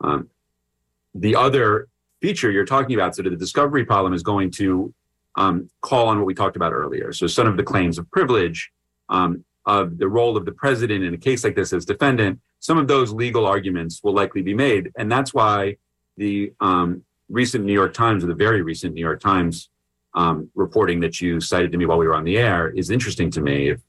Um, 0.00 0.30
the 1.14 1.34
other 1.34 1.88
feature 2.20 2.50
you're 2.50 2.64
talking 2.64 2.94
about, 2.94 3.14
sort 3.14 3.26
of 3.26 3.32
the 3.32 3.38
discovery 3.38 3.84
problem, 3.84 4.12
is 4.12 4.22
going 4.22 4.50
to 4.52 4.92
um, 5.36 5.70
call 5.80 6.08
on 6.08 6.18
what 6.18 6.26
we 6.26 6.34
talked 6.34 6.56
about 6.56 6.72
earlier. 6.72 7.12
So 7.12 7.26
some 7.26 7.46
of 7.46 7.56
the 7.56 7.62
claims 7.62 7.98
of 7.98 8.10
privilege, 8.10 8.70
um, 9.08 9.44
of 9.66 9.98
the 9.98 10.08
role 10.08 10.36
of 10.36 10.44
the 10.44 10.52
president 10.52 11.04
in 11.04 11.14
a 11.14 11.18
case 11.18 11.44
like 11.44 11.54
this 11.54 11.72
as 11.72 11.84
defendant, 11.84 12.40
some 12.60 12.78
of 12.78 12.88
those 12.88 13.12
legal 13.12 13.46
arguments 13.46 14.00
will 14.02 14.14
likely 14.14 14.42
be 14.42 14.54
made. 14.54 14.90
And 14.96 15.10
that's 15.10 15.34
why 15.34 15.76
the 16.16 16.52
um, 16.60 17.04
recent 17.28 17.64
New 17.64 17.72
York 17.72 17.94
Times, 17.94 18.24
or 18.24 18.28
the 18.28 18.34
very 18.34 18.62
recent 18.62 18.94
New 18.94 19.00
York 19.00 19.20
Times 19.20 19.68
um, 20.18 20.50
reporting 20.56 20.98
that 21.00 21.20
you 21.20 21.40
cited 21.40 21.70
to 21.70 21.78
me 21.78 21.86
while 21.86 21.96
we 21.96 22.06
were 22.06 22.16
on 22.16 22.24
the 22.24 22.36
air 22.36 22.70
is 22.70 22.90
interesting 22.90 23.30
to 23.30 23.40
me. 23.40 23.70
If 23.70 23.80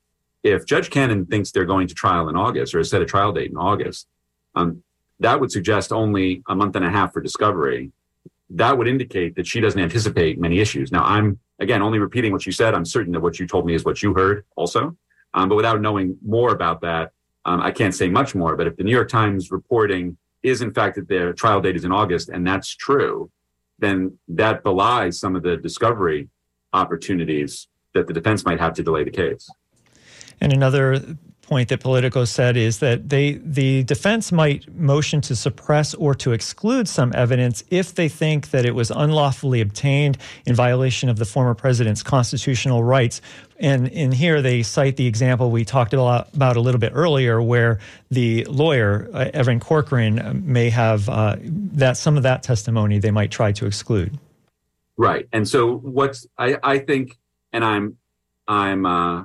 if 0.41 0.65
Judge 0.65 0.89
Cannon 0.89 1.25
thinks 1.25 1.51
they're 1.51 1.65
going 1.65 1.87
to 1.89 1.93
trial 1.93 2.29
in 2.29 2.37
August 2.37 2.73
or 2.73 2.77
has 2.77 2.89
set 2.89 3.01
a 3.01 3.05
trial 3.05 3.33
date 3.33 3.51
in 3.51 3.57
August, 3.57 4.07
um, 4.55 4.81
that 5.19 5.37
would 5.37 5.51
suggest 5.51 5.91
only 5.91 6.41
a 6.47 6.55
month 6.55 6.77
and 6.77 6.85
a 6.85 6.89
half 6.89 7.11
for 7.11 7.19
discovery. 7.19 7.91
That 8.51 8.77
would 8.77 8.87
indicate 8.87 9.35
that 9.35 9.47
she 9.47 9.59
doesn't 9.59 9.81
anticipate 9.81 10.39
many 10.39 10.59
issues. 10.59 10.91
Now, 10.91 11.03
I'm 11.03 11.39
again 11.59 11.81
only 11.81 11.99
repeating 11.99 12.31
what 12.31 12.45
you 12.45 12.51
said. 12.51 12.73
I'm 12.73 12.85
certain 12.85 13.11
that 13.13 13.21
what 13.21 13.39
you 13.39 13.47
told 13.47 13.65
me 13.65 13.73
is 13.73 13.83
what 13.83 14.01
you 14.03 14.13
heard 14.13 14.45
also. 14.55 14.95
Um, 15.33 15.49
but 15.49 15.55
without 15.55 15.81
knowing 15.81 16.17
more 16.23 16.51
about 16.53 16.79
that, 16.81 17.11
um, 17.45 17.59
I 17.59 17.71
can't 17.71 17.93
say 17.93 18.07
much 18.07 18.35
more. 18.35 18.55
But 18.55 18.67
if 18.67 18.77
the 18.77 18.83
New 18.83 18.91
York 18.99 19.09
Times 19.09 19.51
reporting 19.51 20.15
is 20.43 20.61
in 20.61 20.71
fact 20.73 20.95
that 20.95 21.09
their 21.09 21.33
trial 21.33 21.59
date 21.59 21.75
is 21.75 21.85
in 21.85 21.91
August, 21.91 22.29
and 22.29 22.45
that's 22.45 22.69
true, 22.69 23.29
then 23.79 24.17
that 24.27 24.63
belies 24.63 25.19
some 25.19 25.35
of 25.35 25.43
the 25.43 25.57
discovery 25.57 26.29
opportunities 26.73 27.67
that 27.93 28.07
the 28.07 28.13
defense 28.13 28.45
might 28.45 28.59
have 28.59 28.73
to 28.73 28.83
delay 28.83 29.03
the 29.03 29.11
case. 29.11 29.49
And 30.41 30.53
another 30.53 31.17
point 31.49 31.69
that 31.69 31.79
Politico 31.79 32.25
said 32.25 32.55
is 32.55 32.77
that 32.77 33.09
they 33.09 33.33
the 33.43 33.83
defense 33.83 34.31
might 34.31 34.71
motion 34.75 35.19
to 35.21 35.35
suppress 35.35 35.95
or 35.95 36.13
to 36.13 36.31
exclude 36.31 36.87
some 36.87 37.11
evidence 37.15 37.63
if 37.71 37.95
they 37.95 38.07
think 38.07 38.51
that 38.51 38.65
it 38.65 38.75
was 38.75 38.91
unlawfully 38.91 39.59
obtained 39.59 40.19
in 40.45 40.53
violation 40.53 41.09
of 41.09 41.17
the 41.17 41.25
former 41.25 41.55
president's 41.55 42.03
constitutional 42.03 42.83
rights. 42.83 43.19
And 43.59 43.87
in 43.87 44.11
here, 44.11 44.41
they 44.41 44.61
cite 44.61 44.95
the 44.95 45.07
example 45.07 45.49
we 45.49 45.65
talked 45.65 45.93
about, 45.93 46.55
a 46.55 46.61
little 46.61 46.79
bit 46.79 46.93
earlier, 46.95 47.41
where 47.41 47.79
the 48.09 48.45
lawyer 48.45 49.09
uh, 49.11 49.31
Evan 49.33 49.59
Corcoran 49.59 50.43
may 50.45 50.69
have 50.69 51.09
uh, 51.09 51.35
that 51.41 51.97
some 51.97 52.15
of 52.15 52.23
that 52.23 52.43
testimony 52.43 52.99
they 52.99 53.11
might 53.11 53.31
try 53.31 53.51
to 53.53 53.65
exclude. 53.65 54.17
Right, 54.97 55.27
and 55.33 55.47
so 55.47 55.77
what's 55.77 56.27
I, 56.37 56.57
I 56.61 56.77
think, 56.77 57.17
and 57.51 57.65
I'm 57.65 57.97
I'm 58.47 58.85
uh, 58.85 59.23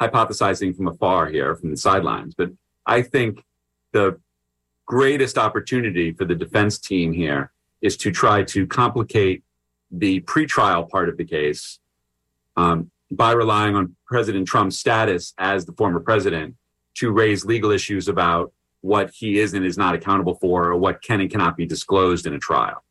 hypothesizing 0.00 0.76
from 0.76 0.88
afar 0.88 1.26
here, 1.26 1.54
from 1.54 1.70
the 1.70 1.76
sidelines, 1.76 2.34
but 2.34 2.50
I 2.86 3.02
think 3.02 3.42
the 3.92 4.18
greatest 4.86 5.38
opportunity 5.38 6.12
for 6.12 6.24
the 6.24 6.34
defense 6.34 6.78
team 6.78 7.12
here 7.12 7.52
is 7.80 7.96
to 7.98 8.10
try 8.10 8.42
to 8.42 8.66
complicate 8.66 9.42
the 9.90 10.20
pretrial 10.22 10.88
part 10.88 11.08
of 11.08 11.16
the 11.16 11.24
case 11.24 11.78
um, 12.56 12.90
by 13.10 13.32
relying 13.32 13.76
on 13.76 13.94
President 14.06 14.46
Trump's 14.46 14.78
status 14.78 15.34
as 15.38 15.64
the 15.64 15.72
former 15.72 16.00
president 16.00 16.56
to 16.94 17.12
raise 17.12 17.44
legal 17.44 17.70
issues 17.70 18.08
about 18.08 18.52
what 18.80 19.10
he 19.10 19.38
is 19.38 19.54
and 19.54 19.64
is 19.64 19.78
not 19.78 19.94
accountable 19.94 20.34
for, 20.34 20.66
or 20.66 20.76
what 20.76 21.02
can 21.02 21.20
and 21.20 21.30
cannot 21.30 21.56
be 21.56 21.66
disclosed 21.66 22.26
in 22.26 22.34
a 22.34 22.38
trial. 22.38 22.84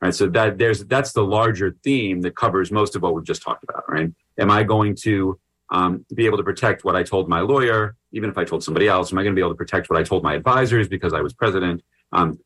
Right. 0.00 0.14
So 0.14 0.28
that 0.28 0.58
there's 0.58 0.84
that's 0.84 1.12
the 1.12 1.24
larger 1.24 1.76
theme 1.82 2.20
that 2.20 2.36
covers 2.36 2.70
most 2.70 2.94
of 2.94 3.02
what 3.02 3.14
we've 3.14 3.24
just 3.24 3.42
talked 3.42 3.64
about. 3.64 3.84
Right. 3.88 4.12
Am 4.38 4.50
I 4.50 4.62
going 4.62 4.94
to 5.02 5.40
um, 5.70 6.04
to 6.08 6.14
be 6.14 6.26
able 6.26 6.38
to 6.38 6.44
protect 6.44 6.84
what 6.84 6.96
I 6.96 7.02
told 7.02 7.28
my 7.28 7.40
lawyer, 7.40 7.96
even 8.12 8.30
if 8.30 8.38
I 8.38 8.44
told 8.44 8.64
somebody 8.64 8.88
else? 8.88 9.12
Am 9.12 9.18
I 9.18 9.22
going 9.22 9.34
to 9.34 9.38
be 9.38 9.42
able 9.42 9.52
to 9.52 9.56
protect 9.56 9.90
what 9.90 9.98
I 9.98 10.02
told 10.02 10.22
my 10.22 10.34
advisors 10.34 10.88
because 10.88 11.12
I 11.12 11.20
was 11.20 11.32
president? 11.32 11.82
Um, 12.12 12.38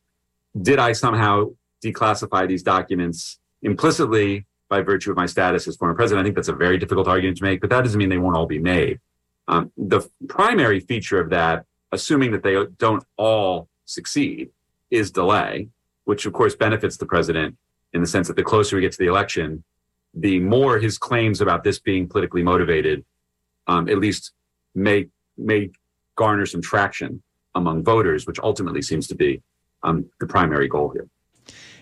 did 0.61 0.79
I 0.79 0.93
somehow 0.93 1.51
declassify 1.85 2.49
these 2.49 2.63
documents 2.63 3.39
implicitly 3.63 4.47
by 4.69 4.81
virtue 4.83 5.11
of 5.11 5.17
my 5.17 5.27
status 5.27 5.69
as 5.69 5.77
former 5.77 5.95
president? 5.95 6.23
I 6.23 6.25
think 6.25 6.37
that's 6.37 6.49
a 6.49 6.55
very 6.55 6.79
difficult 6.79 7.09
argument 7.09 7.39
to 7.39 7.45
make, 7.45 7.61
but 7.61 7.71
that 7.71 7.83
doesn't 7.83 7.99
mean 7.99 8.09
they 8.09 8.19
won't 8.19 8.37
all 8.37 8.47
be 8.47 8.59
made. 8.59 9.01
Um, 9.49 9.73
the 9.77 10.09
primary 10.29 10.81
feature 10.81 11.21
of 11.21 11.31
that, 11.31 11.65
assuming 11.91 12.33
that 12.33 12.43
they 12.43 12.57
don't 12.79 13.05
all 13.17 13.69
succeed, 13.85 14.51
is 14.91 15.11
delay, 15.11 15.69
which 16.05 16.27
of 16.27 16.33
course 16.33 16.55
benefits 16.55 16.97
the 16.97 17.07
president 17.07 17.57
in 17.93 18.01
the 18.01 18.07
sense 18.07 18.29
that 18.29 18.37
the 18.37 18.43
closer 18.43 18.77
we 18.77 18.83
get 18.83 18.93
to 18.93 18.99
the 18.99 19.07
election, 19.07 19.65
the 20.15 20.41
more 20.41 20.79
his 20.79 20.99
claims 20.99 21.41
about 21.41 21.65
this 21.65 21.79
being 21.79 22.09
politically 22.09 22.43
motivated 22.43 23.05
um, 23.67 23.89
at 23.89 23.99
least 23.99 24.33
may 24.75 25.09
may 25.37 25.71
garner 26.17 26.47
some 26.47 26.63
traction 26.63 27.23
among 27.55 27.85
voters, 27.85 28.27
which 28.27 28.39
ultimately 28.41 28.83
seems 28.83 29.07
to 29.09 29.15
be 29.15 29.43
um, 29.83 30.07
the 30.21 30.27
primary 30.27 30.69
goal 30.69 30.91
here. 30.91 31.09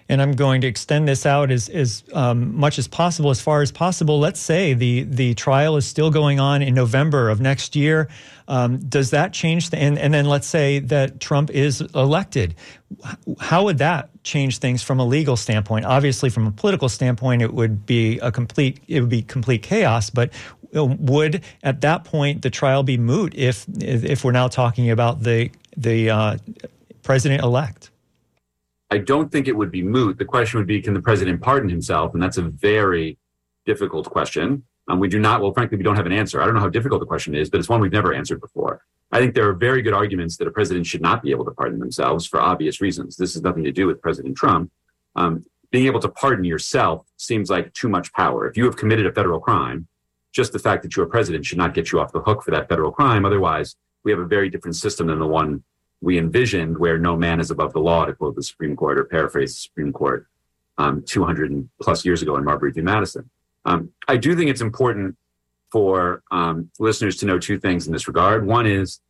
And 0.08 0.20
I'm 0.20 0.32
going 0.32 0.60
to 0.62 0.66
extend 0.66 1.06
this 1.06 1.24
out 1.24 1.52
as, 1.52 1.68
as 1.68 2.02
um, 2.14 2.56
much 2.56 2.80
as 2.80 2.88
possible, 2.88 3.30
as 3.30 3.40
far 3.40 3.62
as 3.62 3.70
possible. 3.70 4.18
Let's 4.18 4.40
say 4.40 4.74
the 4.74 5.04
the 5.04 5.34
trial 5.34 5.76
is 5.76 5.86
still 5.86 6.10
going 6.10 6.40
on 6.40 6.62
in 6.62 6.74
November 6.74 7.28
of 7.28 7.40
next 7.40 7.76
year. 7.76 8.08
Um, 8.48 8.78
does 8.78 9.10
that 9.10 9.32
change? 9.32 9.70
The, 9.70 9.78
and, 9.78 9.96
and 9.96 10.12
then 10.12 10.24
let's 10.24 10.48
say 10.48 10.80
that 10.80 11.20
Trump 11.20 11.50
is 11.50 11.80
elected. 11.94 12.56
How 13.38 13.62
would 13.62 13.78
that 13.78 14.10
change 14.24 14.58
things 14.58 14.82
from 14.82 14.98
a 14.98 15.04
legal 15.04 15.36
standpoint? 15.36 15.84
Obviously, 15.84 16.28
from 16.28 16.48
a 16.48 16.50
political 16.50 16.88
standpoint, 16.88 17.40
it 17.42 17.54
would 17.54 17.86
be 17.86 18.18
a 18.18 18.32
complete 18.32 18.80
it 18.88 19.00
would 19.00 19.10
be 19.10 19.22
complete 19.22 19.62
chaos. 19.62 20.10
But 20.10 20.32
would 20.72 21.42
at 21.62 21.80
that 21.80 22.04
point 22.04 22.42
the 22.42 22.50
trial 22.50 22.82
be 22.82 22.96
moot 22.96 23.34
if 23.34 23.66
if 23.80 24.24
we're 24.24 24.32
now 24.32 24.48
talking 24.48 24.90
about 24.90 25.22
the 25.22 25.50
the 25.76 26.10
uh, 26.10 26.36
president 27.02 27.42
elect? 27.42 27.90
I 28.90 28.98
don't 28.98 29.30
think 29.30 29.46
it 29.46 29.56
would 29.56 29.70
be 29.70 29.82
moot. 29.82 30.18
The 30.18 30.24
question 30.24 30.58
would 30.58 30.66
be, 30.66 30.82
can 30.82 30.94
the 30.94 31.00
president 31.00 31.40
pardon 31.40 31.70
himself? 31.70 32.12
And 32.12 32.22
that's 32.22 32.38
a 32.38 32.42
very 32.42 33.18
difficult 33.64 34.10
question. 34.10 34.64
Um, 34.88 34.98
we 34.98 35.08
do 35.08 35.20
not, 35.20 35.40
well, 35.40 35.52
frankly, 35.52 35.78
we 35.78 35.84
don't 35.84 35.94
have 35.94 36.06
an 36.06 36.12
answer. 36.12 36.42
I 36.42 36.44
don't 36.44 36.54
know 36.54 36.60
how 36.60 36.68
difficult 36.68 36.98
the 36.98 37.06
question 37.06 37.36
is, 37.36 37.48
but 37.48 37.60
it's 37.60 37.68
one 37.68 37.80
we've 37.80 37.92
never 37.92 38.12
answered 38.12 38.40
before. 38.40 38.82
I 39.12 39.20
think 39.20 39.34
there 39.34 39.48
are 39.48 39.52
very 39.52 39.82
good 39.82 39.92
arguments 39.92 40.36
that 40.38 40.48
a 40.48 40.50
president 40.50 40.86
should 40.86 41.02
not 41.02 41.22
be 41.22 41.30
able 41.30 41.44
to 41.44 41.52
pardon 41.52 41.78
themselves 41.78 42.26
for 42.26 42.40
obvious 42.40 42.80
reasons. 42.80 43.16
This 43.16 43.34
has 43.34 43.42
nothing 43.42 43.62
to 43.64 43.72
do 43.72 43.86
with 43.86 44.02
President 44.02 44.36
Trump. 44.36 44.72
Um, 45.14 45.44
being 45.70 45.86
able 45.86 46.00
to 46.00 46.08
pardon 46.08 46.44
yourself 46.44 47.06
seems 47.16 47.48
like 47.48 47.72
too 47.74 47.88
much 47.88 48.12
power. 48.12 48.48
If 48.48 48.56
you 48.56 48.64
have 48.64 48.76
committed 48.76 49.06
a 49.06 49.12
federal 49.12 49.38
crime, 49.38 49.86
just 50.32 50.52
the 50.52 50.58
fact 50.58 50.82
that 50.82 50.96
you're 50.96 51.06
president 51.06 51.44
should 51.44 51.58
not 51.58 51.74
get 51.74 51.92
you 51.92 52.00
off 52.00 52.12
the 52.12 52.20
hook 52.20 52.42
for 52.42 52.50
that 52.52 52.68
federal 52.68 52.92
crime. 52.92 53.24
Otherwise, 53.24 53.76
we 54.04 54.10
have 54.10 54.20
a 54.20 54.26
very 54.26 54.48
different 54.48 54.76
system 54.76 55.08
than 55.08 55.18
the 55.18 55.26
one 55.26 55.62
we 56.00 56.18
envisioned, 56.18 56.78
where 56.78 56.98
no 56.98 57.16
man 57.16 57.40
is 57.40 57.50
above 57.50 57.72
the 57.72 57.80
law, 57.80 58.04
to 58.04 58.14
quote 58.14 58.34
the 58.34 58.42
Supreme 58.42 58.74
Court 58.74 58.98
or 58.98 59.04
paraphrase 59.04 59.54
the 59.54 59.60
Supreme 59.60 59.92
Court 59.92 60.26
um, 60.78 61.02
200 61.02 61.68
plus 61.80 62.04
years 62.04 62.22
ago 62.22 62.36
in 62.36 62.44
Marbury 62.44 62.72
v. 62.72 62.80
Madison. 62.80 63.28
Um, 63.66 63.90
I 64.08 64.16
do 64.16 64.34
think 64.34 64.50
it's 64.50 64.62
important 64.62 65.16
for 65.70 66.22
um, 66.30 66.70
listeners 66.78 67.16
to 67.18 67.26
know 67.26 67.38
two 67.38 67.58
things 67.58 67.86
in 67.86 67.92
this 67.92 68.08
regard. 68.08 68.46
One 68.46 68.66
is 68.66 69.00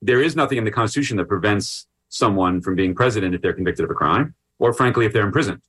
there 0.00 0.22
is 0.22 0.36
nothing 0.36 0.58
in 0.58 0.64
the 0.64 0.70
Constitution 0.70 1.16
that 1.16 1.26
prevents 1.26 1.86
someone 2.08 2.60
from 2.60 2.76
being 2.76 2.94
president 2.94 3.34
if 3.34 3.42
they're 3.42 3.52
convicted 3.52 3.84
of 3.84 3.90
a 3.90 3.94
crime, 3.94 4.34
or 4.58 4.72
frankly, 4.72 5.04
if 5.04 5.12
they're 5.12 5.26
imprisoned. 5.26 5.60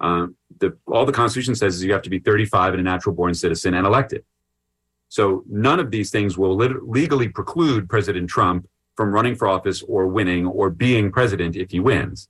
Uh, 0.00 0.28
the, 0.58 0.76
all 0.86 1.04
the 1.04 1.12
Constitution 1.12 1.54
says 1.54 1.76
is 1.76 1.84
you 1.84 1.92
have 1.92 2.02
to 2.02 2.10
be 2.10 2.18
35 2.18 2.74
and 2.74 2.80
a 2.80 2.82
natural 2.82 3.14
born 3.14 3.34
citizen 3.34 3.74
and 3.74 3.86
elected. 3.86 4.24
So 5.08 5.44
none 5.48 5.80
of 5.80 5.90
these 5.90 6.10
things 6.10 6.38
will 6.38 6.56
lit- 6.56 6.88
legally 6.88 7.28
preclude 7.28 7.88
President 7.88 8.28
Trump 8.30 8.68
from 8.96 9.12
running 9.12 9.34
for 9.34 9.48
office 9.48 9.82
or 9.82 10.06
winning 10.06 10.46
or 10.46 10.70
being 10.70 11.10
president 11.10 11.56
if 11.56 11.70
he 11.70 11.80
wins. 11.80 12.28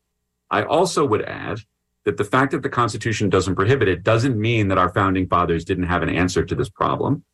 I 0.50 0.62
also 0.62 1.04
would 1.04 1.22
add 1.22 1.60
that 2.04 2.16
the 2.16 2.24
fact 2.24 2.52
that 2.52 2.62
the 2.62 2.68
Constitution 2.68 3.28
doesn't 3.28 3.54
prohibit 3.54 3.88
it 3.88 4.02
doesn't 4.02 4.40
mean 4.40 4.68
that 4.68 4.78
our 4.78 4.88
founding 4.88 5.26
fathers 5.28 5.64
didn't 5.64 5.84
have 5.84 6.02
an 6.02 6.08
answer 6.08 6.44
to 6.44 6.54
this 6.54 6.68
problem. 6.68 7.24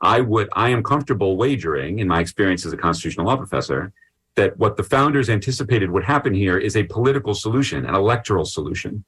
I 0.00 0.20
would, 0.20 0.48
I 0.54 0.68
am 0.70 0.82
comfortable 0.82 1.36
wagering, 1.36 1.98
in 1.98 2.08
my 2.08 2.20
experience 2.20 2.64
as 2.66 2.72
a 2.72 2.76
constitutional 2.76 3.26
law 3.26 3.36
professor, 3.36 3.92
that 4.34 4.56
what 4.58 4.76
the 4.76 4.82
founders 4.82 5.30
anticipated 5.30 5.90
would 5.90 6.04
happen 6.04 6.34
here 6.34 6.58
is 6.58 6.76
a 6.76 6.84
political 6.84 7.34
solution, 7.34 7.86
an 7.86 7.94
electoral 7.94 8.44
solution 8.44 9.04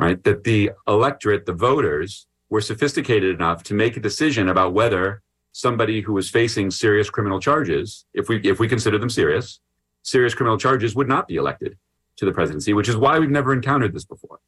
right? 0.00 0.24
That 0.24 0.44
the 0.44 0.70
electorate, 0.88 1.44
the 1.44 1.52
voters, 1.52 2.26
were 2.48 2.62
sophisticated 2.62 3.34
enough 3.34 3.62
to 3.64 3.74
make 3.74 3.96
a 3.96 4.00
decision 4.00 4.48
about 4.48 4.72
whether 4.72 5.22
somebody 5.52 6.00
who 6.00 6.14
was 6.14 6.30
facing 6.30 6.70
serious 6.70 7.10
criminal 7.10 7.38
charges, 7.38 8.06
if 8.14 8.28
we 8.28 8.40
if 8.40 8.58
we 8.58 8.66
consider 8.66 8.98
them 8.98 9.10
serious, 9.10 9.60
serious 10.02 10.34
criminal 10.34 10.58
charges 10.58 10.94
would 10.96 11.08
not 11.08 11.28
be 11.28 11.36
elected 11.36 11.76
to 12.16 12.24
the 12.24 12.32
presidency, 12.32 12.72
which 12.72 12.88
is 12.88 12.96
why 12.96 13.18
we've 13.18 13.30
never 13.30 13.52
encountered 13.52 13.92
this 13.92 14.06
before. 14.06 14.40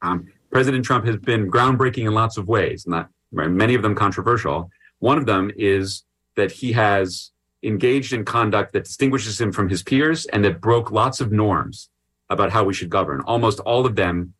Um, 0.00 0.32
President 0.50 0.84
Trump 0.84 1.04
has 1.04 1.16
been 1.16 1.50
groundbreaking 1.50 2.06
in 2.06 2.14
lots 2.14 2.36
of 2.38 2.48
ways, 2.48 2.86
not 2.86 3.10
many 3.32 3.74
of 3.74 3.82
them 3.82 3.94
controversial. 3.94 4.70
One 4.98 5.18
of 5.18 5.26
them 5.26 5.50
is 5.56 6.04
that 6.36 6.50
he 6.52 6.72
has 6.72 7.32
engaged 7.62 8.12
in 8.12 8.24
conduct 8.24 8.72
that 8.72 8.84
distinguishes 8.84 9.40
him 9.40 9.52
from 9.52 9.68
his 9.68 9.82
peers 9.82 10.26
and 10.26 10.44
that 10.44 10.60
broke 10.60 10.90
lots 10.90 11.20
of 11.20 11.32
norms 11.32 11.90
about 12.30 12.50
how 12.50 12.64
we 12.64 12.74
should 12.74 12.90
govern. 12.90 13.20
Almost 13.22 13.60
all 13.60 13.84
of 13.84 13.96
them 13.96 14.34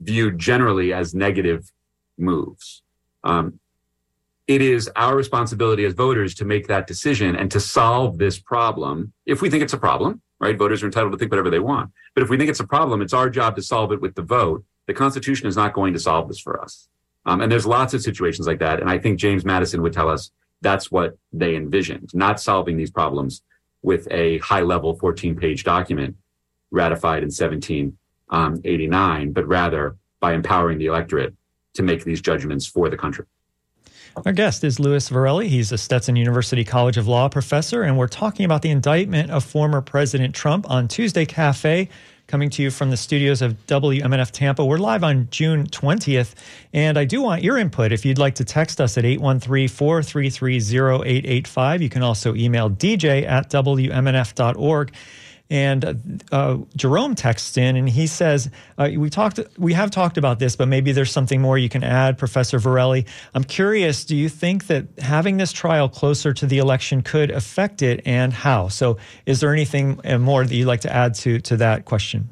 viewed 0.00 0.38
generally 0.38 0.92
as 0.92 1.14
negative 1.14 1.70
moves. 2.16 2.82
Um, 3.24 3.60
it 4.46 4.62
is 4.62 4.90
our 4.96 5.14
responsibility 5.14 5.84
as 5.84 5.92
voters 5.92 6.34
to 6.36 6.44
make 6.44 6.68
that 6.68 6.86
decision 6.86 7.36
and 7.36 7.50
to 7.50 7.60
solve 7.60 8.18
this 8.18 8.38
problem. 8.38 9.12
If 9.26 9.42
we 9.42 9.50
think 9.50 9.62
it's 9.62 9.74
a 9.74 9.78
problem, 9.78 10.22
right? 10.40 10.56
Voters 10.56 10.82
are 10.82 10.86
entitled 10.86 11.12
to 11.12 11.18
think 11.18 11.30
whatever 11.30 11.50
they 11.50 11.58
want. 11.58 11.90
But 12.14 12.22
if 12.22 12.30
we 12.30 12.38
think 12.38 12.48
it's 12.48 12.60
a 12.60 12.66
problem, 12.66 13.02
it's 13.02 13.12
our 13.12 13.28
job 13.28 13.56
to 13.56 13.62
solve 13.62 13.92
it 13.92 14.00
with 14.00 14.14
the 14.14 14.22
vote. 14.22 14.64
The 14.86 14.94
Constitution 14.94 15.46
is 15.48 15.56
not 15.56 15.74
going 15.74 15.92
to 15.92 15.98
solve 15.98 16.28
this 16.28 16.40
for 16.40 16.62
us. 16.62 16.88
Um, 17.26 17.42
and 17.42 17.52
there's 17.52 17.66
lots 17.66 17.92
of 17.92 18.00
situations 18.00 18.46
like 18.46 18.60
that. 18.60 18.80
And 18.80 18.88
I 18.88 18.98
think 18.98 19.18
James 19.18 19.44
Madison 19.44 19.82
would 19.82 19.92
tell 19.92 20.08
us 20.08 20.30
that's 20.62 20.90
what 20.90 21.18
they 21.32 21.56
envisioned, 21.56 22.10
not 22.14 22.40
solving 22.40 22.76
these 22.76 22.90
problems 22.90 23.42
with 23.82 24.08
a 24.10 24.38
high 24.38 24.62
level 24.62 24.94
14 24.94 25.36
page 25.36 25.62
document 25.62 26.16
ratified 26.70 27.22
in 27.22 27.30
17 27.30 27.96
um, 28.30 28.60
89, 28.64 29.32
but 29.32 29.46
rather 29.46 29.96
by 30.20 30.34
empowering 30.34 30.78
the 30.78 30.86
electorate 30.86 31.34
to 31.74 31.82
make 31.82 32.04
these 32.04 32.20
judgments 32.20 32.66
for 32.66 32.88
the 32.88 32.96
country. 32.96 33.24
Our 34.26 34.32
guest 34.32 34.64
is 34.64 34.80
Louis 34.80 35.08
Virelli. 35.08 35.46
He's 35.46 35.70
a 35.70 35.78
Stetson 35.78 36.16
University 36.16 36.64
College 36.64 36.96
of 36.96 37.06
Law 37.06 37.28
professor, 37.28 37.82
and 37.82 37.96
we're 37.96 38.08
talking 38.08 38.44
about 38.44 38.62
the 38.62 38.70
indictment 38.70 39.30
of 39.30 39.44
former 39.44 39.80
President 39.80 40.34
Trump 40.34 40.68
on 40.68 40.88
Tuesday 40.88 41.24
Cafe. 41.24 41.88
coming 42.26 42.50
to 42.50 42.62
you 42.62 42.70
from 42.70 42.90
the 42.90 42.96
studios 42.96 43.40
of 43.40 43.54
WMNF 43.68 44.30
Tampa. 44.32 44.64
We're 44.64 44.78
live 44.78 45.02
on 45.02 45.28
June 45.30 45.66
20th, 45.66 46.34
and 46.74 46.98
I 46.98 47.04
do 47.04 47.22
want 47.22 47.42
your 47.42 47.56
input. 47.56 47.92
If 47.92 48.04
you'd 48.04 48.18
like 48.18 48.34
to 48.34 48.44
text 48.44 48.80
us 48.80 48.98
at 48.98 49.04
813 49.04 49.68
433 49.68 50.56
0885, 50.56 51.80
you 51.80 51.88
can 51.88 52.02
also 52.02 52.34
email 52.34 52.68
dj 52.68 53.26
at 53.26 53.50
WMNF.org. 53.50 54.92
And 55.50 56.22
uh, 56.30 56.58
Jerome 56.76 57.14
texts 57.14 57.56
in 57.56 57.76
and 57.76 57.88
he 57.88 58.06
says, 58.06 58.50
uh, 58.76 58.90
"We 58.94 59.08
talked, 59.08 59.40
we 59.56 59.72
have 59.72 59.90
talked 59.90 60.18
about 60.18 60.38
this, 60.38 60.56
but 60.56 60.68
maybe 60.68 60.92
there's 60.92 61.10
something 61.10 61.40
more 61.40 61.56
you 61.56 61.70
can 61.70 61.82
add, 61.82 62.18
Professor 62.18 62.58
Virelli. 62.58 63.06
I'm 63.34 63.44
curious. 63.44 64.04
Do 64.04 64.14
you 64.14 64.28
think 64.28 64.66
that 64.66 64.86
having 64.98 65.38
this 65.38 65.50
trial 65.52 65.88
closer 65.88 66.34
to 66.34 66.46
the 66.46 66.58
election 66.58 67.00
could 67.00 67.30
affect 67.30 67.80
it, 67.80 68.02
and 68.04 68.32
how? 68.32 68.68
So, 68.68 68.98
is 69.24 69.40
there 69.40 69.52
anything 69.52 69.98
uh, 70.04 70.18
more 70.18 70.44
that 70.44 70.54
you'd 70.54 70.66
like 70.66 70.82
to 70.82 70.92
add 70.92 71.14
to 71.16 71.38
to 71.40 71.56
that 71.56 71.86
question?" 71.86 72.28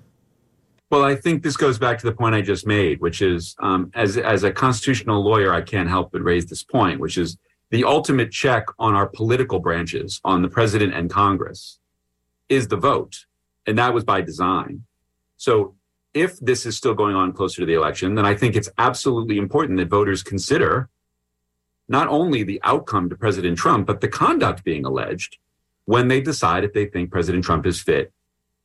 Well, 0.91 1.03
I 1.03 1.17
think 1.17 1.43
this 1.43 1.57
goes 1.57 1.79
back 1.79 1.99
to 1.99 2.07
the 2.07 2.13
point 2.13 2.35
I 2.35 2.43
just 2.43 2.67
made, 2.67 3.01
which 3.01 3.23
is 3.23 3.57
um, 3.61 3.91
as 3.95 4.19
as 4.19 4.45
a 4.45 4.53
constitutional 4.53 5.25
lawyer, 5.25 5.55
I 5.55 5.63
can't 5.63 5.89
help 5.89 6.13
but 6.13 6.23
raise 6.23 6.47
this 6.47 6.63
point, 6.63 7.01
which 7.01 7.17
is 7.17 7.39
the 7.71 7.83
ultimate 7.85 8.31
check 8.31 8.67
on 8.79 8.95
our 8.95 9.07
political 9.07 9.59
branches, 9.59 10.21
on 10.23 10.43
the 10.43 10.49
president 10.49 10.93
and 10.93 11.11
Congress 11.11 11.79
is 12.49 12.69
the 12.69 12.77
vote. 12.77 13.27
And 13.67 13.79
that 13.79 13.95
was 13.95 14.05
by 14.05 14.21
design. 14.21 14.85
So 15.37 15.75
if 16.15 16.39
this 16.41 16.65
is 16.65 16.77
still 16.77 16.95
going 16.95 17.15
on 17.15 17.33
closer 17.33 17.61
to 17.61 17.67
the 17.67 17.75
election, 17.75 18.15
then 18.15 18.25
I 18.25 18.35
think 18.35 18.57
it's 18.57 18.71
absolutely 18.79 19.39
important 19.39 19.79
that 19.79 19.89
voters 19.89 20.23
consider 20.23 20.89
not 21.89 22.09
only 22.09 22.43
the 22.43 22.61
outcome 22.65 23.09
to 23.11 23.17
President 23.17 23.59
Trump, 23.59 23.87
but 23.87 24.01
the 24.01 24.09
conduct 24.09 24.65
being 24.65 24.85
alleged 24.85 25.39
when 25.85 26.09
they 26.09 26.21
decide 26.21 26.65
if 26.65 26.73
they 26.73 26.87
think 26.87 27.11
President 27.11 27.45
Trump 27.45 27.67
is 27.67 27.81
fit 27.81 28.13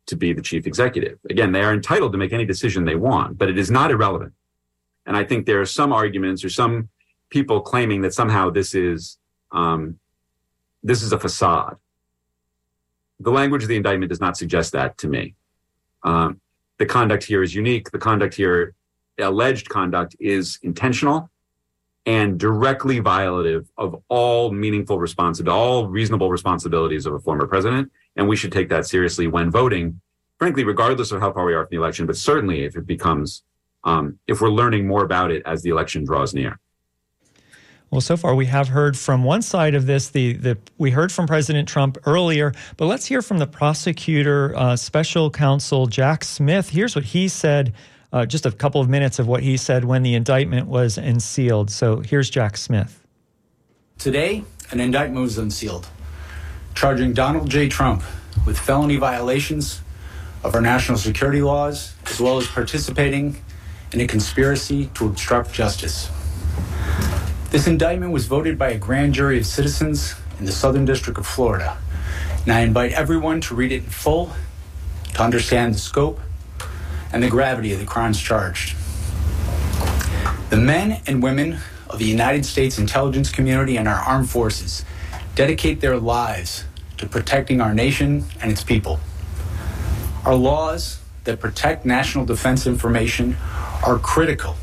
to 0.08 0.16
be 0.16 0.34
the 0.34 0.42
chief 0.42 0.66
executive. 0.66 1.20
Again, 1.30 1.52
they 1.52 1.62
are 1.62 1.74
entitled 1.74 2.14
to 2.14 2.18
make 2.18 2.34
any 2.34 2.46
decision 2.46 2.86
they 2.86 2.96
want, 2.96 3.38
but 3.38 3.50
it 3.50 3.58
is 3.58 3.70
not 3.70 3.92
irrelevant. 3.92 4.34
And 5.06 5.16
I 5.16 5.24
think 5.24 5.46
there 5.46 5.62
are 5.62 5.66
some 5.66 5.94
arguments 5.94 6.44
or 6.44 6.50
some 6.50 6.90
people 7.30 7.62
claiming 7.62 8.02
that 8.02 8.14
somehow 8.14 8.50
this 8.50 8.74
is 8.74 9.18
um, 9.52 10.00
this 10.84 11.04
is 11.04 11.12
a 11.12 11.20
facade 11.20 11.76
the 13.22 13.32
language 13.32 13.64
of 13.64 13.70
the 13.70 13.76
indictment 13.76 14.10
does 14.10 14.20
not 14.20 14.38
suggest 14.38 14.72
that 14.74 14.98
to 15.00 15.08
me. 15.08 15.36
Um, 16.04 16.42
the 16.78 16.86
conduct 16.86 17.24
here 17.24 17.44
is 17.44 17.54
unique. 17.54 17.92
The 17.92 18.00
conduct 18.00 18.34
here, 18.34 18.74
alleged 19.20 19.70
conduct, 19.70 20.16
is 20.20 20.60
intentional 20.64 21.30
and 22.06 22.40
directly 22.40 23.00
violative 23.00 23.68
of 23.78 24.02
all 24.08 24.52
meaningful 24.52 25.00
responsibility, 25.00 25.56
all 25.56 25.88
reasonable 25.88 26.32
responsibilities 26.32 27.06
of 27.06 27.14
a 27.14 27.20
former 27.20 27.46
president. 27.46 27.92
And 28.16 28.28
we 28.28 28.36
should 28.36 28.52
take 28.52 28.70
that 28.70 28.88
seriously 28.88 29.28
when 29.28 29.52
voting, 29.52 30.02
frankly, 30.40 30.64
regardless 30.64 31.12
of 31.12 31.22
how 31.22 31.32
far 31.32 31.46
we 31.46 31.54
are 31.54 31.64
from 31.64 31.70
the 31.70 31.78
election, 31.78 32.08
but 32.08 32.18
certainly 32.18 32.64
if 32.64 32.76
it 32.76 32.88
becomes, 32.88 33.44
um, 33.84 34.18
if 34.28 34.42
we're 34.42 34.50
learning 34.50 34.88
more 34.88 35.04
about 35.04 35.30
it 35.30 35.44
as 35.46 35.62
the 35.62 35.70
election 35.70 36.04
draws 36.04 36.34
near. 36.34 36.60
Well, 37.92 38.00
so 38.00 38.16
far 38.16 38.36
we 38.36 38.46
have 38.46 38.70
heard 38.70 38.98
from 38.98 39.26
one 39.26 39.42
side 39.42 39.76
of 39.76 39.86
this. 39.86 40.10
The, 40.10 40.34
the 40.34 40.58
we 40.78 40.92
heard 40.92 41.12
from 41.12 41.28
President 41.28 41.68
Trump 41.68 41.98
earlier, 42.06 42.54
but 42.78 42.86
let's 42.86 43.06
hear 43.06 43.22
from 43.22 43.38
the 43.38 43.48
prosecutor, 43.48 44.56
uh, 44.56 44.78
Special 44.78 45.30
Counsel 45.30 45.88
Jack 45.88 46.24
Smith. 46.24 46.70
Here's 46.70 46.96
what 46.96 47.04
he 47.04 47.28
said. 47.28 47.74
Uh, 48.14 48.26
just 48.26 48.46
a 48.46 48.52
couple 48.52 48.80
of 48.80 48.88
minutes 48.88 49.20
of 49.20 49.28
what 49.28 49.44
he 49.44 49.58
said 49.58 49.84
when 49.84 50.04
the 50.04 50.16
indictment 50.16 50.68
was 50.68 50.98
unsealed. 50.98 51.70
So 51.70 52.00
here's 52.00 52.30
Jack 52.30 52.56
Smith. 52.56 53.06
Today, 53.98 54.46
an 54.72 54.80
indictment 54.80 55.22
was 55.22 55.38
unsealed, 55.38 55.88
charging 56.76 57.14
Donald 57.14 57.50
J. 57.50 57.68
Trump 57.68 58.04
with 58.46 58.58
felony 58.58 58.96
violations 58.96 59.82
of 60.46 60.56
our 60.56 60.62
national 60.62 60.98
security 60.98 61.42
laws, 61.42 61.94
as 62.06 62.22
well 62.22 62.38
as 62.38 62.48
participating 62.48 63.36
in 63.92 64.00
a 64.00 64.08
conspiracy 64.08 64.90
to 64.94 65.08
obstruct 65.08 65.52
justice. 65.52 66.10
This 67.52 67.68
indictment 67.68 68.14
was 68.14 68.28
voted 68.28 68.58
by 68.58 68.70
a 68.70 68.78
grand 68.78 69.14
jury 69.14 69.38
of 69.38 69.46
citizens 69.46 70.16
in 70.40 70.46
the 70.46 70.54
Southern 70.54 70.86
District 70.86 71.20
of 71.20 71.28
Florida. 71.28 71.78
And 72.46 72.54
I 72.54 72.62
invite 72.62 72.94
everyone 72.94 73.42
to 73.42 73.56
read 73.56 73.74
it 73.74 73.84
in 73.84 73.90
full 73.90 74.32
to 75.16 75.22
understand 75.22 75.76
the 75.76 75.78
scope 75.78 76.22
and 77.12 77.22
the 77.22 77.28
gravity 77.28 77.74
of 77.74 77.82
the 77.82 77.86
crimes 77.86 78.22
charged. 78.22 78.78
The 80.50 80.56
men 80.56 81.02
and 81.06 81.22
women 81.22 81.58
of 81.90 82.00
the 82.00 82.06
United 82.06 82.46
States 82.46 82.80
intelligence 82.80 83.30
community 83.30 83.76
and 83.76 83.86
our 83.86 84.00
armed 84.00 84.30
forces 84.30 84.86
dedicate 85.36 85.82
their 85.82 85.98
lives 85.98 86.64
to 87.00 87.06
protecting 87.06 87.60
our 87.60 87.74
nation 87.74 88.24
and 88.42 88.50
its 88.50 88.64
people. 88.64 89.02
Our 90.24 90.36
laws 90.36 91.02
that 91.26 91.42
protect 91.42 91.86
national 91.86 92.24
defense 92.24 92.66
information 92.66 93.36
are 93.86 94.00
critical 94.00 94.56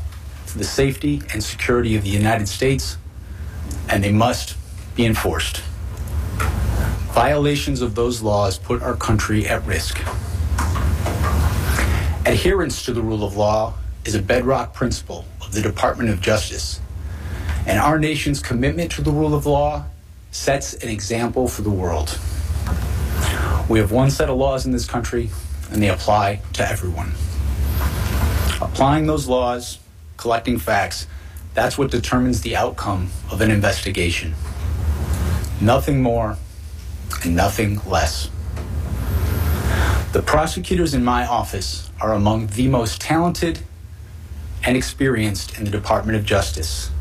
for 0.49 0.57
the 0.57 0.63
safety 0.63 1.21
and 1.31 1.43
security 1.43 1.95
of 1.95 2.03
the 2.03 2.09
United 2.09 2.47
States, 2.47 2.97
and 3.87 4.03
they 4.03 4.11
must 4.11 4.57
be 4.95 5.05
enforced. 5.05 5.61
Violations 7.13 7.81
of 7.81 7.93
those 7.93 8.23
laws 8.23 8.57
put 8.57 8.81
our 8.81 8.95
country 8.95 9.47
at 9.47 9.63
risk. 9.67 9.99
Adherence 12.25 12.83
to 12.83 12.93
the 12.93 13.01
rule 13.01 13.23
of 13.23 13.37
law 13.37 13.75
is 14.05 14.15
a 14.15 14.21
bedrock 14.21 14.73
principle 14.73 15.23
of 15.39 15.53
the 15.53 15.61
Department 15.61 16.09
of 16.09 16.19
Justice, 16.19 16.79
and 17.67 17.77
our 17.77 17.99
nation's 17.99 18.41
commitment 18.41 18.91
to 18.93 19.03
the 19.03 19.11
rule 19.11 19.35
of 19.35 19.45
law 19.45 19.85
sets 20.31 20.73
an 20.73 20.89
example 20.89 21.47
for 21.47 21.61
the 21.61 21.69
world. 21.69 22.17
We 23.69 23.77
have 23.77 23.91
one 23.91 24.09
set 24.09 24.31
of 24.31 24.37
laws 24.37 24.65
in 24.65 24.71
this 24.71 24.87
country, 24.87 25.29
and 25.71 25.83
they 25.83 25.89
apply 25.89 26.41
to 26.53 26.67
everyone. 26.67 27.11
Applying 28.61 29.05
those 29.05 29.27
laws 29.27 29.77
collecting 30.19 30.59
facts, 30.59 31.07
that's 31.53 31.77
what 31.77 31.89
determines 31.89 32.41
the 32.41 32.55
outcome 32.55 33.09
of 33.31 33.41
an 33.41 33.49
investigation. 33.49 34.35
Nothing 35.61 36.01
more 36.01 36.37
and 37.23 37.35
nothing 37.35 37.79
less. 37.87 38.29
The 40.11 40.21
prosecutors 40.21 40.93
in 40.93 41.03
my 41.03 41.25
office 41.25 41.89
are 42.01 42.13
among 42.13 42.47
the 42.47 42.67
most 42.67 42.99
talented 42.99 43.59
and 44.63 44.75
experienced 44.75 45.57
in 45.57 45.63
the 45.63 45.71
Department 45.71 46.17
of 46.17 46.25
Justice. 46.25 46.91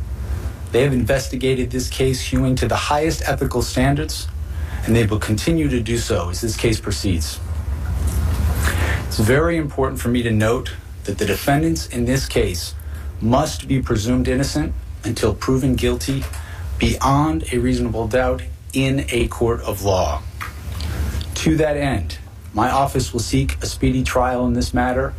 They 0.70 0.82
have 0.82 0.92
investigated 0.92 1.70
this 1.70 1.88
case 1.88 2.20
hewing 2.20 2.54
to 2.56 2.68
the 2.68 2.76
highest 2.76 3.22
ethical 3.26 3.62
standards, 3.62 4.28
and 4.84 4.94
they 4.94 5.06
will 5.06 5.18
continue 5.18 5.68
to 5.68 5.80
do 5.80 5.98
so 5.98 6.30
as 6.30 6.40
this 6.40 6.56
case 6.56 6.78
proceeds. 6.80 7.40
It's 9.06 9.18
very 9.18 9.56
important 9.56 10.00
for 10.00 10.08
me 10.08 10.22
to 10.22 10.30
note 10.30 10.74
that 11.04 11.18
the 11.18 11.26
defendants 11.26 11.88
in 11.88 12.04
this 12.04 12.26
case 12.26 12.74
must 13.20 13.68
be 13.68 13.82
presumed 13.82 14.28
innocent 14.28 14.74
until 15.04 15.34
proven 15.34 15.74
guilty 15.74 16.24
beyond 16.78 17.52
a 17.52 17.58
reasonable 17.58 18.06
doubt 18.06 18.42
in 18.72 19.04
a 19.10 19.26
court 19.28 19.60
of 19.62 19.82
law. 19.82 20.22
To 21.34 21.56
that 21.56 21.76
end, 21.76 22.18
my 22.54 22.70
office 22.70 23.12
will 23.12 23.20
seek 23.20 23.62
a 23.62 23.66
speedy 23.66 24.02
trial 24.02 24.46
in 24.46 24.54
this 24.54 24.72
matter, 24.74 25.14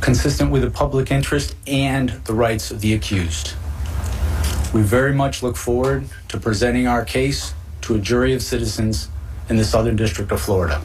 consistent 0.00 0.50
with 0.50 0.62
the 0.62 0.70
public 0.70 1.10
interest 1.10 1.54
and 1.66 2.10
the 2.24 2.34
rights 2.34 2.70
of 2.70 2.80
the 2.80 2.94
accused. 2.94 3.54
We 4.72 4.82
very 4.82 5.14
much 5.14 5.42
look 5.42 5.56
forward 5.56 6.06
to 6.28 6.38
presenting 6.38 6.86
our 6.86 7.04
case 7.04 7.54
to 7.82 7.94
a 7.94 7.98
jury 7.98 8.34
of 8.34 8.42
citizens 8.42 9.08
in 9.48 9.56
the 9.56 9.64
Southern 9.64 9.96
District 9.96 10.30
of 10.30 10.40
Florida. 10.40 10.80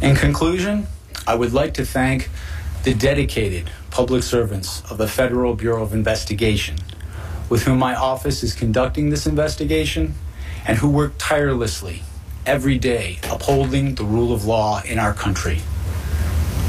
In 0.00 0.16
conclusion, 0.16 0.86
I 1.26 1.34
would 1.34 1.52
like 1.52 1.74
to 1.74 1.84
thank 1.84 2.30
the 2.84 2.94
dedicated 2.94 3.70
public 3.96 4.22
servants 4.22 4.82
of 4.90 4.98
the 4.98 5.08
Federal 5.08 5.54
Bureau 5.54 5.82
of 5.82 5.94
Investigation, 5.94 6.76
with 7.48 7.62
whom 7.62 7.78
my 7.78 7.94
office 7.94 8.42
is 8.42 8.54
conducting 8.54 9.08
this 9.08 9.26
investigation 9.26 10.12
and 10.66 10.76
who 10.76 10.90
work 10.90 11.14
tirelessly 11.16 12.02
every 12.44 12.76
day 12.78 13.18
upholding 13.30 13.94
the 13.94 14.04
rule 14.04 14.34
of 14.34 14.44
law 14.44 14.82
in 14.82 14.98
our 14.98 15.14
country. 15.14 15.60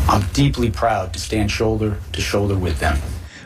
I'm 0.08 0.26
deeply 0.32 0.72
proud 0.72 1.12
to 1.16 1.20
stand 1.20 1.52
shoulder 1.52 1.98
to 2.14 2.22
shoulder 2.22 2.58
with 2.58 2.80
them. 2.80 2.98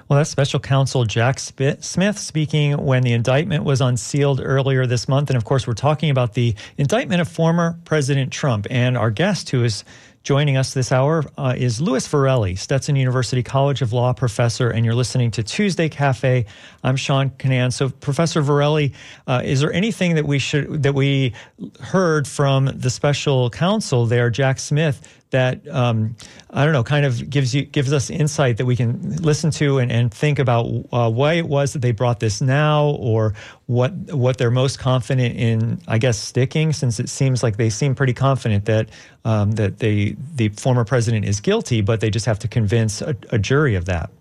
Well, 0.08 0.18
that's 0.18 0.30
special 0.30 0.60
counsel 0.60 1.06
Jack 1.06 1.40
Smith 1.40 2.20
speaking 2.20 2.74
when 2.78 3.02
the 3.02 3.14
indictment 3.14 3.64
was 3.64 3.82
unsealed 3.82 4.42
earlier 4.44 4.86
this 4.86 5.08
month. 5.08 5.32
And 5.32 5.38
of 5.38 5.46
course, 5.46 5.66
we're 5.66 5.74
talking 5.74 6.12
about 6.12 6.34
the 6.36 6.54
indictment 6.78 7.22
of 7.22 7.30
former 7.30 7.80
President 7.86 8.32
Trump. 8.32 8.68
And 8.70 8.96
our 8.96 9.10
guest, 9.10 9.50
who 9.50 9.64
is 9.64 9.86
Joining 10.24 10.55
us 10.55 10.76
this 10.76 10.91
hour 10.91 11.24
uh, 11.36 11.55
is 11.57 11.82
Louis 11.82 12.07
Virelli, 12.07 12.55
Stetson 12.55 12.95
University 12.95 13.41
College 13.41 13.82
of 13.82 13.91
Law 13.91 14.13
professor, 14.13 14.69
and 14.69 14.86
you're 14.86 14.93
listening 14.93 15.32
to 15.32 15.41
Tuesday 15.41 15.89
Cafe. 15.89 16.45
I'm 16.84 16.95
Sean 16.95 17.32
Kinane. 17.32 17.74
So, 17.74 17.89
Professor 17.89 18.43
Virelli, 18.43 18.93
uh, 19.26 19.41
is 19.43 19.61
there 19.61 19.74
anything 19.74 20.13
that 20.13 20.28
we 20.28 20.38
should 20.38 20.84
that 20.84 20.93
we 20.93 21.34
heard 21.80 22.28
from 22.28 22.65
the 22.65 22.91
special 22.91 23.49
counsel 23.49 24.05
there, 24.05 24.30
Jack 24.30 24.59
Smith, 24.59 25.01
that 25.32 25.68
um, 25.70 26.16
I 26.52 26.64
don't 26.64 26.74
know, 26.74 26.84
kind 26.84 27.06
of 27.06 27.30
gives 27.30 27.56
you 27.56 27.64
gives 27.64 27.92
us 27.92 28.10
insight 28.10 28.58
that 28.58 28.66
we 28.66 28.76
can 28.76 29.18
listen 29.18 29.52
to 29.52 29.80
and, 29.80 29.92
and 29.92 30.14
think 30.14 30.40
about 30.40 30.66
uh, 30.92 31.10
why 31.10 31.34
it 31.34 31.48
was 31.48 31.74
that 31.74 31.80
they 31.80 31.92
brought 31.92 32.20
this 32.20 32.42
now, 32.42 32.90
or 33.00 33.34
what 33.66 33.92
what 34.14 34.38
they're 34.38 34.52
most 34.52 34.80
confident 34.80 35.36
in, 35.36 35.82
I 35.88 35.98
guess, 35.98 36.18
sticking, 36.18 36.74
since 36.74 37.00
it 37.00 37.10
seems 37.10 37.44
like 37.44 37.58
they 37.58 37.70
seem 37.70 37.96
pretty 37.96 38.14
confident 38.14 38.66
that 38.66 38.90
um, 39.26 39.52
that 39.54 39.80
they 39.80 40.16
the 40.36 40.50
former 40.50 40.86
president 40.86 41.26
is 41.26 41.40
guilty, 41.40 41.82
but 41.82 42.00
they 42.02 42.10
just 42.10 42.26
have 42.26 42.40
to 42.40 42.48
convince 42.48 43.02
a, 43.02 43.16
a 43.32 43.40
jury 43.40 43.76
of 43.76 43.86
that. 43.86 44.12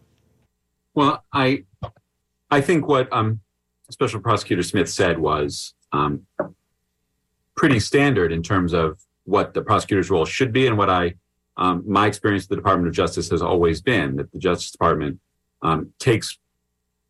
Well, 0.94 1.24
I 1.32 1.64
I 2.50 2.60
think 2.60 2.86
what 2.86 3.12
um, 3.12 3.40
Special 3.90 4.20
Prosecutor 4.20 4.62
Smith 4.62 4.88
said 4.88 5.18
was 5.18 5.74
um, 5.92 6.26
pretty 7.56 7.80
standard 7.80 8.32
in 8.32 8.42
terms 8.42 8.72
of 8.72 8.98
what 9.30 9.54
the 9.54 9.62
prosecutor's 9.62 10.10
role 10.10 10.24
should 10.24 10.52
be 10.52 10.66
and 10.66 10.76
what 10.76 10.90
I 10.90 11.14
um, 11.56 11.84
my 11.86 12.06
experience 12.06 12.44
with 12.44 12.50
the 12.50 12.56
Department 12.56 12.88
of 12.88 12.94
Justice 12.94 13.30
has 13.30 13.42
always 13.42 13.80
been 13.80 14.16
that 14.16 14.32
the 14.32 14.38
Justice 14.38 14.70
Department 14.70 15.20
um, 15.62 15.92
takes 15.98 16.38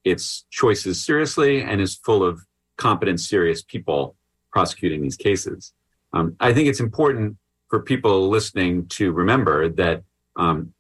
its 0.05 0.45
choices 0.51 1.05
seriously 1.05 1.63
and 1.63 1.81
is 1.81 1.95
full 1.95 2.25
of 2.25 2.45
competent, 2.77 3.21
serious 3.21 3.63
people 3.63 4.17
prosecuting 4.53 5.03
these 5.03 5.17
cases. 5.17 5.73
Um, 6.13 6.37
I 6.41 6.53
think 6.53 6.69
it's 6.69 6.81
important 6.81 7.37
for 7.69 7.81
people 7.81 8.29
listening 8.29 8.87
to 8.89 9.13
remember 9.13 9.69
that 9.69 10.03
um, 10.37 10.75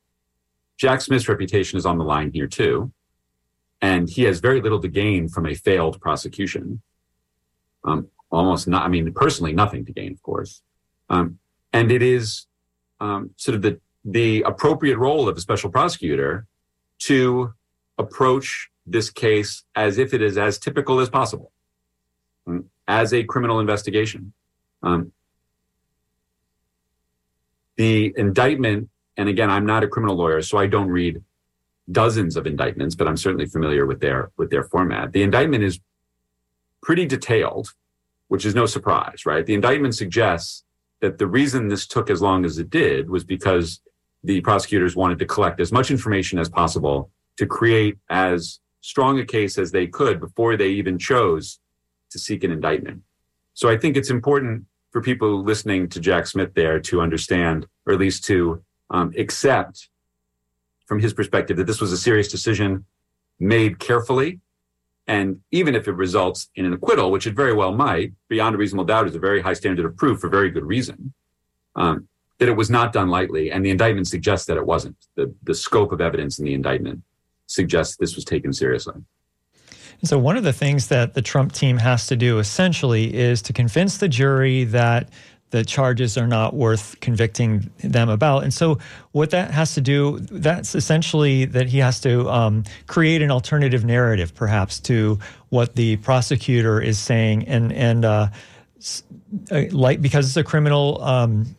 Jack 0.77 1.01
Smith's 1.01 1.29
reputation 1.29 1.79
is 1.79 1.87
on 1.87 1.97
the 1.97 2.05
line 2.05 2.33
here 2.33 2.49
too, 2.49 2.93
and 3.81 4.11
he 4.11 4.23
has 4.25 4.41
very 4.41 4.61
little 4.61 4.81
to 4.81 4.89
gain 4.89 5.29
from 5.29 5.47
a 5.47 5.55
failed 5.55 6.01
prosecution. 6.01 6.83
Um, 7.85 8.09
almost 8.31 8.67
not. 8.67 8.85
I 8.85 8.89
mean, 8.89 9.13
personally, 9.13 9.53
nothing 9.53 9.85
to 9.87 9.93
gain, 9.93 10.13
of 10.13 10.23
course. 10.23 10.63
Um, 11.11 11.39
and 11.73 11.93
it 11.93 12.03
is 12.03 12.47
um, 13.01 13.31
sort 13.37 13.57
of 13.57 13.63
the 13.63 13.81
the 14.03 14.43
appropriate 14.43 14.97
role 14.97 15.29
of 15.29 15.37
a 15.37 15.41
special 15.41 15.69
prosecutor 15.69 16.47
to 17.01 17.53
approach 17.99 18.71
this 18.87 19.11
case 19.11 19.65
as 19.75 19.99
if 19.99 20.15
it 20.15 20.23
is 20.23 20.39
as 20.39 20.59
typical 20.59 21.01
as 21.01 21.11
possible, 21.11 21.53
um, 22.47 22.65
as 22.89 23.13
a 23.13 23.25
criminal 23.25 23.61
investigation. 23.61 24.33
Um, 24.83 25.13
the 27.77 28.15
indictment, 28.17 28.89
and 29.17 29.29
again, 29.29 29.51
I'm 29.51 29.67
not 29.67 29.85
a 29.85 29.89
criminal 29.89 30.17
lawyer, 30.17 30.41
so 30.41 30.57
I 30.57 30.67
don't 30.67 30.89
read 30.89 31.23
dozens 31.91 32.37
of 32.37 32.47
indictments, 32.47 32.95
but 32.95 33.07
I'm 33.07 33.17
certainly 33.17 33.47
familiar 33.47 33.85
with 33.85 34.01
their 34.01 34.31
with 34.37 34.51
their 34.51 34.65
format. 34.65 35.13
The 35.13 35.23
indictment 35.23 35.65
is 35.65 35.81
pretty 36.83 37.05
detailed, 37.05 37.75
which 38.29 38.47
is 38.47 38.55
no 38.55 38.65
surprise, 38.65 39.27
right? 39.27 39.45
The 39.45 39.55
indictment 39.55 39.95
suggests 39.95 40.65
that 41.01 41.19
the 41.19 41.27
reason 41.27 41.69
this 41.69 41.87
took 41.87 42.11
as 42.11 42.23
long 42.23 42.45
as 42.45 42.59
it 42.59 42.71
did 42.71 43.09
was 43.09 43.25
because 43.25 43.81
the 44.23 44.41
prosecutors 44.43 44.95
wanted 44.95 45.19
to 45.19 45.27
collect 45.27 45.61
as 45.61 45.73
much 45.73 45.91
information 45.91 46.39
as 46.39 46.49
possible 46.49 47.11
to 47.37 47.47
create 47.47 47.97
as 48.11 48.61
strong 48.83 49.19
a 49.19 49.25
case 49.25 49.59
as 49.59 49.73
they 49.73 49.87
could 49.87 50.21
before 50.21 50.57
they 50.57 50.69
even 50.69 50.99
chose 50.99 51.59
to 52.11 52.19
seek 52.19 52.45
an 52.45 52.51
indictment. 52.51 53.03
So 53.55 53.69
I 53.69 53.77
think 53.77 53.97
it's 53.97 54.11
important 54.11 54.65
for 54.91 55.01
people 55.01 55.43
listening 55.43 55.89
to 55.91 56.01
Jack 56.01 56.27
Smith 56.27 56.55
there 56.55 56.81
to 56.81 57.01
understand, 57.01 57.67
or 57.87 57.93
at 57.93 57.99
least 57.99 58.25
to 58.25 58.63
um, 58.91 59.13
accept 59.17 59.89
from 60.87 60.99
his 60.99 61.15
perspective, 61.15 61.57
that 61.57 61.67
this 61.67 61.81
was 61.81 61.93
a 61.93 61.97
serious 61.97 62.29
decision 62.29 62.85
made 63.39 63.79
carefully. 63.79 64.41
And 65.11 65.41
even 65.51 65.75
if 65.75 65.89
it 65.89 65.95
results 65.95 66.49
in 66.55 66.65
an 66.65 66.73
acquittal, 66.73 67.11
which 67.11 67.27
it 67.27 67.35
very 67.35 67.53
well 67.53 67.73
might, 67.73 68.13
beyond 68.29 68.55
a 68.55 68.59
reasonable 68.59 68.85
doubt 68.85 69.09
is 69.09 69.15
a 69.17 69.19
very 69.19 69.43
high 69.43 69.55
standard 69.55 69.85
of 69.85 69.97
proof 69.97 70.21
for 70.21 70.29
very 70.29 70.51
good 70.53 70.65
reason, 70.65 71.13
um, 71.75 72.07
that 72.39 72.49
it 72.49 72.57
was 72.57 72.71
not 72.71 72.93
done 72.93 73.09
lightly. 73.09 73.51
And 73.51 73.67
the 73.67 73.71
indictment 73.71 74.07
suggests 74.07 74.47
that 74.47 74.57
it 74.57 74.65
wasn't. 74.65 74.95
The, 75.17 75.35
the 75.43 75.53
scope 75.53 75.91
of 75.91 76.01
evidence 76.01 76.39
in 76.39 76.45
the 76.45 76.55
indictment 76.55 77.03
suggests 77.47 77.97
this 77.97 78.15
was 78.15 78.25
taken 78.25 78.53
seriously. 78.53 78.95
And 80.01 80.09
So, 80.09 80.17
one 80.17 80.37
of 80.37 80.45
the 80.45 80.53
things 80.53 80.87
that 80.87 81.15
the 81.15 81.23
Trump 81.23 81.55
team 81.55 81.79
has 81.79 82.07
to 82.07 82.15
do 82.15 82.39
essentially 82.39 83.13
is 83.13 83.43
to 83.43 83.53
convince 83.53 83.99
the 83.99 84.09
jury 84.09 84.63
that 84.63 85.09
the 85.51 85.65
charges 85.65 86.17
are 86.17 86.27
not 86.27 86.55
worth 86.55 86.99
convicting 87.01 87.71
them 87.79 88.09
about. 88.09 88.45
And 88.45 88.55
so, 88.55 88.79
what 89.13 89.31
that 89.31 89.51
has 89.51 89.75
to 89.75 89.81
do, 89.81 90.19
that's 90.21 90.75
essentially 90.75 91.45
that 91.47 91.69
he 91.69 91.79
has 91.79 92.01
to 92.01 92.29
um, 92.31 92.65
create 92.87 93.23
an 93.23 93.31
alternative 93.31 93.85
narrative, 93.85 94.35
perhaps, 94.35 94.81
to 94.81 95.19
what 95.49 95.75
the 95.75 95.97
prosecutor 95.97 96.81
is 96.81 96.99
saying. 96.99 97.49
And, 97.49 97.73
and, 97.73 98.05
uh, 98.05 98.29
uh 99.51 99.63
like, 99.71 100.01
because 100.01 100.27
it's 100.27 100.37
a 100.37 100.45
criminal 100.45 101.03
um, 101.03 101.57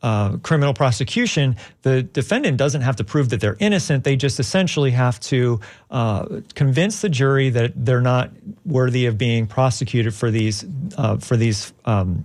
uh, 0.00 0.36
criminal 0.38 0.72
prosecution, 0.72 1.56
the 1.82 2.04
defendant 2.04 2.56
doesn't 2.56 2.82
have 2.82 2.96
to 2.96 3.04
prove 3.04 3.30
that 3.30 3.40
they're 3.40 3.56
innocent. 3.58 4.04
They 4.04 4.14
just 4.14 4.38
essentially 4.38 4.92
have 4.92 5.18
to 5.20 5.60
uh, 5.90 6.40
convince 6.54 7.00
the 7.00 7.08
jury 7.08 7.50
that 7.50 7.72
they're 7.74 8.00
not 8.00 8.30
worthy 8.64 9.06
of 9.06 9.18
being 9.18 9.48
prosecuted 9.48 10.14
for 10.14 10.30
these 10.30 10.64
uh, 10.96 11.16
for 11.16 11.36
these 11.36 11.72
um, 11.84 12.24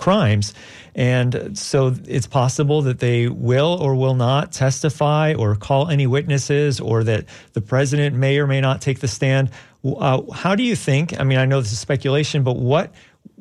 crimes. 0.00 0.54
And 0.94 1.56
so 1.56 1.94
it's 2.06 2.26
possible 2.26 2.82
that 2.82 2.98
they 2.98 3.28
will 3.28 3.78
or 3.80 3.94
will 3.94 4.14
not 4.14 4.50
testify 4.50 5.34
or 5.34 5.54
call 5.54 5.88
any 5.88 6.06
witnesses, 6.06 6.80
or 6.80 7.04
that 7.04 7.26
the 7.52 7.60
president 7.60 8.16
may 8.16 8.38
or 8.38 8.46
may 8.46 8.60
not 8.60 8.80
take 8.80 8.98
the 8.98 9.08
stand. 9.08 9.50
Uh, 9.84 10.22
how 10.32 10.56
do 10.56 10.62
you 10.62 10.74
think? 10.74 11.18
I 11.20 11.24
mean, 11.24 11.38
I 11.38 11.44
know 11.44 11.60
this 11.60 11.72
is 11.72 11.78
speculation, 11.78 12.42
but 12.42 12.56
what 12.56 12.92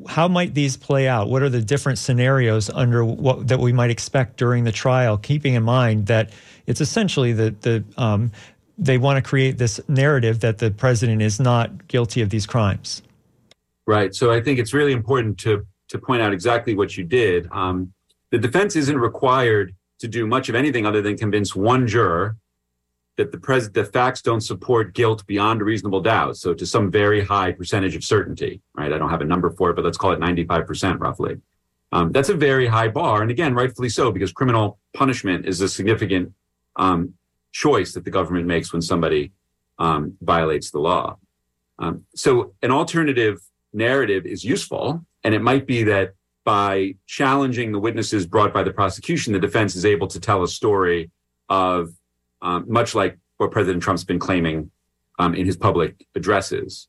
how 0.08 0.28
might 0.28 0.54
these 0.54 0.78
play 0.78 1.08
out? 1.08 1.30
What 1.30 1.42
are 1.42 1.50
the 1.50 1.62
different 1.62 1.98
scenarios 1.98 2.70
under 2.70 3.04
what 3.04 3.48
that 3.48 3.60
we 3.60 3.74
might 3.74 3.90
expect 3.90 4.38
during 4.38 4.64
the 4.64 4.72
trial? 4.72 5.18
Keeping 5.18 5.56
in 5.56 5.64
mind 5.64 6.08
that 6.08 6.32
it's 6.68 6.82
essentially 6.82 7.34
the 7.34 7.56
the 7.62 7.84
um, 7.98 8.32
they 8.78 8.98
want 8.98 9.24
to 9.24 9.28
create 9.28 9.58
this 9.58 9.80
narrative 9.88 10.40
that 10.42 10.58
the 10.60 10.72
president 10.72 11.22
is 11.22 11.40
not 11.40 11.88
guilty 11.88 12.22
of 12.22 12.30
these 12.30 12.46
crimes. 12.46 13.02
Right. 13.88 14.14
So 14.14 14.32
I 14.32 14.40
think 14.42 14.60
it's 14.60 14.74
really 14.74 14.94
important 14.94 15.40
to 15.40 15.66
to 15.90 15.98
point 15.98 16.22
out 16.22 16.34
exactly 16.34 16.76
what 16.76 16.98
you 16.98 17.04
did. 17.04 17.48
Um, 17.52 17.94
the 18.32 18.38
defense 18.38 18.76
isn't 18.76 18.98
required 18.98 19.76
to 20.00 20.08
do 20.08 20.26
much 20.26 20.50
of 20.50 20.56
anything 20.56 20.86
other 20.86 21.02
than 21.02 21.18
convince 21.18 21.56
one 21.56 21.88
juror 21.88 22.38
that 23.18 23.32
the 23.34 23.38
pres- 23.38 23.70
the 23.72 23.84
facts 23.84 24.22
don't 24.22 24.42
support 24.42 24.94
guilt 24.94 25.26
beyond 25.28 25.62
a 25.62 25.66
reasonable 25.66 26.00
doubt. 26.00 26.38
So 26.38 26.54
to 26.54 26.66
some 26.66 26.90
very 26.90 27.24
high 27.24 27.52
percentage 27.52 27.96
of 27.96 28.04
certainty, 28.04 28.62
right? 28.76 28.94
I 28.94 28.98
don't 28.98 29.10
have 29.10 29.22
a 29.22 29.26
number 29.26 29.50
for 29.50 29.72
it, 29.72 29.76
but 29.76 29.84
let's 29.84 29.98
call 29.98 30.14
it 30.14 30.20
95% 30.20 31.00
roughly. 31.00 31.42
Um, 31.92 32.12
that's 32.12 32.30
a 32.30 32.34
very 32.34 32.68
high 32.68 32.88
bar. 32.88 33.22
And 33.22 33.30
again, 33.30 33.54
rightfully 33.54 33.90
so, 33.90 34.12
because 34.12 34.32
criminal 34.32 34.80
punishment 34.94 35.46
is 35.46 35.60
a 35.60 35.68
significant 35.68 36.34
um, 36.76 37.16
choice 37.52 37.94
that 37.94 38.06
the 38.06 38.12
government 38.12 38.46
makes 38.46 38.72
when 38.72 38.82
somebody 38.82 39.34
um, 39.80 40.16
violates 40.22 40.72
the 40.72 40.80
law. 40.80 41.18
Um, 41.78 42.06
so 42.16 42.54
an 42.62 42.72
alternative 42.72 43.42
narrative 43.74 44.26
is 44.26 44.44
useful. 44.44 45.06
And 45.24 45.34
it 45.34 45.42
might 45.42 45.68
be 45.68 45.84
that 45.84 46.14
by 46.46 46.96
challenging 47.06 47.72
the 47.72 47.80
witnesses 47.80 48.26
brought 48.26 48.54
by 48.54 48.64
the 48.64 48.72
prosecution, 48.72 49.34
the 49.34 49.40
defense 49.40 49.76
is 49.76 49.86
able 49.86 50.08
to 50.08 50.20
tell 50.20 50.44
a 50.44 50.48
story 50.48 51.12
of 51.50 51.90
um, 52.42 52.66
much 52.68 52.96
like 52.96 53.18
what 53.38 53.52
President 53.52 53.84
Trump's 53.84 54.04
been 54.04 54.20
claiming 54.20 54.72
um, 55.20 55.36
in 55.36 55.46
his 55.46 55.58
public 55.58 56.06
addresses 56.16 56.88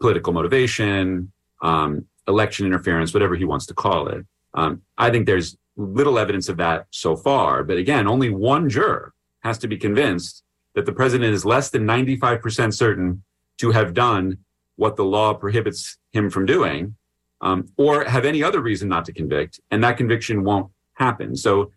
political 0.00 0.32
motivation, 0.32 1.32
um, 1.62 2.04
election 2.28 2.66
interference, 2.66 3.12
whatever 3.12 3.34
he 3.34 3.44
wants 3.44 3.66
to 3.66 3.74
call 3.74 4.08
it. 4.08 4.24
Um, 4.54 4.82
I 4.96 5.10
think 5.10 5.26
there's 5.26 5.56
little 5.76 6.18
evidence 6.18 6.48
of 6.48 6.56
that 6.58 6.86
so 6.90 7.16
far. 7.16 7.64
But 7.64 7.78
again, 7.78 8.06
only 8.06 8.30
one 8.30 8.68
juror 8.68 9.12
has 9.40 9.58
to 9.58 9.68
be 9.68 9.76
convinced 9.76 10.42
that 10.74 10.86
the 10.86 10.92
president 10.92 11.32
is 11.32 11.44
less 11.44 11.70
than 11.70 11.84
95% 11.84 12.74
certain 12.74 13.22
to 13.58 13.70
have 13.70 13.94
done 13.94 14.38
what 14.76 14.96
the 14.96 15.04
law 15.04 15.34
prohibits 15.34 15.96
him 16.12 16.30
from 16.30 16.46
doing, 16.46 16.94
um, 17.40 17.68
or 17.76 18.04
have 18.04 18.24
any 18.24 18.42
other 18.42 18.60
reason 18.60 18.88
not 18.88 19.04
to 19.06 19.12
convict, 19.12 19.60
and 19.70 19.82
that 19.84 19.96
conviction 19.96 20.44
won't 20.44 20.70
happen. 20.94 21.36
So 21.36 21.72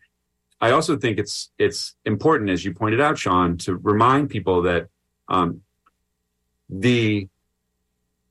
I 0.59 0.71
also 0.71 0.97
think 0.97 1.17
it's 1.17 1.51
it's 1.57 1.95
important, 2.05 2.49
as 2.49 2.63
you 2.65 2.73
pointed 2.73 3.01
out, 3.01 3.17
Sean, 3.17 3.57
to 3.59 3.75
remind 3.77 4.29
people 4.29 4.61
that 4.63 4.87
um, 5.27 5.61
the 6.69 7.27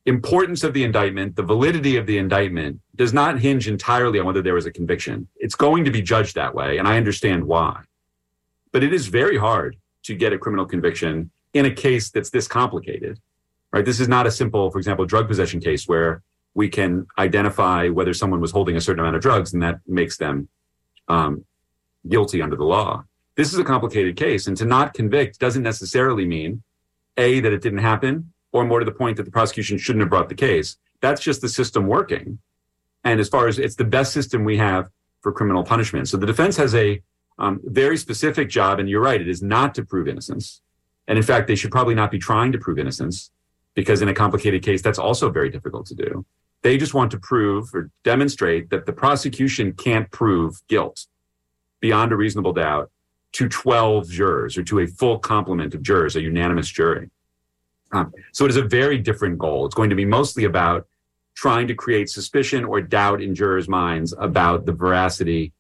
importance 0.07 0.65
of 0.65 0.73
the 0.73 0.85
indictment, 0.85 1.37
the 1.37 1.43
validity 1.43 1.97
of 1.97 2.07
the 2.07 2.19
indictment, 2.19 2.81
does 2.97 3.13
not 3.13 3.39
hinge 3.39 3.69
entirely 3.69 4.19
on 4.19 4.27
whether 4.27 4.43
there 4.43 4.55
was 4.55 4.67
a 4.67 4.73
conviction. 4.73 5.29
It's 5.37 5.55
going 5.55 5.85
to 5.85 5.91
be 5.91 6.03
judged 6.03 6.35
that 6.37 6.55
way, 6.55 6.79
and 6.79 6.89
I 6.89 6.97
understand 6.97 7.45
why. 7.45 7.83
But 8.73 8.83
it 8.85 8.93
is 8.93 9.09
very 9.09 9.37
hard 9.37 9.77
to 10.05 10.15
get 10.15 10.33
a 10.33 10.39
criminal 10.39 10.67
conviction 10.67 11.31
in 11.53 11.67
a 11.67 11.71
case 11.71 12.11
that's 12.11 12.31
this 12.31 12.47
complicated, 12.47 13.19
right? 13.73 13.85
This 13.85 14.01
is 14.01 14.09
not 14.09 14.27
a 14.27 14.31
simple, 14.31 14.71
for 14.71 14.79
example, 14.79 15.05
drug 15.05 15.29
possession 15.29 15.61
case 15.61 15.87
where 15.87 16.23
we 16.55 16.69
can 16.69 17.07
identify 17.19 17.89
whether 17.89 18.13
someone 18.13 18.41
was 18.41 18.51
holding 18.51 18.77
a 18.77 18.81
certain 18.81 19.01
amount 19.01 19.17
of 19.17 19.23
drugs 19.23 19.53
and 19.53 19.63
that 19.63 19.81
makes 19.87 20.17
them 20.17 20.49
um, 21.09 21.45
guilty 22.09 22.43
under 22.43 22.57
the 22.57 22.65
law. 22.65 23.05
This 23.37 23.53
is 23.53 23.59
a 23.59 23.65
complicated 23.65 24.17
case, 24.17 24.47
and 24.49 24.57
to 24.57 24.65
not 24.65 24.93
convict 24.93 25.39
doesn't 25.39 25.63
necessarily 25.63 26.27
mean 26.27 26.63
A, 27.17 27.41
that 27.41 27.53
it 27.53 27.63
didn't 27.63 27.79
happen, 27.79 28.33
or 28.53 28.65
more 28.65 28.81
to 28.81 28.85
the 28.85 28.93
point 28.93 29.17
that 29.17 29.23
the 29.23 29.31
prosecution 29.31 29.79
shouldn't 29.79 30.03
have 30.03 30.11
brought 30.11 30.29
the 30.29 30.35
case. 30.35 30.77
That's 31.01 31.21
just 31.21 31.41
the 31.41 31.49
system 31.49 31.87
working. 31.87 32.41
And 33.05 33.21
as 33.21 33.29
far 33.29 33.49
as 33.49 33.59
it's 33.59 33.77
the 33.77 33.85
best 33.85 34.13
system 34.13 34.45
we 34.45 34.59
have 34.59 34.91
for 35.23 35.33
criminal 35.33 35.65
punishment. 35.65 36.09
So 36.09 36.17
the 36.17 36.27
defense 36.27 36.57
has 36.57 36.75
a 36.75 37.01
um, 37.39 37.61
very 37.65 37.97
specific 37.97 38.51
job, 38.51 38.79
and 38.79 38.91
you're 38.91 39.01
right, 39.01 39.21
it 39.21 39.29
is 39.29 39.43
not 39.43 39.75
to 39.77 39.85
prove 39.85 40.09
innocence. 40.09 40.61
And 41.09 41.17
in 41.17 41.25
fact, 41.25 41.47
they 41.47 41.55
should 41.55 41.71
probably 41.71 41.95
not 41.95 42.11
be 42.11 42.19
trying 42.19 42.53
to 42.53 42.59
prove 42.59 42.79
innocence. 42.79 43.31
because 43.75 44.03
in 44.03 44.09
a 44.09 44.15
complicated 44.15 44.63
case, 44.63 44.83
that's 44.83 44.99
also 44.99 45.31
very 45.31 45.51
difficult 45.51 45.87
to 45.87 45.95
do. 45.95 46.25
They 46.63 46.77
just 46.77 46.95
want 46.95 47.11
to 47.13 47.19
prove 47.19 47.75
or 47.75 47.91
demonstrate 48.05 48.71
that 48.71 48.87
the 48.87 48.93
prosecution 48.93 49.73
can't 49.73 50.11
prove 50.11 50.61
guilt 50.69 51.07
beyond 51.81 52.13
a 52.13 52.17
reasonable 52.17 52.53
doubt 52.53 52.91
to 53.33 53.49
12 53.49 54.11
jurors 54.11 54.59
or 54.59 54.65
to 54.65 54.81
a 54.81 54.87
full 54.87 55.19
complement 55.19 55.75
of 55.75 55.83
jurors, 55.83 56.17
a 56.17 56.21
unanimous 56.21 56.69
jury. 56.69 57.11
Um, 57.93 58.13
so 58.33 58.45
it 58.45 58.51
is 58.51 58.57
a 58.57 58.63
very 58.63 58.99
different 58.99 59.39
goal. 59.39 59.67
It's 59.67 59.75
going 59.75 59.91
to 59.91 59.97
be 59.97 60.05
mostly 60.05 60.45
about 60.45 60.87
trying 61.35 61.67
to 61.69 61.75
create 61.75 62.11
suspicion 62.11 62.65
or 62.65 62.81
doubt 62.81 63.23
in 63.23 63.35
jurors' 63.35 63.69
minds 63.69 64.15
about 64.19 64.67
the 64.67 64.73
veracity 64.73 65.53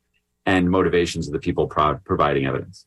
and 0.47 0.71
motivations 0.71 1.27
of 1.27 1.33
the 1.33 1.39
people 1.39 1.67
pro- 1.67 1.97
providing 1.99 2.47
evidence. 2.47 2.87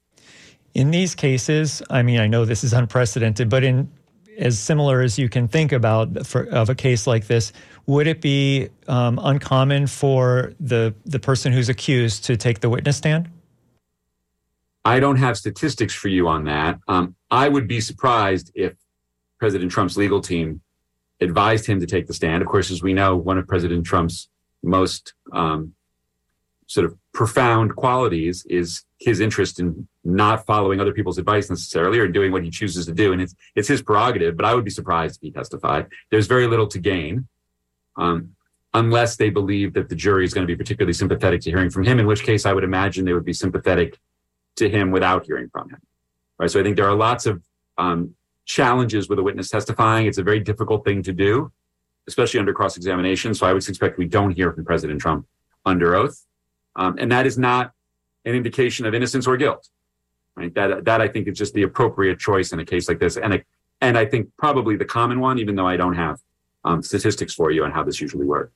In 0.74 0.92
these 0.92 1.16
cases, 1.16 1.82
I 1.90 2.04
mean, 2.04 2.20
I 2.20 2.28
know 2.28 2.46
this 2.46 2.64
is 2.64 2.74
unprecedented, 2.74 3.50
but 3.50 3.64
in 3.64 3.92
as 4.38 4.58
similar 4.58 5.02
as 5.02 5.18
you 5.18 5.30
can 5.30 5.48
think 5.48 5.72
about 5.72 6.26
for, 6.26 6.44
of 6.50 6.70
a 6.70 6.76
case 6.76 7.08
like 7.08 7.28
this, 7.28 7.54
would 7.86 8.08
it 8.08 8.22
be 8.22 8.70
um, 8.88 9.20
uncommon 9.22 9.88
for 9.88 10.54
the 10.60 10.94
the 11.06 11.20
person 11.20 11.52
who's 11.52 11.70
accused 11.70 12.24
to 12.26 12.38
take 12.38 12.62
the 12.62 12.70
witness 12.70 12.98
stand? 12.98 13.30
I 14.86 15.00
don't 15.00 15.18
have 15.18 15.38
statistics 15.38 15.94
for 15.94 16.10
you 16.10 16.28
on 16.28 16.44
that. 16.46 16.80
Um, 16.88 17.16
I 17.32 17.48
would 17.48 17.68
be 17.68 17.80
surprised 17.80 18.52
if 18.54 18.76
President 19.40 19.72
Trump's 19.72 19.98
legal 19.98 20.22
team 20.22 20.62
advised 21.22 21.66
him 21.66 21.80
to 21.80 21.86
take 21.86 22.08
the 22.08 22.14
stand. 22.14 22.42
Of 22.42 22.50
course, 22.50 22.70
as 22.70 22.84
we 22.84 22.94
know, 22.94 23.16
one 23.16 23.38
of 23.38 23.48
President 23.48 23.86
Trump's 23.86 24.30
most 24.62 25.14
um, 25.32 25.74
sort 26.68 26.86
of 26.86 26.98
profound 27.14 27.76
qualities 27.76 28.46
is 28.50 28.84
his 29.04 29.20
interest 29.20 29.60
in 29.60 29.88
not 30.04 30.46
following 30.46 30.80
other 30.80 30.94
people's 30.94 31.18
advice 31.18 31.50
necessarily 31.50 32.00
or 32.00 32.08
doing 32.08 32.32
what 32.32 32.44
he 32.44 32.50
chooses 32.50 32.86
to 32.86 32.94
do. 32.94 33.12
And 33.12 33.22
it's, 33.22 33.36
it's 33.56 33.68
his 33.68 33.82
prerogative, 33.82 34.38
but 34.38 34.46
I 34.46 34.54
would 34.56 34.64
be 34.64 34.72
surprised 34.72 35.18
if 35.18 35.22
he 35.22 35.32
testified. 35.32 35.88
There's 36.10 36.28
very 36.28 36.48
little 36.48 36.68
to 36.68 36.80
gain. 36.80 37.28
Um, 37.98 38.36
unless 38.74 39.18
they 39.18 39.30
believe 39.30 39.74
that 39.74 39.88
the 39.90 39.96
jury 39.96 40.26
is 40.26 40.34
going 40.34 40.48
to 40.48 40.52
be 40.52 40.58
particularly 40.58 40.94
sympathetic 40.94 41.42
to 41.42 41.52
hearing 41.52 41.70
from 41.70 41.84
him, 41.84 42.00
in 42.00 42.08
which 42.08 42.24
case 42.24 42.46
I 42.46 42.54
would 42.54 42.64
imagine 42.64 43.06
they 43.06 43.14
would 43.14 43.26
be 43.26 43.34
sympathetic 43.34 44.00
to 44.56 44.70
him 44.70 44.90
without 44.92 45.26
hearing 45.26 45.50
from 45.50 45.70
him. 45.70 45.80
Right. 46.40 46.50
So 46.50 46.60
I 46.60 46.64
think 46.64 46.76
there 46.76 46.88
are 46.88 46.96
lots 46.96 47.26
of 47.26 47.44
um, 47.78 48.16
challenges 48.46 49.10
with 49.10 49.20
a 49.20 49.24
witness 49.24 49.50
testifying. 49.50 50.08
It's 50.08 50.18
a 50.18 50.24
very 50.24 50.40
difficult 50.40 50.84
thing 50.86 51.04
to 51.04 51.14
do, 51.14 51.52
especially 52.08 52.40
under 52.40 52.54
cross 52.54 52.76
examination. 52.78 53.34
So 53.34 53.46
I 53.46 53.54
would 53.54 53.68
expect 53.68 53.98
we 53.98 54.08
don't 54.08 54.32
hear 54.32 54.52
from 54.52 54.66
President 54.66 55.00
Trump 55.00 55.28
under 55.66 55.96
oath. 55.96 56.26
Um, 56.76 56.98
and 56.98 57.12
that 57.12 57.28
is 57.28 57.38
not 57.38 57.74
an 58.26 58.36
indication 58.36 58.86
of 58.86 58.94
innocence 58.94 59.28
or 59.28 59.38
guilt. 59.38 59.68
Right. 60.36 60.54
That, 60.56 60.86
that 60.86 61.00
I 61.00 61.08
think 61.08 61.28
is 61.28 61.38
just 61.38 61.54
the 61.54 61.64
appropriate 61.64 62.20
choice 62.20 62.54
in 62.54 62.60
a 62.60 62.66
case 62.66 62.88
like 62.88 63.00
this. 63.00 63.18
And, 63.18 63.36
a, 63.36 63.44
and 63.82 63.98
I 63.98 64.06
think 64.06 64.30
probably 64.38 64.76
the 64.76 64.86
common 64.86 65.20
one, 65.20 65.38
even 65.38 65.56
though 65.56 65.68
I 65.68 65.78
don't 65.78 65.94
have 65.94 66.20
um, 66.64 66.82
statistics 66.82 67.34
for 67.36 67.52
you 67.52 67.64
on 67.64 67.72
how 67.72 67.84
this 67.84 68.02
usually 68.02 68.26
works. 68.26 68.52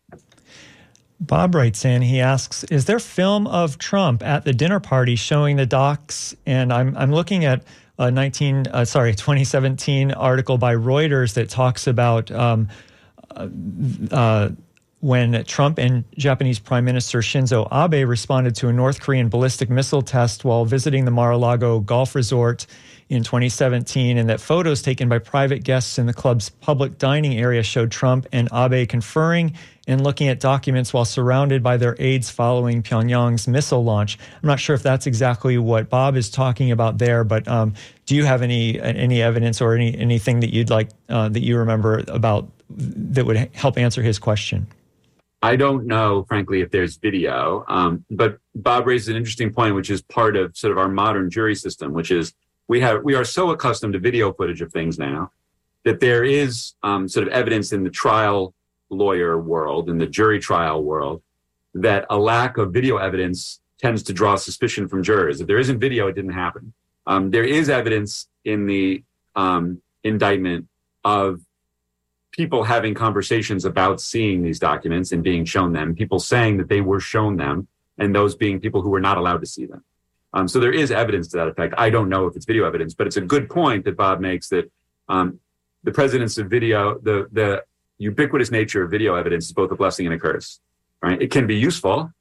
Bob 1.19 1.55
writes 1.55 1.83
in, 1.85 2.01
he 2.01 2.19
asks, 2.19 2.63
Is 2.65 2.85
there 2.85 2.99
film 2.99 3.47
of 3.47 3.77
Trump 3.77 4.23
at 4.23 4.45
the 4.45 4.53
dinner 4.53 4.79
party 4.79 5.15
showing 5.15 5.55
the 5.55 5.65
docs? 5.65 6.35
And 6.45 6.71
I'm, 6.71 6.95
I'm 6.97 7.11
looking 7.11 7.45
at 7.45 7.63
a 7.99 8.11
19, 8.11 8.67
uh, 8.67 8.85
sorry, 8.85 9.13
2017 9.15 10.11
article 10.13 10.57
by 10.57 10.75
Reuters 10.75 11.33
that 11.33 11.49
talks 11.49 11.87
about 11.87 12.31
um, 12.31 12.69
uh, 14.11 14.49
when 14.99 15.43
Trump 15.43 15.77
and 15.77 16.03
Japanese 16.17 16.57
Prime 16.57 16.83
Minister 16.83 17.19
Shinzo 17.19 17.67
Abe 17.71 18.07
responded 18.07 18.55
to 18.55 18.67
a 18.67 18.73
North 18.73 18.99
Korean 18.99 19.29
ballistic 19.29 19.69
missile 19.69 20.01
test 20.01 20.43
while 20.43 20.65
visiting 20.65 21.05
the 21.05 21.11
Mar 21.11 21.31
a 21.31 21.37
Lago 21.37 21.79
golf 21.79 22.15
resort 22.15 22.65
in 23.09 23.23
2017, 23.23 24.17
and 24.17 24.27
that 24.27 24.41
photos 24.41 24.81
taken 24.81 25.07
by 25.07 25.17
private 25.19 25.63
guests 25.63 25.97
in 25.97 26.07
the 26.07 26.13
club's 26.13 26.49
public 26.49 26.97
dining 26.97 27.37
area 27.37 27.63
showed 27.63 27.89
Trump 27.89 28.25
and 28.33 28.49
Abe 28.51 28.89
conferring 28.89 29.53
and 29.87 30.03
looking 30.03 30.27
at 30.27 30.41
documents 30.41 30.93
while 30.93 31.05
surrounded 31.05 31.63
by 31.63 31.77
their 31.77 31.95
aides 31.99 32.29
following 32.29 32.83
Pyongyang's 32.83 33.47
missile 33.47 33.83
launch. 33.83 34.17
I'm 34.41 34.47
not 34.47 34.59
sure 34.59 34.75
if 34.75 34.83
that's 34.83 35.07
exactly 35.07 35.57
what 35.57 35.89
Bob 35.89 36.17
is 36.17 36.29
talking 36.29 36.71
about 36.71 36.97
there, 36.97 37.23
but 37.23 37.47
um, 37.47 37.75
do 38.05 38.15
you 38.15 38.25
have 38.25 38.41
any 38.41 38.79
any 38.81 39.21
evidence 39.21 39.61
or 39.61 39.73
any 39.73 39.97
anything 39.97 40.41
that 40.41 40.53
you'd 40.53 40.69
like 40.69 40.89
uh, 41.07 41.29
that 41.29 41.43
you 41.43 41.57
remember 41.57 42.03
about 42.09 42.49
that 42.69 43.25
would 43.25 43.37
help 43.53 43.77
answer 43.77 44.01
his 44.01 44.19
question? 44.19 44.67
I 45.41 45.55
don't 45.55 45.85
know, 45.85 46.25
frankly, 46.27 46.61
if 46.61 46.71
there's 46.71 46.97
video, 46.97 47.63
um, 47.67 48.03
but 48.09 48.39
Bob 48.55 48.87
raises 48.87 49.09
an 49.09 49.15
interesting 49.15 49.53
point, 49.53 49.75
which 49.75 49.89
is 49.89 50.01
part 50.01 50.35
of 50.35 50.57
sort 50.57 50.71
of 50.71 50.77
our 50.77 50.87
modern 50.87 51.29
jury 51.29 51.53
system, 51.55 51.93
which 51.93 52.09
is 52.09 52.33
we 52.67 52.81
have 52.81 53.03
we 53.03 53.13
are 53.15 53.23
so 53.23 53.51
accustomed 53.51 53.93
to 53.93 53.99
video 53.99 54.33
footage 54.33 54.61
of 54.61 54.71
things 54.73 54.97
now 54.97 55.31
that 55.85 55.99
there 55.99 56.23
is 56.23 56.73
um, 56.83 57.07
sort 57.07 57.27
of 57.27 57.33
evidence 57.33 57.71
in 57.71 57.83
the 57.83 57.89
trial 57.89 58.53
lawyer 58.89 59.39
world, 59.39 59.89
in 59.89 59.97
the 59.97 60.07
jury 60.07 60.39
trial 60.39 60.83
world, 60.83 61.21
that 61.73 62.05
a 62.09 62.17
lack 62.17 62.57
of 62.57 62.73
video 62.73 62.97
evidence 62.97 63.61
tends 63.79 64.03
to 64.03 64.13
draw 64.13 64.35
suspicion 64.35 64.87
from 64.87 65.03
jurors. 65.03 65.39
If 65.39 65.47
there 65.47 65.59
isn't 65.59 65.79
video, 65.79 66.07
it 66.07 66.15
didn't 66.15 66.33
happen. 66.33 66.73
Um, 67.05 67.31
there 67.31 67.45
is 67.45 67.69
evidence 67.69 68.27
in 68.43 68.65
the 68.65 69.03
um, 69.35 69.81
indictment 70.03 70.67
of 71.05 71.39
people 72.37 72.63
having 72.63 72.93
conversations 72.93 73.65
about 73.65 73.99
seeing 73.99 74.43
these 74.43 74.59
documents 74.59 75.11
and 75.11 75.23
being 75.23 75.43
shown 75.43 75.73
them, 75.73 75.95
people 75.95 76.19
saying 76.19 76.57
that 76.57 76.69
they 76.69 76.81
were 76.81 76.99
shown 76.99 77.35
them, 77.35 77.67
and 77.97 78.13
those 78.13 78.35
being 78.35 78.59
people 78.59 78.81
who 78.81 78.91
were 78.91 79.01
not 79.01 79.17
allowed 79.17 79.41
to 79.41 79.47
see 79.47 79.65
them. 79.65 79.83
Um, 80.33 80.47
so 80.47 80.59
there 80.59 80.71
is 80.71 80.91
evidence 80.91 81.29
to 81.29 81.37
that 81.37 81.47
effect. 81.47 81.73
I 81.77 81.89
don't 81.89 82.09
know 82.09 82.27
if 82.27 82.35
it's 82.35 82.45
video 82.45 82.65
evidence, 82.65 82.93
but 82.93 83.07
it's 83.07 83.17
a 83.17 83.21
good 83.21 83.49
point 83.49 83.85
that 83.85 83.97
Bob 83.97 84.19
makes 84.21 84.49
that 84.49 84.71
um, 85.09 85.39
the 85.83 85.91
presence 85.91 86.37
of 86.37 86.47
video, 86.47 86.99
the 86.99 87.27
the 87.31 87.63
ubiquitous 87.97 88.51
nature 88.51 88.83
of 88.83 88.91
video 88.91 89.15
evidence 89.15 89.45
is 89.45 89.53
both 89.53 89.71
a 89.71 89.75
blessing 89.75 90.05
and 90.05 90.13
a 90.13 90.19
curse. 90.19 90.59
Right? 91.01 91.19
It 91.19 91.31
can 91.31 91.47
be 91.47 91.55
useful, 91.55 92.11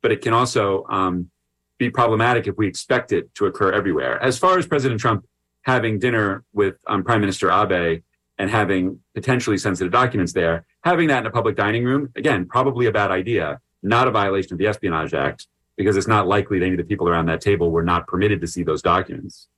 but 0.00 0.10
it 0.10 0.22
can 0.22 0.32
also 0.32 0.86
um, 0.88 1.30
be 1.76 1.90
problematic 1.90 2.46
if 2.46 2.56
we 2.56 2.66
expect 2.66 3.12
it 3.12 3.34
to 3.34 3.44
occur 3.46 3.72
everywhere. 3.72 4.22
As 4.22 4.38
far 4.38 4.56
as 4.58 4.66
President 4.66 5.00
Trump 5.00 5.26
having 5.62 5.98
dinner 5.98 6.44
with 6.54 6.76
um, 6.86 7.02
Prime 7.02 7.20
Minister 7.20 7.50
Abe 7.50 8.02
and 8.38 8.50
having 8.50 9.00
potentially 9.14 9.56
sensitive 9.58 9.92
documents 9.92 10.32
there, 10.32 10.66
having 10.82 11.08
that 11.08 11.20
in 11.20 11.26
a 11.26 11.30
public 11.30 11.56
dining 11.56 11.84
room, 11.84 12.12
again, 12.16 12.46
probably 12.46 12.86
a 12.86 12.92
bad 12.92 13.10
idea, 13.10 13.60
not 13.82 14.08
a 14.08 14.10
violation 14.10 14.52
of 14.52 14.58
the 14.58 14.66
Espionage 14.66 15.14
Act, 15.14 15.46
because 15.76 15.96
it's 15.96 16.06
not 16.06 16.26
likely 16.26 16.58
that 16.58 16.66
any 16.66 16.74
of 16.74 16.78
the 16.78 16.84
people 16.84 17.08
around 17.08 17.26
that 17.26 17.40
table 17.40 17.70
were 17.70 17.82
not 17.82 18.06
permitted 18.06 18.40
to 18.40 18.46
see 18.46 18.62
those 18.62 18.82
documents. 18.82 19.48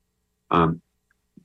Um, 0.51 0.81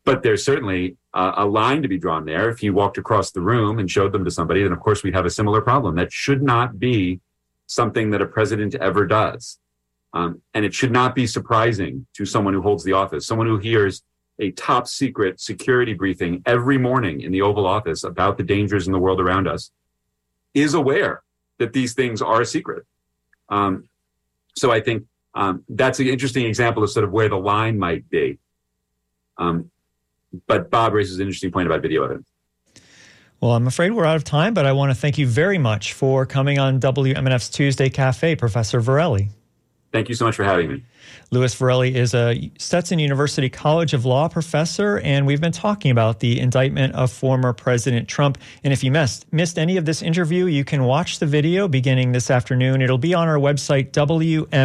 but 0.05 0.21
there's 0.21 0.43
certainly 0.43 0.97
a, 1.13 1.33
a 1.37 1.45
line 1.45 1.81
to 1.81 1.87
be 1.87 1.97
drawn 1.97 2.25
there. 2.25 2.49
If 2.49 2.61
you 2.61 2.73
walked 2.73 2.97
across 2.97 3.31
the 3.31 3.41
room 3.41 3.79
and 3.79 3.89
showed 3.89 4.11
them 4.11 4.25
to 4.25 4.31
somebody, 4.31 4.63
then 4.63 4.71
of 4.71 4.79
course 4.79 5.03
we'd 5.03 5.15
have 5.15 5.25
a 5.25 5.29
similar 5.29 5.61
problem. 5.61 5.95
That 5.95 6.11
should 6.11 6.41
not 6.41 6.79
be 6.79 7.21
something 7.67 8.11
that 8.11 8.21
a 8.21 8.25
president 8.25 8.75
ever 8.75 9.05
does. 9.05 9.59
Um, 10.13 10.41
and 10.53 10.63
it 10.63 10.73
should 10.73 10.91
not 10.91 11.15
be 11.15 11.25
surprising 11.25 12.05
to 12.13 12.25
someone 12.25 12.53
who 12.53 12.61
holds 12.61 12.83
the 12.83 12.93
office, 12.93 13.25
someone 13.25 13.47
who 13.47 13.57
hears 13.57 14.03
a 14.39 14.51
top 14.51 14.87
secret 14.87 15.39
security 15.39 15.93
briefing 15.93 16.41
every 16.45 16.77
morning 16.77 17.21
in 17.21 17.31
the 17.31 17.41
Oval 17.41 17.65
Office 17.65 18.03
about 18.03 18.37
the 18.37 18.43
dangers 18.43 18.87
in 18.87 18.93
the 18.93 18.99
world 18.99 19.21
around 19.21 19.47
us, 19.47 19.71
is 20.53 20.73
aware 20.73 21.23
that 21.59 21.73
these 21.73 21.93
things 21.93 22.21
are 22.21 22.41
a 22.41 22.45
secret. 22.45 22.85
Um, 23.49 23.87
so 24.55 24.71
I 24.71 24.81
think 24.81 25.05
um, 25.35 25.63
that's 25.69 25.99
an 25.99 26.07
interesting 26.07 26.45
example 26.45 26.83
of 26.83 26.89
sort 26.89 27.03
of 27.03 27.11
where 27.11 27.29
the 27.29 27.37
line 27.37 27.77
might 27.77 28.09
be. 28.09 28.39
Um, 29.37 29.71
but 30.47 30.69
Bob 30.69 30.93
raises 30.93 31.17
an 31.17 31.23
interesting 31.23 31.51
point 31.51 31.67
about 31.67 31.81
video 31.81 32.03
evidence. 32.03 32.27
Well, 33.39 33.51
I'm 33.51 33.67
afraid 33.67 33.91
we're 33.91 34.05
out 34.05 34.15
of 34.15 34.23
time, 34.23 34.53
but 34.53 34.65
I 34.65 34.71
want 34.71 34.91
to 34.91 34.95
thank 34.95 35.17
you 35.17 35.27
very 35.27 35.57
much 35.57 35.93
for 35.93 36.25
coming 36.25 36.59
on 36.59 36.79
WMNF's 36.79 37.49
Tuesday 37.49 37.89
Cafe, 37.89 38.35
Professor 38.35 38.79
Virelli. 38.81 39.29
Thank 39.93 40.09
you 40.09 40.15
so 40.15 40.25
much 40.25 40.35
for 40.35 40.43
having 40.43 40.69
me. 40.69 40.83
Louis 41.29 41.53
Virelli 41.55 41.93
is 41.93 42.15
a 42.15 42.51
Stetson 42.57 42.97
University 42.97 43.47
College 43.47 43.93
of 43.93 44.05
Law 44.05 44.27
professor, 44.27 44.97
and 44.99 45.27
we've 45.27 45.39
been 45.39 45.51
talking 45.51 45.91
about 45.91 46.19
the 46.19 46.39
indictment 46.39 46.95
of 46.95 47.11
former 47.11 47.53
President 47.53 48.07
Trump. 48.07 48.39
And 48.63 48.73
if 48.73 48.83
you 48.83 48.89
missed, 48.91 49.31
missed 49.31 49.59
any 49.59 49.77
of 49.77 49.85
this 49.85 50.01
interview, 50.01 50.45
you 50.45 50.65
can 50.65 50.85
watch 50.85 51.19
the 51.19 51.27
video 51.27 51.67
beginning 51.67 52.11
this 52.11 52.31
afternoon. 52.31 52.81
It'll 52.81 52.97
be 52.97 53.13
on 53.13 53.27
our 53.27 53.37
website, 53.37 53.91
WMNF.org. 53.91 54.55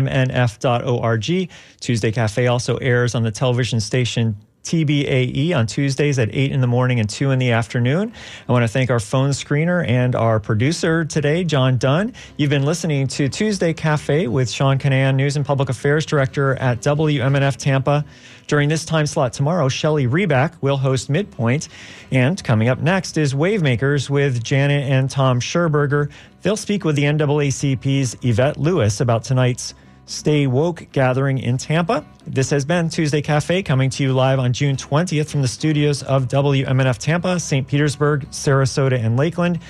Tuesday 1.80 2.10
Cafe 2.10 2.46
also 2.46 2.76
airs 2.78 3.14
on 3.14 3.22
the 3.22 3.30
television 3.30 3.80
station 3.80 4.34
TBAE 4.68 5.56
on 5.56 5.66
Tuesdays 5.66 6.18
at 6.18 6.28
8 6.30 6.52
in 6.52 6.60
the 6.60 6.66
morning 6.66 7.00
and 7.00 7.08
2 7.08 7.30
in 7.30 7.38
the 7.38 7.52
afternoon. 7.52 8.12
I 8.46 8.52
want 8.52 8.64
to 8.64 8.68
thank 8.68 8.90
our 8.90 9.00
phone 9.00 9.30
screener 9.30 9.88
and 9.88 10.14
our 10.14 10.38
producer 10.38 11.06
today, 11.06 11.42
John 11.42 11.78
Dunn. 11.78 12.12
You've 12.36 12.50
been 12.50 12.66
listening 12.66 13.06
to 13.08 13.30
Tuesday 13.30 13.72
Cafe 13.72 14.26
with 14.26 14.50
Sean 14.50 14.78
Kinane, 14.78 15.14
News 15.14 15.36
and 15.36 15.46
Public 15.46 15.70
Affairs 15.70 16.04
Director 16.04 16.54
at 16.56 16.82
WMNF 16.82 17.56
Tampa. 17.56 18.04
During 18.46 18.68
this 18.68 18.84
time 18.84 19.06
slot 19.06 19.32
tomorrow, 19.32 19.70
Shelley 19.70 20.06
Reback 20.06 20.52
will 20.60 20.76
host 20.76 21.08
Midpoint. 21.08 21.68
And 22.12 22.42
coming 22.44 22.68
up 22.68 22.78
next 22.78 23.16
is 23.16 23.32
Wavemakers 23.32 24.10
with 24.10 24.44
Janet 24.44 24.84
and 24.90 25.08
Tom 25.08 25.40
Scherberger. 25.40 26.10
They'll 26.42 26.58
speak 26.58 26.84
with 26.84 26.96
the 26.96 27.04
NAACP's 27.04 28.16
Yvette 28.22 28.58
Lewis 28.58 29.00
about 29.00 29.24
tonight's 29.24 29.72
Stay 30.08 30.46
Woke 30.46 30.86
gathering 30.90 31.38
in 31.38 31.58
Tampa. 31.58 32.02
This 32.26 32.48
has 32.48 32.64
been 32.64 32.88
Tuesday 32.88 33.20
Cafe 33.20 33.62
coming 33.62 33.90
to 33.90 34.02
you 34.02 34.14
live 34.14 34.38
on 34.38 34.54
June 34.54 34.74
20th 34.74 35.28
from 35.28 35.42
the 35.42 35.48
studios 35.48 36.02
of 36.02 36.28
WMNF 36.28 36.96
Tampa, 36.96 37.38
St. 37.38 37.68
Petersburg, 37.68 38.26
Sarasota, 38.30 38.98
and 38.98 39.18
Lakeland. 39.18 39.60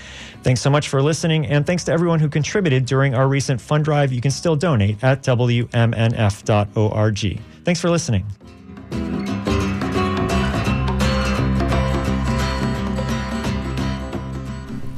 Thanks 0.45 0.61
so 0.61 0.71
much 0.71 0.89
for 0.89 1.03
listening, 1.03 1.47
and 1.47 1.67
thanks 1.67 1.83
to 1.85 1.93
everyone 1.93 2.21
who 2.21 2.29
contributed 2.29 2.87
during 2.87 3.17
our 3.17 3.27
recent 3.27 3.61
fund 3.61 3.85
drive. 3.85 4.13
You 4.13 4.21
can 4.21 4.31
still 4.31 4.55
donate 4.55 5.03
at 5.03 5.25
WMNF.org. 5.25 5.71
Thanks 7.65 7.81
for 7.81 7.91
listening. 7.91 8.25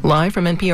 Live 0.02 0.32
from 0.34 0.44
NPR 0.46 0.66